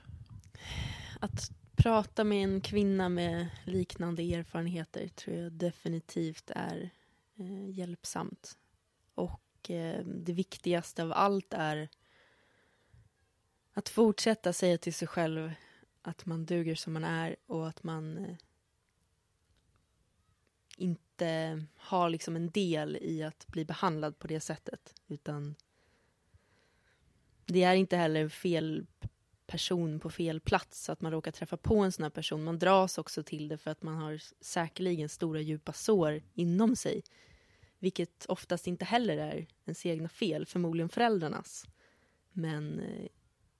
Att 1.20 1.50
prata 1.76 2.24
med 2.24 2.44
en 2.44 2.60
kvinna 2.60 3.08
med 3.08 3.48
liknande 3.64 4.22
erfarenheter 4.22 5.08
tror 5.08 5.36
jag 5.36 5.52
definitivt 5.52 6.50
är 6.54 6.90
eh, 7.36 7.70
hjälpsamt. 7.70 8.58
Och 9.14 9.40
eh, 9.68 10.04
det 10.04 10.32
viktigaste 10.32 11.02
av 11.02 11.12
allt 11.12 11.54
är 11.54 11.88
att 13.72 13.88
fortsätta 13.88 14.52
säga 14.52 14.78
till 14.78 14.94
sig 14.94 15.08
själv 15.08 15.52
att 16.02 16.26
man 16.26 16.46
duger 16.46 16.74
som 16.74 16.92
man 16.92 17.04
är 17.04 17.36
och 17.46 17.68
att 17.68 17.82
man 17.82 18.18
eh, 18.18 18.36
inte 20.76 21.66
har 21.76 22.10
liksom 22.10 22.36
en 22.36 22.50
del 22.50 22.98
i 23.00 23.22
att 23.22 23.46
bli 23.46 23.64
behandlad 23.64 24.18
på 24.18 24.26
det 24.26 24.40
sättet. 24.40 24.94
Utan 25.08 25.54
det 27.46 27.62
är 27.62 27.74
inte 27.74 27.96
heller 27.96 28.28
fel 28.28 28.86
person 29.46 30.00
på 30.00 30.10
fel 30.10 30.40
plats, 30.40 30.90
att 30.90 31.00
man 31.00 31.12
råkar 31.12 31.32
träffa 31.32 31.56
på 31.56 31.78
en 31.78 31.92
sån 31.92 32.02
här 32.02 32.10
person. 32.10 32.44
Man 32.44 32.58
dras 32.58 32.98
också 32.98 33.22
till 33.22 33.48
det 33.48 33.58
för 33.58 33.70
att 33.70 33.82
man 33.82 33.94
har 33.94 34.20
säkerligen 34.40 35.08
stora 35.08 35.40
djupa 35.40 35.72
sår 35.72 36.22
inom 36.34 36.76
sig. 36.76 37.02
Vilket 37.80 38.26
oftast 38.28 38.66
inte 38.66 38.84
heller 38.84 39.16
är 39.16 39.46
ens 39.64 39.86
egna 39.86 40.08
fel, 40.08 40.46
förmodligen 40.46 40.88
föräldrarnas. 40.88 41.66
Men 42.32 42.80
eh, 42.80 43.06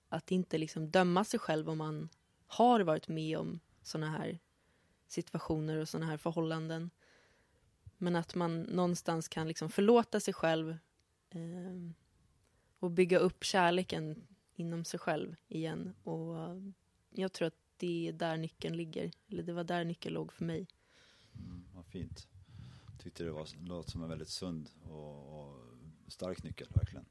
att 0.09 0.31
inte 0.31 0.59
liksom 0.59 0.91
döma 0.91 1.25
sig 1.25 1.41
själv 1.41 1.71
om 1.71 1.79
man 1.79 2.09
har 2.47 2.81
varit 2.81 3.09
med 3.09 3.39
om 3.39 3.61
såna 3.83 4.11
här 4.11 4.39
situationer 5.07 5.77
och 5.77 5.89
såna 5.89 6.07
här 6.07 6.17
förhållanden. 6.17 6.91
Men 7.99 8.17
att 8.17 8.35
man 8.35 8.63
någonstans 8.63 9.29
kan 9.29 9.49
liksom 9.49 9.71
förlåta 9.71 10.21
sig 10.21 10.35
själv 10.35 10.71
eh, 11.31 11.91
och 12.79 12.91
bygga 12.91 13.19
upp 13.19 13.45
kärleken 13.45 14.27
inom 14.55 14.85
sig 14.85 15.01
själv 15.01 15.37
igen. 15.49 15.95
Och 16.03 16.39
eh, 16.39 16.61
jag 17.11 17.33
tror 17.33 17.49
att 17.49 17.59
det 17.77 18.09
är 18.09 18.13
där 18.13 18.37
nyckeln 18.37 18.77
ligger. 18.77 19.11
Eller 19.29 19.43
det 19.43 19.53
var 19.53 19.65
där 19.65 19.85
nyckeln 19.85 20.15
låg 20.15 20.33
för 20.33 20.45
mig. 20.45 20.67
Mm, 21.35 21.65
vad 21.75 21.87
fint. 21.87 22.29
Tyckte 23.03 23.25
det 23.25 23.31
var, 23.31 23.49
låt 23.61 23.91
som 23.91 24.03
en 24.03 24.09
väldigt 24.09 24.29
sund 24.29 24.71
och, 24.85 25.41
och 25.41 25.57
stark 26.09 26.43
nyckel 26.43 26.69
verkligen. 26.75 27.05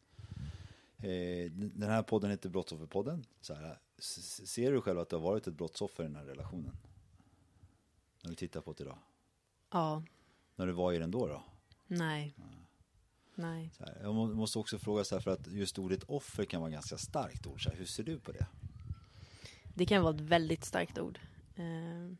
Eh, 0.98 1.52
den 1.52 1.90
här 1.90 2.04
podden 2.04 2.32
heter 2.32 2.50
Brottsofferpodden. 2.50 3.26
Så 3.42 3.54
här, 3.54 3.80
ser 4.46 4.72
du 4.72 4.82
själv 4.82 5.00
att 5.00 5.10
du 5.10 5.16
har 5.16 5.24
varit 5.24 5.48
ett 5.48 5.54
brottsoffer 5.54 6.04
i 6.04 6.08
den 6.08 6.16
här 6.16 6.26
relationen? 6.26 6.78
När 8.24 8.30
du 8.30 8.36
tittar 8.36 8.62
på 8.62 8.74
det 8.74 8.84
idag. 8.84 8.98
Ja, 9.72 10.04
När 10.56 10.68
du 10.68 10.74
var 10.74 10.94
i 10.94 11.00
den 11.00 11.12
då 11.12 11.28
då? 11.28 11.44
nej. 11.88 12.36
Nej. 13.36 13.72
Så 13.78 13.84
här, 13.84 13.98
jag 14.02 14.16
må- 14.16 14.34
måste 14.34 14.60
också 14.60 14.80
fråga 14.80 15.04
så 15.04 15.16
här 15.16 15.22
för 15.22 15.32
att 15.32 15.48
just 15.48 15.80
ordet 15.80 16.04
offer 16.04 16.46
kan 16.46 16.62
vara 16.62 16.72
ganska 16.72 16.98
starkt 16.98 17.48
ord. 17.48 17.64
Så 17.64 17.70
här, 17.70 17.78
hur 17.78 17.86
ser 17.86 18.04
du 18.04 18.20
på 18.20 18.32
det? 18.32 18.48
Det 19.76 19.86
kan 19.86 20.04
vara 20.04 20.16
ett 20.16 20.22
väldigt 20.22 20.66
starkt 20.66 21.00
ord. 21.00 21.20
Eh, 21.56 22.14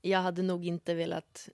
Jag 0.00 0.18
hade 0.22 0.42
nog 0.42 0.66
inte 0.66 0.94
velat 0.94 1.48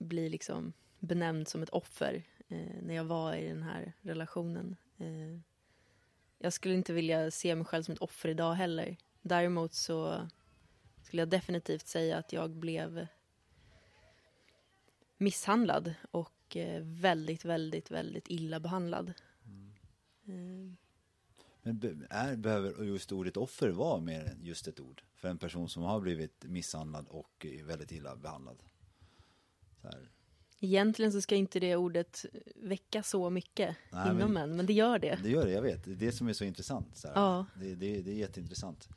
bli 0.00 0.28
liksom 0.28 0.72
benämnd 0.98 1.48
som 1.48 1.62
ett 1.62 1.68
offer 1.70 2.22
eh, 2.48 2.82
när 2.82 2.94
jag 2.94 3.04
var 3.04 3.34
i 3.34 3.48
den 3.48 3.62
här 3.62 3.92
relationen. 4.00 4.76
Eh, 4.98 5.38
Jag 6.38 6.52
skulle 6.52 6.74
inte 6.74 6.92
vilja 6.92 7.30
se 7.30 7.54
mig 7.54 7.64
själv 7.64 7.82
som 7.82 7.92
ett 7.94 8.00
offer 8.00 8.28
idag 8.28 8.54
heller. 8.54 8.96
Däremot 9.22 9.74
så 9.74 10.28
skulle 11.02 11.22
jag 11.22 11.28
definitivt 11.28 11.86
säga 11.86 12.16
att 12.16 12.32
jag 12.32 12.50
blev 12.50 13.06
misshandlad 15.16 15.94
och 16.10 16.56
eh, 16.56 16.82
väldigt, 16.82 17.44
väldigt, 17.44 17.90
väldigt 17.90 18.28
illa 18.30 18.60
behandlad. 18.60 19.12
Eh, 20.26 20.72
Men 21.62 22.06
är, 22.10 22.36
behöver 22.36 22.84
just 22.84 23.12
ordet 23.12 23.36
offer 23.36 23.68
vara 23.68 24.00
mer 24.00 24.24
än 24.24 24.44
just 24.44 24.68
ett 24.68 24.80
ord? 24.80 25.02
För 25.14 25.28
en 25.28 25.38
person 25.38 25.68
som 25.68 25.82
har 25.82 26.00
blivit 26.00 26.44
misshandlad 26.44 27.08
och 27.08 27.46
väldigt 27.64 27.92
illa 27.92 28.16
behandlad. 28.16 28.62
Så 29.82 29.88
här. 29.88 30.10
Egentligen 30.62 31.12
så 31.12 31.20
ska 31.20 31.34
inte 31.34 31.60
det 31.60 31.76
ordet 31.76 32.24
väcka 32.54 33.02
så 33.02 33.30
mycket 33.30 33.76
Nej, 33.90 34.10
inom 34.10 34.32
men- 34.32 34.50
en, 34.50 34.56
men 34.56 34.66
det 34.66 34.72
gör 34.72 34.98
det. 34.98 35.18
Det 35.22 35.30
gör 35.30 35.46
det, 35.46 35.52
jag 35.52 35.62
vet. 35.62 35.84
Det 35.84 35.90
är 35.90 35.94
det 35.94 36.12
som 36.12 36.28
är 36.28 36.32
så 36.32 36.44
intressant. 36.44 36.96
Så. 36.96 37.08
Ja. 37.14 37.46
Det, 37.56 37.74
det, 37.74 38.02
det 38.02 38.10
är 38.10 38.14
jätteintressant. 38.14 38.88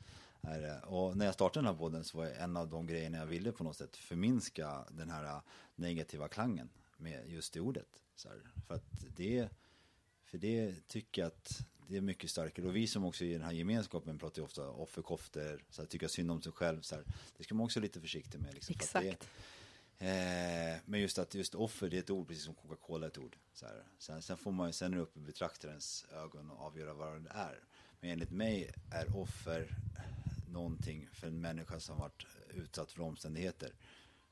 Och 0.84 1.16
när 1.16 1.26
jag 1.26 1.34
startade 1.34 1.66
den 1.66 1.74
här 1.74 1.78
podden 1.80 2.04
så 2.04 2.18
var 2.18 2.26
en 2.26 2.56
av 2.56 2.68
de 2.68 2.86
grejerna 2.86 3.18
jag 3.18 3.26
ville 3.26 3.52
på 3.52 3.64
något 3.64 3.76
sätt 3.76 3.96
förminska 3.96 4.84
den 4.90 5.10
här 5.10 5.40
negativa 5.74 6.28
klangen 6.28 6.68
med 6.96 7.28
just 7.28 7.52
det 7.52 7.60
ordet. 7.60 7.88
Så 8.16 8.28
här, 8.28 8.38
för 8.66 8.74
att 8.74 9.04
det, 9.16 9.48
för 10.24 10.38
det 10.38 10.74
tycker 10.88 11.22
jag 11.22 11.26
att 11.26 11.66
det 11.88 11.96
är 11.96 12.00
mycket 12.00 12.30
starkare. 12.30 12.66
Och 12.66 12.76
vi 12.76 12.86
som 12.86 13.04
också 13.04 13.24
i 13.24 13.32
den 13.32 13.42
här 13.42 13.52
gemenskapen 13.52 14.18
pratar 14.18 14.38
ju 14.38 14.44
ofta 14.44 14.68
offerkoftor, 14.70 15.64
så 15.70 15.82
här, 15.82 15.86
tycka 15.86 16.08
synd 16.08 16.30
om 16.30 16.42
sig 16.42 16.52
själv. 16.52 16.80
Så 16.80 16.94
här, 16.94 17.04
det 17.36 17.44
ska 17.44 17.54
man 17.54 17.64
också 17.64 17.80
vara 17.80 17.84
lite 17.84 18.00
försiktig 18.00 18.40
med. 18.40 18.54
Liksom, 18.54 18.74
Exakt. 18.76 19.28
Eh, 20.04 20.76
men 20.84 21.00
just 21.00 21.18
att 21.18 21.34
just 21.34 21.54
offer, 21.54 21.90
det 21.90 21.96
är 21.96 22.00
ett 22.00 22.10
ord 22.10 22.28
precis 22.28 22.44
som 22.44 22.54
Coca-Cola 22.54 23.06
är 23.06 23.10
ett 23.10 23.18
ord. 23.18 23.36
Så 23.52 23.66
här. 23.66 23.84
Sen, 23.98 24.22
sen, 24.22 24.36
får 24.36 24.52
man 24.52 24.66
ju, 24.68 24.72
sen 24.72 24.92
är 24.92 24.96
det 24.96 25.02
upp 25.02 25.16
i 25.16 25.20
betraktarens 25.20 26.06
ögon 26.12 26.50
och 26.50 26.66
avgöra 26.66 26.94
vad 26.94 27.22
det 27.22 27.30
är. 27.30 27.64
Men 28.00 28.10
enligt 28.10 28.30
mig 28.30 28.72
är 28.90 29.16
offer 29.16 29.76
någonting 30.48 31.08
för 31.12 31.26
en 31.26 31.40
människa 31.40 31.80
som 31.80 31.98
varit 31.98 32.26
utsatt 32.50 32.92
för 32.92 33.02
omständigheter. 33.02 33.74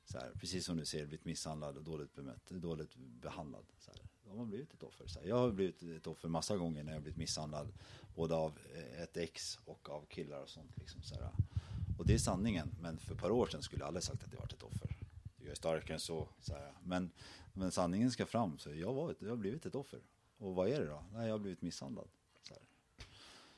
Så 0.05 0.19
här, 0.19 0.33
precis 0.41 0.65
som 0.65 0.77
du 0.77 0.85
ser, 0.85 1.07
blivit 1.07 1.25
misshandlad 1.25 1.77
och 1.77 1.85
dåligt 1.85 2.15
bemött, 2.15 2.51
dåligt 2.51 2.97
behandlad. 2.97 3.65
Så 3.79 3.91
här. 3.91 4.01
Då 4.25 4.31
har 4.31 4.37
man 4.37 4.49
blivit 4.49 4.75
ett 4.75 4.83
offer. 4.83 5.07
Så 5.07 5.21
här. 5.21 5.27
Jag 5.27 5.37
har 5.37 5.51
blivit 5.51 5.83
ett 5.83 6.07
offer 6.07 6.29
massa 6.29 6.57
gånger 6.57 6.83
när 6.83 6.93
jag 6.93 7.03
blivit 7.03 7.19
misshandlad. 7.19 7.73
Både 8.15 8.35
av 8.35 8.59
eh, 8.75 9.03
ett 9.03 9.17
ex 9.17 9.59
och 9.65 9.91
av 9.91 10.07
killar 10.07 10.43
och 10.43 10.49
sånt. 10.49 10.79
Liksom, 10.79 11.03
så 11.03 11.15
här. 11.15 11.31
Och 11.99 12.07
det 12.07 12.15
är 12.15 12.19
sanningen. 12.19 12.75
Men 12.81 12.99
för 12.99 13.15
ett 13.15 13.21
par 13.21 13.31
år 13.31 13.47
sedan 13.47 13.63
skulle 13.63 13.81
jag 13.81 13.87
aldrig 13.87 14.05
sagt 14.05 14.25
att 14.25 14.33
jag 14.33 14.39
varit 14.39 14.53
ett 14.53 14.63
offer. 14.63 15.02
Jag 15.43 15.51
är 15.51 15.55
starkare 15.55 15.95
än 15.95 16.01
så. 16.01 16.29
så 16.41 16.55
här. 16.55 16.73
Men, 16.85 17.11
men 17.53 17.71
sanningen 17.71 18.11
ska 18.11 18.27
fram. 18.27 18.59
Så 18.59 18.75
jag, 18.75 18.93
var 18.93 19.15
jag 19.19 19.29
har 19.29 19.37
blivit 19.37 19.67
ett 19.67 19.75
offer. 19.75 20.01
Och 20.39 20.55
vad 20.55 20.69
är 20.69 20.81
det 20.81 20.87
då? 20.87 21.05
Nej, 21.13 21.27
jag 21.27 21.35
har 21.35 21.39
blivit 21.39 21.63
misshandlad. 21.63 22.09
Så, 22.43 22.55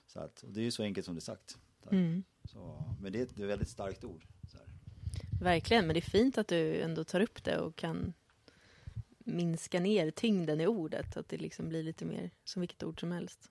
så 0.06 0.20
att, 0.20 0.42
och 0.42 0.52
det 0.52 0.60
är 0.60 0.64
ju 0.64 0.70
så 0.70 0.82
enkelt 0.82 1.06
som 1.06 1.14
det 1.14 1.18
är 1.18 1.20
sagt. 1.20 1.58
Mm. 1.90 2.24
Så, 2.44 2.84
men 3.00 3.12
det 3.12 3.18
är 3.18 3.22
ett, 3.22 3.36
det 3.36 3.42
är 3.42 3.44
ett 3.44 3.50
väldigt 3.50 3.68
starkt 3.68 4.04
ord. 4.04 4.24
Verkligen, 5.40 5.86
men 5.86 5.94
det 5.94 6.00
är 6.00 6.10
fint 6.10 6.38
att 6.38 6.48
du 6.48 6.80
ändå 6.80 7.04
tar 7.04 7.20
upp 7.20 7.44
det 7.44 7.58
och 7.58 7.76
kan 7.76 8.12
minska 9.18 9.80
ner 9.80 10.10
tyngden 10.10 10.60
i 10.60 10.66
ordet. 10.66 11.16
Att 11.16 11.28
det 11.28 11.36
liksom 11.36 11.68
blir 11.68 11.82
lite 11.82 12.04
mer 12.04 12.30
som 12.44 12.60
vilket 12.60 12.82
ord 12.82 13.00
som 13.00 13.12
helst. 13.12 13.50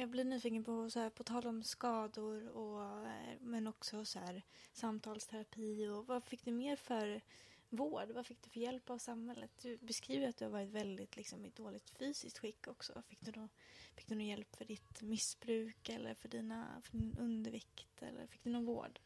Jag 0.00 0.08
blir 0.08 0.24
nyfiken 0.24 0.64
på, 0.64 0.90
så 0.90 1.00
här, 1.00 1.10
på 1.10 1.24
tal 1.24 1.46
om 1.46 1.62
skador 1.62 2.48
och, 2.48 3.06
eh, 3.06 3.36
men 3.40 3.66
också 3.66 4.04
så 4.04 4.18
här, 4.18 4.42
samtalsterapi. 4.72 5.88
Och 5.88 6.06
vad 6.06 6.24
fick 6.24 6.44
du 6.44 6.52
mer 6.52 6.76
för 6.76 7.20
vård? 7.68 8.10
Vad 8.14 8.26
fick 8.26 8.42
du 8.42 8.50
för 8.50 8.60
hjälp 8.60 8.90
av 8.90 8.98
samhället? 8.98 9.50
Du 9.62 9.76
beskriver 9.76 10.28
att 10.28 10.36
du 10.36 10.44
har 10.44 10.52
varit 10.52 10.68
väldigt 10.68 11.16
liksom, 11.16 11.46
i 11.46 11.50
dåligt 11.50 11.90
fysiskt 11.90 12.38
skick 12.38 12.68
också. 12.68 13.02
Fick 13.08 13.20
du, 13.20 13.30
då, 13.30 13.48
fick 13.96 14.08
du 14.08 14.14
någon 14.14 14.26
hjälp 14.26 14.56
för 14.56 14.64
ditt 14.64 15.02
missbruk 15.02 15.88
eller 15.88 16.14
för, 16.14 16.28
dina, 16.28 16.66
för 16.82 16.92
din 16.92 17.16
undervikt? 17.18 18.02
Eller 18.02 18.26
fick 18.26 18.44
du 18.44 18.50
någon 18.50 18.64
vård? 18.64 19.00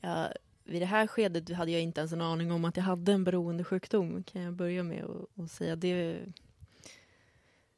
Ja, 0.00 0.32
vid 0.64 0.82
det 0.82 0.86
här 0.86 1.06
skedet 1.06 1.56
hade 1.56 1.70
jag 1.70 1.82
inte 1.82 2.00
ens 2.00 2.12
en 2.12 2.20
aning 2.20 2.52
om 2.52 2.64
att 2.64 2.76
jag 2.76 2.84
hade 2.84 3.12
en 3.12 3.24
beroendesjukdom, 3.24 4.22
kan 4.22 4.42
jag 4.42 4.54
börja 4.54 4.82
med 4.82 5.04
att 5.34 5.50
säga. 5.50 5.76
Det, 5.76 6.26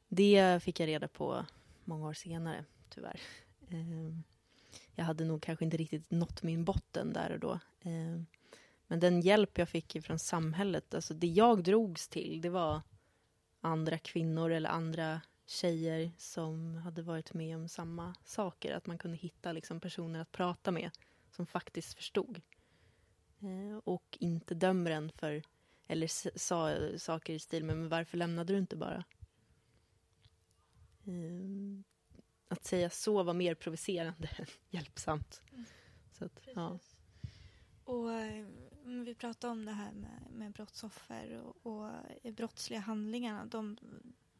det 0.07 0.63
fick 0.63 0.79
jag 0.79 0.87
reda 0.87 1.07
på 1.07 1.45
många 1.85 2.07
år 2.07 2.13
senare, 2.13 2.65
tyvärr. 2.89 3.21
Ehm, 3.69 4.23
jag 4.95 5.05
hade 5.05 5.25
nog 5.25 5.41
kanske 5.41 5.65
inte 5.65 5.77
riktigt 5.77 6.11
nått 6.11 6.43
min 6.43 6.65
botten 6.65 7.13
där 7.13 7.31
och 7.31 7.39
då. 7.39 7.59
Ehm, 7.81 8.25
men 8.87 8.99
den 8.99 9.21
hjälp 9.21 9.57
jag 9.57 9.69
fick 9.69 10.03
från 10.03 10.19
samhället, 10.19 10.93
alltså 10.93 11.13
det 11.13 11.27
jag 11.27 11.63
drogs 11.63 12.07
till, 12.07 12.41
det 12.41 12.49
var 12.49 12.81
andra 13.61 13.97
kvinnor 13.97 14.51
eller 14.51 14.69
andra 14.69 15.21
tjejer 15.45 16.11
som 16.17 16.75
hade 16.75 17.01
varit 17.01 17.33
med 17.33 17.57
om 17.57 17.69
samma 17.69 18.15
saker. 18.23 18.75
Att 18.75 18.85
man 18.85 18.97
kunde 18.97 19.17
hitta 19.17 19.51
liksom 19.51 19.79
personer 19.79 20.19
att 20.19 20.31
prata 20.31 20.71
med 20.71 20.91
som 21.31 21.45
faktiskt 21.45 21.93
förstod. 21.93 22.41
Eh, 23.39 23.77
och 23.83 24.17
inte 24.19 24.55
dömer 24.55 24.91
en 24.91 25.11
för, 25.11 25.43
eller 25.87 26.37
sa 26.37 26.77
saker 26.97 27.33
i 27.33 27.39
stil 27.39 27.63
med, 27.63 27.77
men 27.77 27.89
varför 27.89 28.17
lämnade 28.17 28.53
du 28.53 28.59
inte 28.59 28.75
bara? 28.75 29.03
Eh, 31.05 31.83
att 32.47 32.65
säga 32.65 32.89
så 32.89 33.23
var 33.23 33.33
mer 33.33 33.55
provocerande 33.55 34.29
än 34.37 34.45
hjälpsamt. 34.69 35.41
Mm. 35.51 35.65
Så 36.11 36.25
att, 36.25 36.39
ja. 36.55 36.79
Och 37.83 38.11
eh, 38.13 38.45
vi 38.83 39.15
pratade 39.15 39.51
om 39.51 39.65
det 39.65 39.71
här 39.71 39.91
med, 39.93 40.27
med 40.31 40.51
brottsoffer 40.51 41.41
och, 41.41 41.65
och 41.65 41.91
brottsliga 42.33 42.79
handlingarna, 42.79 43.45
de, 43.45 43.77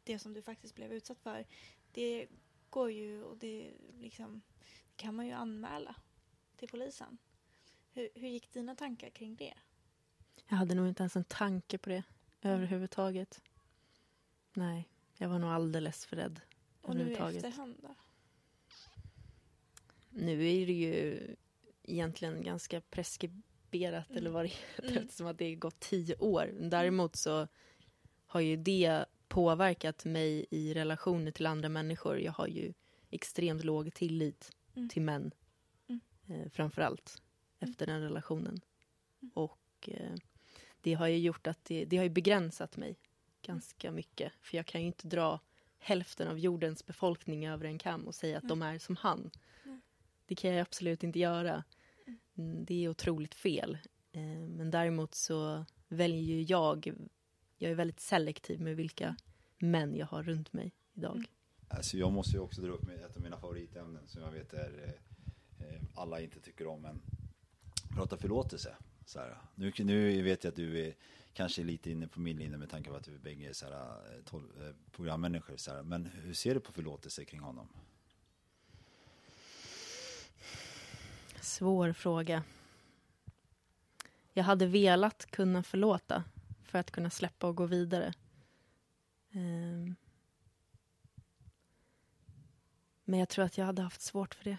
det 0.04 0.18
som 0.18 0.32
du 0.32 0.42
faktiskt 0.42 0.74
blev 0.74 0.92
utsatt 0.92 1.20
för. 1.20 1.46
Det 1.92 2.26
går 2.70 2.90
ju 2.90 3.22
och 3.22 3.36
det 3.36 3.72
liksom, 3.98 4.42
kan 4.96 5.14
man 5.14 5.26
ju 5.26 5.32
anmäla 5.32 5.94
till 6.56 6.68
polisen. 6.68 7.18
Hur, 7.92 8.08
hur 8.14 8.28
gick 8.28 8.52
dina 8.52 8.74
tankar 8.74 9.10
kring 9.10 9.36
det? 9.36 9.54
Jag 10.48 10.56
hade 10.56 10.74
nog 10.74 10.88
inte 10.88 11.02
ens 11.02 11.16
en 11.16 11.24
tanke 11.24 11.78
på 11.78 11.88
det 11.88 12.02
överhuvudtaget. 12.42 13.42
Nej, 14.54 14.88
jag 15.16 15.28
var 15.28 15.38
nog 15.38 15.50
alldeles 15.50 16.06
för 16.06 16.16
rädd. 16.16 16.40
Och 16.86 16.96
nu 16.96 17.10
i 17.10 17.14
efterhand 17.14 17.76
då? 17.82 17.94
Nu 20.10 20.32
är 20.32 20.66
det 20.66 20.72
ju 20.72 21.20
egentligen 21.82 22.42
ganska 22.42 22.80
preskriberat 22.80 24.10
mm. 24.10 24.18
eller 24.18 24.30
vad 24.30 24.44
det 24.44 24.48
heter, 24.48 24.82
mm. 24.88 25.02
eftersom 25.02 25.26
att 25.26 25.38
det 25.38 25.54
gått 25.54 25.80
tio 25.80 26.16
år. 26.16 26.54
Däremot 26.60 27.16
så 27.16 27.48
har 28.26 28.40
ju 28.40 28.56
det 28.56 29.04
påverkat 29.28 30.04
mig 30.04 30.46
i 30.50 30.74
relationer 30.74 31.30
till 31.30 31.46
andra 31.46 31.68
människor. 31.68 32.18
Jag 32.20 32.32
har 32.32 32.46
ju 32.46 32.72
extremt 33.10 33.64
låg 33.64 33.94
tillit 33.94 34.52
mm. 34.74 34.88
till 34.88 35.02
män 35.02 35.30
eh, 36.26 36.48
framför 36.50 36.82
allt 36.82 37.22
mm. 37.60 37.70
efter 37.70 37.86
den 37.86 38.00
relationen. 38.00 38.60
Mm. 39.22 39.32
Och 39.34 39.88
eh, 39.88 40.14
det 40.80 40.94
har 40.94 41.06
ju 41.06 41.18
gjort 41.18 41.46
att 41.46 41.64
det, 41.64 41.84
det 41.84 41.96
har 41.96 42.04
ju 42.04 42.10
begränsat 42.10 42.76
mig 42.76 42.96
ganska 43.42 43.90
mycket. 43.90 44.32
För 44.40 44.56
jag 44.56 44.66
kan 44.66 44.80
ju 44.80 44.86
inte 44.86 45.08
dra 45.08 45.40
hälften 45.78 46.28
av 46.28 46.38
jordens 46.38 46.86
befolkning 46.86 47.46
över 47.48 47.64
en 47.64 47.78
kam 47.78 48.06
och 48.06 48.14
säga 48.14 48.38
att 48.38 48.44
mm. 48.44 48.58
de 48.58 48.66
är 48.66 48.78
som 48.78 48.96
han. 48.96 49.30
Mm. 49.64 49.80
Det 50.26 50.34
kan 50.34 50.50
jag 50.50 50.60
absolut 50.60 51.02
inte 51.02 51.18
göra. 51.18 51.64
Mm, 52.38 52.64
det 52.64 52.84
är 52.84 52.88
otroligt 52.88 53.34
fel. 53.34 53.78
Eh, 54.12 54.48
men 54.48 54.70
däremot 54.70 55.14
så 55.14 55.64
väljer 55.88 56.20
ju 56.20 56.42
jag, 56.42 56.92
jag 57.56 57.70
är 57.70 57.74
väldigt 57.74 58.00
selektiv 58.00 58.60
med 58.60 58.76
vilka 58.76 59.16
män 59.58 59.96
jag 59.96 60.06
har 60.06 60.22
runt 60.22 60.52
mig 60.52 60.72
idag. 60.94 61.16
Mm. 61.16 61.26
Alltså 61.68 61.96
jag 61.96 62.12
måste 62.12 62.32
ju 62.32 62.38
också 62.38 62.62
dra 62.62 62.70
upp 62.70 62.86
med 62.86 63.04
ett 63.04 63.16
av 63.16 63.22
mina 63.22 63.40
favoritämnen 63.40 64.08
som 64.08 64.22
jag 64.22 64.30
vet 64.30 64.52
är 64.52 64.84
eh, 64.84 65.16
Eh, 65.60 65.80
alla 65.94 66.20
inte 66.20 66.40
tycker 66.40 66.66
om. 66.66 66.82
Men 66.82 67.02
prata 67.94 68.16
förlåtelse. 68.16 68.76
Så 69.04 69.18
här. 69.18 69.38
Nu, 69.54 69.72
nu 69.78 70.22
vet 70.22 70.44
jag 70.44 70.50
att 70.50 70.56
du 70.56 70.86
är 70.86 70.94
kanske 71.36 71.64
lite 71.64 71.90
inne 71.90 72.08
på 72.08 72.20
min 72.20 72.36
linje 72.36 72.56
med 72.56 72.70
tanke 72.70 72.90
på 72.90 72.96
att 72.96 73.08
vi 73.08 73.18
bägge 73.18 73.48
är 73.48 73.52
så 73.52 73.66
här, 73.66 73.72
eh, 73.72 74.66
eh, 74.66 74.74
programmänniskor. 74.92 75.56
Så 75.56 75.70
här. 75.70 75.82
Men 75.82 76.06
hur 76.06 76.34
ser 76.34 76.54
du 76.54 76.60
på 76.60 76.72
förlåtelse 76.72 77.24
kring 77.24 77.40
honom? 77.40 77.68
Svår 81.40 81.92
fråga. 81.92 82.42
Jag 84.32 84.44
hade 84.44 84.66
velat 84.66 85.26
kunna 85.26 85.62
förlåta 85.62 86.24
för 86.64 86.78
att 86.78 86.90
kunna 86.90 87.10
släppa 87.10 87.48
och 87.48 87.56
gå 87.56 87.66
vidare. 87.66 88.14
Um, 89.32 89.96
men 93.04 93.20
jag 93.20 93.28
tror 93.28 93.44
att 93.44 93.58
jag 93.58 93.66
hade 93.66 93.82
haft 93.82 94.00
svårt 94.00 94.34
för 94.34 94.44
det 94.44 94.58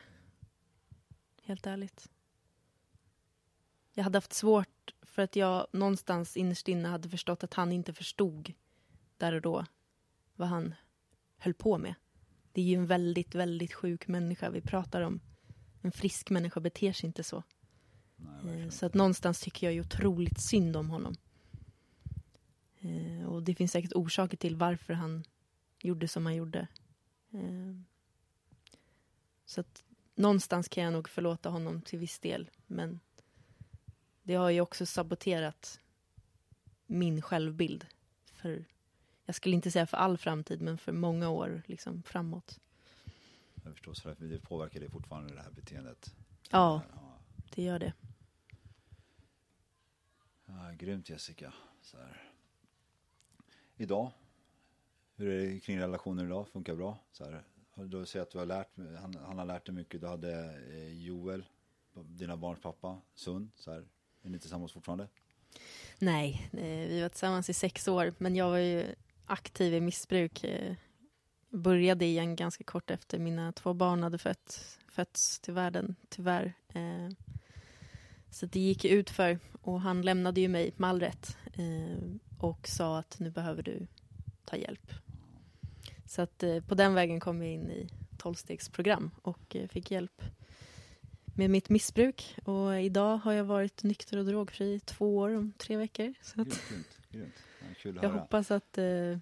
helt 1.41 1.67
ärligt. 1.67 2.09
Jag 3.93 4.03
hade 4.03 4.17
haft 4.17 4.34
svårt 4.34 4.93
för 5.18 5.22
att 5.24 5.36
jag 5.36 5.68
någonstans 5.72 6.38
innerst 6.38 6.68
inne 6.68 6.88
hade 6.88 7.09
förstått 7.09 7.43
att 7.43 7.53
han 7.53 7.72
inte 7.72 7.93
förstod 7.93 8.53
där 9.18 9.34
och 9.34 9.41
då 9.41 9.65
vad 10.36 10.47
han 10.47 10.74
höll 11.38 11.53
på 11.53 11.78
med. 11.78 11.95
Det 12.51 12.61
är 12.61 12.65
ju 12.65 12.76
en 12.76 12.86
väldigt, 12.86 13.36
väldigt 13.36 13.74
sjuk 13.74 14.07
människa 14.07 14.49
vi 14.49 14.61
pratar 14.61 15.01
om. 15.01 15.20
En 15.82 15.91
frisk 15.91 16.30
människa 16.30 16.59
beter 16.59 16.93
sig 16.93 17.07
inte 17.07 17.24
så. 17.24 17.43
Nej, 18.43 18.61
eh, 18.61 18.70
så 18.70 18.86
att 18.86 18.93
någonstans 18.93 19.39
tycker 19.39 19.68
jag 19.68 19.74
ju 19.74 19.82
otroligt 19.82 20.41
synd 20.41 20.76
om 20.76 20.89
honom. 20.89 21.15
Eh, 22.80 23.26
och 23.28 23.43
det 23.43 23.55
finns 23.55 23.72
säkert 23.72 23.93
orsaker 23.95 24.38
till 24.38 24.55
varför 24.55 24.93
han 24.93 25.24
gjorde 25.82 26.07
som 26.07 26.26
han 26.26 26.36
gjorde. 26.36 26.68
Eh, 27.32 27.82
så 29.45 29.61
att 29.61 29.84
någonstans 30.15 30.68
kan 30.68 30.84
jag 30.84 30.93
nog 30.93 31.09
förlåta 31.09 31.49
honom 31.49 31.82
till 31.82 31.99
viss 31.99 32.20
del. 32.20 32.49
Men 32.68 32.99
det 34.28 34.36
har 34.36 34.49
ju 34.49 34.61
också 34.61 34.86
saboterat 34.86 35.80
min 36.86 37.21
självbild. 37.21 37.86
För, 38.34 38.65
jag 39.25 39.36
skulle 39.36 39.55
inte 39.55 39.71
säga 39.71 39.88
för 39.88 39.97
all 39.97 40.17
framtid, 40.17 40.61
men 40.61 40.78
för 40.78 40.91
många 40.91 41.30
år 41.30 41.63
liksom, 41.65 42.03
framåt. 42.03 42.59
Jag 43.63 43.73
förstår, 43.73 43.93
så 43.93 44.13
det 44.19 44.39
påverkar 44.39 44.80
dig 44.80 44.89
fortfarande 44.89 45.34
det 45.34 45.41
här 45.41 45.51
beteendet? 45.51 46.15
Ja, 46.51 46.82
det 47.55 47.63
gör 47.63 47.80
det. 47.80 47.93
Ja, 50.45 50.71
grymt 50.78 51.09
Jessica. 51.09 51.53
Så 51.82 51.97
här. 51.97 52.32
Idag, 53.75 54.11
hur 55.15 55.28
är 55.28 55.47
det 55.47 55.59
kring 55.59 55.80
relationer 55.80 56.25
idag? 56.25 56.47
Funkar 56.47 56.75
bra? 56.75 56.97
Så 57.11 57.23
här, 57.23 57.43
Du 57.75 58.05
säger 58.05 58.23
att 58.23 58.32
du 58.32 58.38
har 58.38 58.45
lärt, 58.45 58.78
han, 58.78 59.15
han 59.15 59.38
har 59.38 59.45
lärt 59.45 59.65
dig 59.65 59.75
mycket. 59.75 60.01
Du 60.01 60.07
hade 60.07 60.61
eh, 60.73 60.93
Joel, 60.93 61.45
dina 61.93 62.38
barns 62.38 62.61
pappa, 62.61 63.01
Sund. 63.13 63.49
Så 63.55 63.71
här. 63.71 63.88
Är 64.28 64.32
ni 64.32 64.39
tillsammans 64.39 64.73
fortfarande? 64.73 65.07
Nej, 65.99 66.49
eh, 66.53 66.89
vi 66.89 67.01
var 67.01 67.09
tillsammans 67.09 67.49
i 67.49 67.53
sex 67.53 67.88
år, 67.88 68.13
men 68.17 68.36
jag 68.36 68.49
var 68.49 68.57
ju 68.57 68.86
aktiv 69.25 69.73
i 69.73 69.82
missbruk. 69.82 70.43
Eh, 70.43 70.75
började 71.49 72.05
igen 72.05 72.36
ganska 72.36 72.63
kort 72.63 72.91
efter 72.91 73.19
mina 73.19 73.51
två 73.51 73.73
barn 73.73 74.03
hade 74.03 74.17
fötts, 74.17 74.80
fötts 74.88 75.39
till 75.39 75.53
världen, 75.53 75.95
tyvärr. 76.09 76.53
Eh, 76.73 77.09
så 78.30 78.45
det 78.45 78.59
gick 78.59 78.86
ut 78.86 79.09
för 79.09 79.39
och 79.61 79.82
han 79.82 80.01
lämnade 80.01 80.41
ju 80.41 80.47
mig 80.47 80.73
med 80.78 80.89
all 80.89 80.99
rätt 80.99 81.38
och 82.39 82.67
sa 82.67 82.99
att 82.99 83.19
nu 83.19 83.32
behöver 83.32 83.63
du 83.63 83.88
ta 84.45 84.55
hjälp. 84.55 84.91
Så 86.05 86.21
att 86.21 86.43
på 86.67 86.75
den 86.75 86.93
vägen 86.93 87.19
kom 87.19 87.41
jag 87.41 87.53
in 87.53 87.71
i 87.71 87.89
tolvstegsprogram 88.17 89.11
och 89.21 89.55
fick 89.69 89.91
hjälp 89.91 90.21
med 91.38 91.49
mitt 91.49 91.69
missbruk. 91.69 92.38
Och 92.43 92.81
idag 92.81 93.17
har 93.17 93.33
jag 93.33 93.43
varit 93.43 93.83
nykter 93.83 94.17
och 94.17 94.25
drogfri 94.25 94.73
i 94.73 94.79
två 94.79 95.17
år 95.17 95.35
om 95.35 95.53
tre 95.57 95.77
veckor. 95.77 96.13
Så 96.21 96.41
att 96.41 96.69
grymt, 96.69 96.99
grymt. 97.09 97.33
Ja, 97.61 97.91
jag 98.01 98.09
höra. 98.09 98.21
hoppas 98.21 98.51
att 98.51 98.77
eh, 98.77 99.17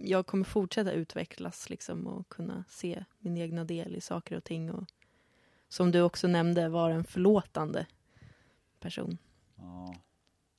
jag 0.00 0.26
kommer 0.26 0.44
fortsätta 0.44 0.92
utvecklas 0.92 1.70
liksom, 1.70 2.06
och 2.06 2.28
kunna 2.28 2.64
se 2.68 3.04
min 3.18 3.36
egna 3.36 3.64
del 3.64 3.96
i 3.96 4.00
saker 4.00 4.36
och 4.36 4.44
ting. 4.44 4.70
Och, 4.70 4.84
som 5.68 5.90
du 5.90 6.00
också 6.00 6.28
nämnde, 6.28 6.68
vara 6.68 6.94
en 6.94 7.04
förlåtande 7.04 7.86
person. 8.80 9.18
Ja. 9.56 9.94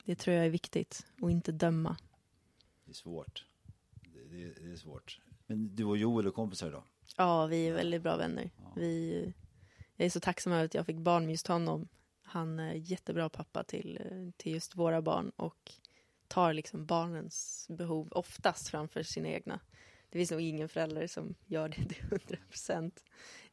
Det 0.06 0.16
tror 0.16 0.36
jag 0.36 0.46
är 0.46 0.50
viktigt, 0.50 1.06
och 1.22 1.32
inte 1.32 1.52
döma. 1.52 1.98
Det 2.86 2.92
är 2.92 2.96
svårt. 2.96 3.46
Det, 4.14 4.24
det, 4.24 4.54
det 4.66 4.72
är 4.72 4.76
svårt. 4.76 5.20
Men 5.48 5.76
du 5.76 5.84
och 5.84 5.98
Joel 5.98 6.26
är 6.26 6.32
kompisar 6.32 6.68
idag? 6.68 6.84
Ja, 7.18 7.46
vi 7.46 7.68
är 7.68 7.74
väldigt 7.74 8.02
bra 8.02 8.18
vänner. 8.18 8.52
Ja. 8.58 8.74
Vi 8.76 9.34
jag 9.98 10.06
är 10.06 10.10
så 10.10 10.20
tacksam 10.20 10.54
över 10.54 10.66
att 10.66 10.74
jag 10.74 10.86
fick 10.86 10.98
barn 10.98 11.26
med 11.26 11.32
just 11.32 11.48
honom. 11.48 11.88
Han 12.24 12.60
är 12.60 12.74
jättebra 12.74 13.30
pappa 13.30 13.64
till, 13.64 14.00
till 14.38 14.54
just 14.54 14.76
våra 14.76 15.02
barn 15.02 15.30
och 15.36 15.72
tar 16.28 16.54
liksom 16.54 16.86
barnens 16.86 17.68
behov 17.70 18.08
oftast 18.12 18.68
framför 18.70 19.04
sina 19.04 19.28
egna. 19.28 19.60
Det 20.10 20.18
finns 20.18 20.32
nog 20.32 20.42
ingen 20.42 20.70
förälder 20.70 21.08
som 21.08 21.36
gör 21.46 21.70
det 21.70 21.76
till 21.76 22.04
hundra 22.10 22.38
procent. 22.50 23.04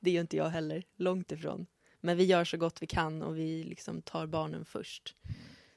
Det 0.00 0.10
gör 0.10 0.20
inte 0.20 0.36
jag 0.36 0.48
heller, 0.48 0.84
långt 0.96 1.32
ifrån. 1.32 1.66
Men 2.00 2.16
vi 2.16 2.24
gör 2.24 2.44
så 2.44 2.56
gott 2.56 2.82
vi 2.82 2.86
kan 2.86 3.22
och 3.22 3.38
vi 3.38 3.64
liksom 3.64 4.02
tar 4.02 4.26
barnen 4.26 4.64
först. 4.64 5.16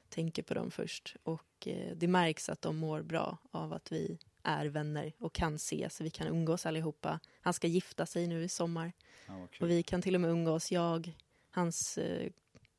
Tänker 0.08 0.42
på 0.42 0.54
dem 0.54 0.70
först. 0.70 1.16
Och 1.22 1.68
eh, 1.68 1.96
det 1.96 2.08
märks 2.08 2.48
att 2.48 2.62
de 2.62 2.76
mår 2.76 3.02
bra 3.02 3.38
av 3.50 3.72
att 3.72 3.92
vi 3.92 4.18
är 4.48 4.66
vänner 4.66 5.12
och 5.18 5.32
kan 5.32 5.54
ses. 5.54 6.00
Vi 6.00 6.10
kan 6.10 6.26
umgås 6.26 6.66
allihopa. 6.66 7.20
Han 7.40 7.54
ska 7.54 7.66
gifta 7.66 8.06
sig 8.06 8.26
nu 8.26 8.44
i 8.44 8.48
sommar. 8.48 8.92
Ja, 9.26 9.48
och 9.60 9.70
vi 9.70 9.82
kan 9.82 10.02
till 10.02 10.14
och 10.14 10.20
med 10.20 10.30
umgås, 10.30 10.72
jag, 10.72 11.12
hans 11.50 11.98
eh, 11.98 12.30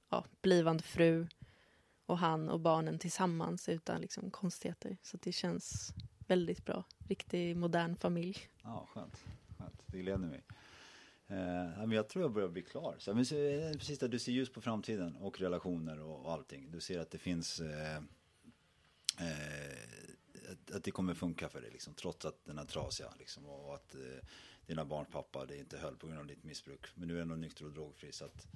ja, 0.10 0.26
blivande 0.42 0.84
fru 0.84 1.28
och 2.06 2.18
han 2.18 2.50
och 2.50 2.60
barnen 2.60 3.00
tillsammans 3.00 3.70
utan 3.70 4.02
liksom 4.02 4.32
konstigheter. 4.32 4.98
Så 5.02 5.18
det 5.22 5.32
känns 5.32 5.94
väldigt 6.28 6.66
bra. 6.66 6.84
Riktig 7.08 7.58
modern 7.58 7.96
familj. 7.96 8.38
Ja, 8.64 8.88
skönt. 8.94 9.24
skönt. 9.58 9.84
Det 9.86 10.00
gläder 10.00 10.28
mig. 10.28 10.44
Eh, 11.28 11.78
men 11.78 11.92
jag 11.92 12.08
tror 12.10 12.24
jag 12.24 12.34
börjar 12.34 12.50
bli 12.50 12.62
klar. 12.62 12.96
Så, 13.00 13.14
men, 13.14 13.24
eh, 13.24 13.72
precis 13.78 14.00
där, 14.00 14.08
du 14.08 14.20
ser 14.20 14.32
ljus 14.32 14.52
på 14.52 14.62
framtiden 14.62 15.16
och 15.16 15.40
relationer 15.40 16.00
och, 16.00 16.26
och 16.26 16.32
allting. 16.32 16.72
Du 16.72 16.80
ser 16.80 17.00
att 17.00 17.12
det 17.12 17.18
finns 17.18 17.60
eh, 17.60 17.98
eh, 19.20 19.99
att, 20.52 20.72
att, 20.72 20.84
det 20.84 20.92
kommer 20.92 21.14
funka 21.14 21.50
för 21.50 21.62
dig, 21.62 21.72
liksom, 21.72 21.94
trots 21.94 22.26
att 22.26 22.46
den 22.46 22.58
är 22.58 22.66
trasiga. 22.66 23.14
Liksom, 23.20 23.46
och 23.46 23.76
att 23.76 23.96
eh, 23.96 24.02
dina 24.66 24.86
barns 24.86 25.08
pappa 25.12 25.46
det 25.46 25.58
inte 25.58 25.78
höll 25.78 25.98
på 25.98 26.08
grund 26.08 26.20
av 26.20 26.28
ditt 26.28 26.44
missbruk. 26.44 26.88
Men 26.96 27.08
nu 27.08 27.22
är 27.22 27.26
du 27.26 27.36
nykter 27.36 27.66
och 27.66 27.72
drogfri 27.72 28.12
så 28.12 28.26
att 28.26 28.48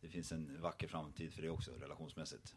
det 0.00 0.08
finns 0.08 0.32
en 0.32 0.60
vacker 0.60 0.88
framtid 0.88 1.34
för 1.34 1.42
dig 1.42 1.50
också 1.50 1.70
relationsmässigt. 1.72 2.54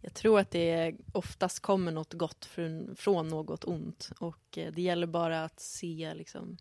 Jag 0.00 0.14
tror 0.14 0.40
att 0.40 0.50
det 0.50 0.96
oftast 1.12 1.60
kommer 1.60 1.92
något 1.92 2.12
gott 2.12 2.44
från, 2.44 2.96
från 2.96 3.28
något 3.28 3.64
ont 3.64 4.10
och 4.18 4.58
eh, 4.58 4.72
det 4.72 4.82
gäller 4.82 5.06
bara 5.06 5.44
att 5.44 5.60
se 5.60 6.14
liksom 6.14 6.56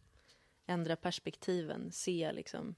ändra 0.66 0.96
perspektiven, 0.96 1.92
se 1.92 2.32
liksom 2.34 2.76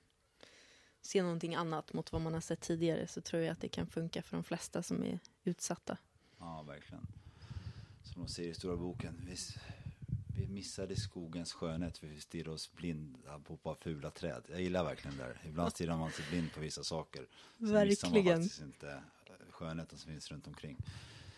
se 1.01 1.23
någonting 1.23 1.55
annat 1.55 1.93
mot 1.93 2.11
vad 2.11 2.21
man 2.21 2.33
har 2.33 2.41
sett 2.41 2.61
tidigare 2.61 3.07
så 3.07 3.21
tror 3.21 3.41
jag 3.41 3.51
att 3.51 3.61
det 3.61 3.69
kan 3.69 3.87
funka 3.87 4.21
för 4.21 4.37
de 4.37 4.43
flesta 4.43 4.83
som 4.83 5.03
är 5.03 5.19
utsatta. 5.43 5.97
Ja, 6.39 6.63
verkligen. 6.67 7.07
Som 8.05 8.21
de 8.21 8.27
säger 8.27 8.49
i 8.49 8.53
Stora 8.53 8.77
boken, 8.77 9.21
visst, 9.27 9.57
vi 10.37 10.47
missade 10.47 10.95
skogens 10.95 11.53
skönhet 11.53 11.97
för 11.97 12.07
vi 12.07 12.19
stirrade 12.19 12.51
oss 12.51 12.73
blinda 12.73 13.39
på 13.39 13.59
bara 13.63 13.75
fula 13.75 14.11
träd. 14.11 14.43
Jag 14.49 14.61
gillar 14.61 14.83
verkligen 14.83 15.17
det 15.17 15.23
där. 15.23 15.41
Ibland 15.45 15.71
stirrar 15.71 15.97
man 15.97 16.11
sig 16.11 16.25
blind 16.29 16.53
på 16.53 16.59
vissa 16.59 16.83
saker. 16.83 17.27
Så 17.59 17.65
verkligen. 17.65 17.87
missar 17.87 18.09
man 18.09 18.23
faktiskt 18.23 18.61
inte 18.61 18.91
eh, 18.91 19.33
skönheten 19.49 19.97
som 19.97 20.11
finns 20.11 20.31
runt 20.31 20.47
omkring. 20.47 20.77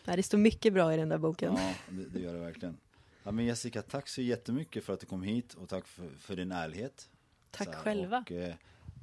Nej, 0.06 0.18
det 0.18 0.24
står 0.24 0.38
mycket 0.38 0.74
bra 0.74 0.94
i 0.94 0.98
den 0.98 1.10
där 1.10 1.18
boken. 1.18 1.56
Ja, 1.58 1.74
det, 1.90 2.06
det 2.06 2.20
gör 2.20 2.34
det 2.34 2.40
verkligen. 2.40 2.78
Ja, 3.24 3.32
men 3.32 3.46
Jessica, 3.46 3.82
tack 3.82 4.08
så 4.08 4.22
jättemycket 4.22 4.84
för 4.84 4.94
att 4.94 5.00
du 5.00 5.06
kom 5.06 5.24
hit 5.24 5.54
och 5.54 5.70
tack 5.70 5.88
för, 5.88 6.10
för 6.10 6.36
din 6.36 6.52
ärlighet. 6.52 7.10
Tack 7.52 7.68
här, 7.68 7.76
själva. 7.76 8.24
Och, 8.26 8.32
eh, 8.32 8.56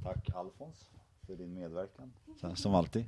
tack 0.03 0.31
Alfons 0.35 0.85
för 1.27 1.37
din 1.37 1.55
medverkan, 1.55 2.13
här, 2.43 2.55
som 2.55 2.75
alltid. 2.75 3.05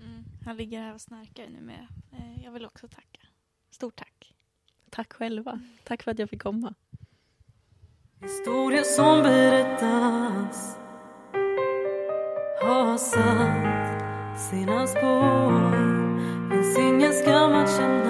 Mm, 0.00 0.24
han 0.44 0.56
ligger 0.56 0.80
här 0.80 0.94
och 0.94 1.00
snarkar 1.00 1.48
nu 1.48 1.60
med. 1.60 1.86
Eh, 2.12 2.44
jag 2.44 2.52
vill 2.52 2.66
också 2.66 2.88
tacka. 2.88 3.20
Stort 3.70 3.96
tack. 3.96 4.34
Tack 4.90 5.12
själva. 5.12 5.60
Tack 5.84 6.02
för 6.02 6.10
att 6.10 6.18
jag 6.18 6.30
fick 6.30 6.42
komma. 6.42 6.74
Historia 8.20 8.84
som 8.84 9.22
berättas 9.22 10.76
har 12.62 12.96
satt 12.96 14.40
sina 14.40 14.86
spår 14.86 15.70
Finns 16.50 16.78
ingen 16.78 17.12
skam 17.12 17.52
att 17.52 17.76
känna 17.76 18.09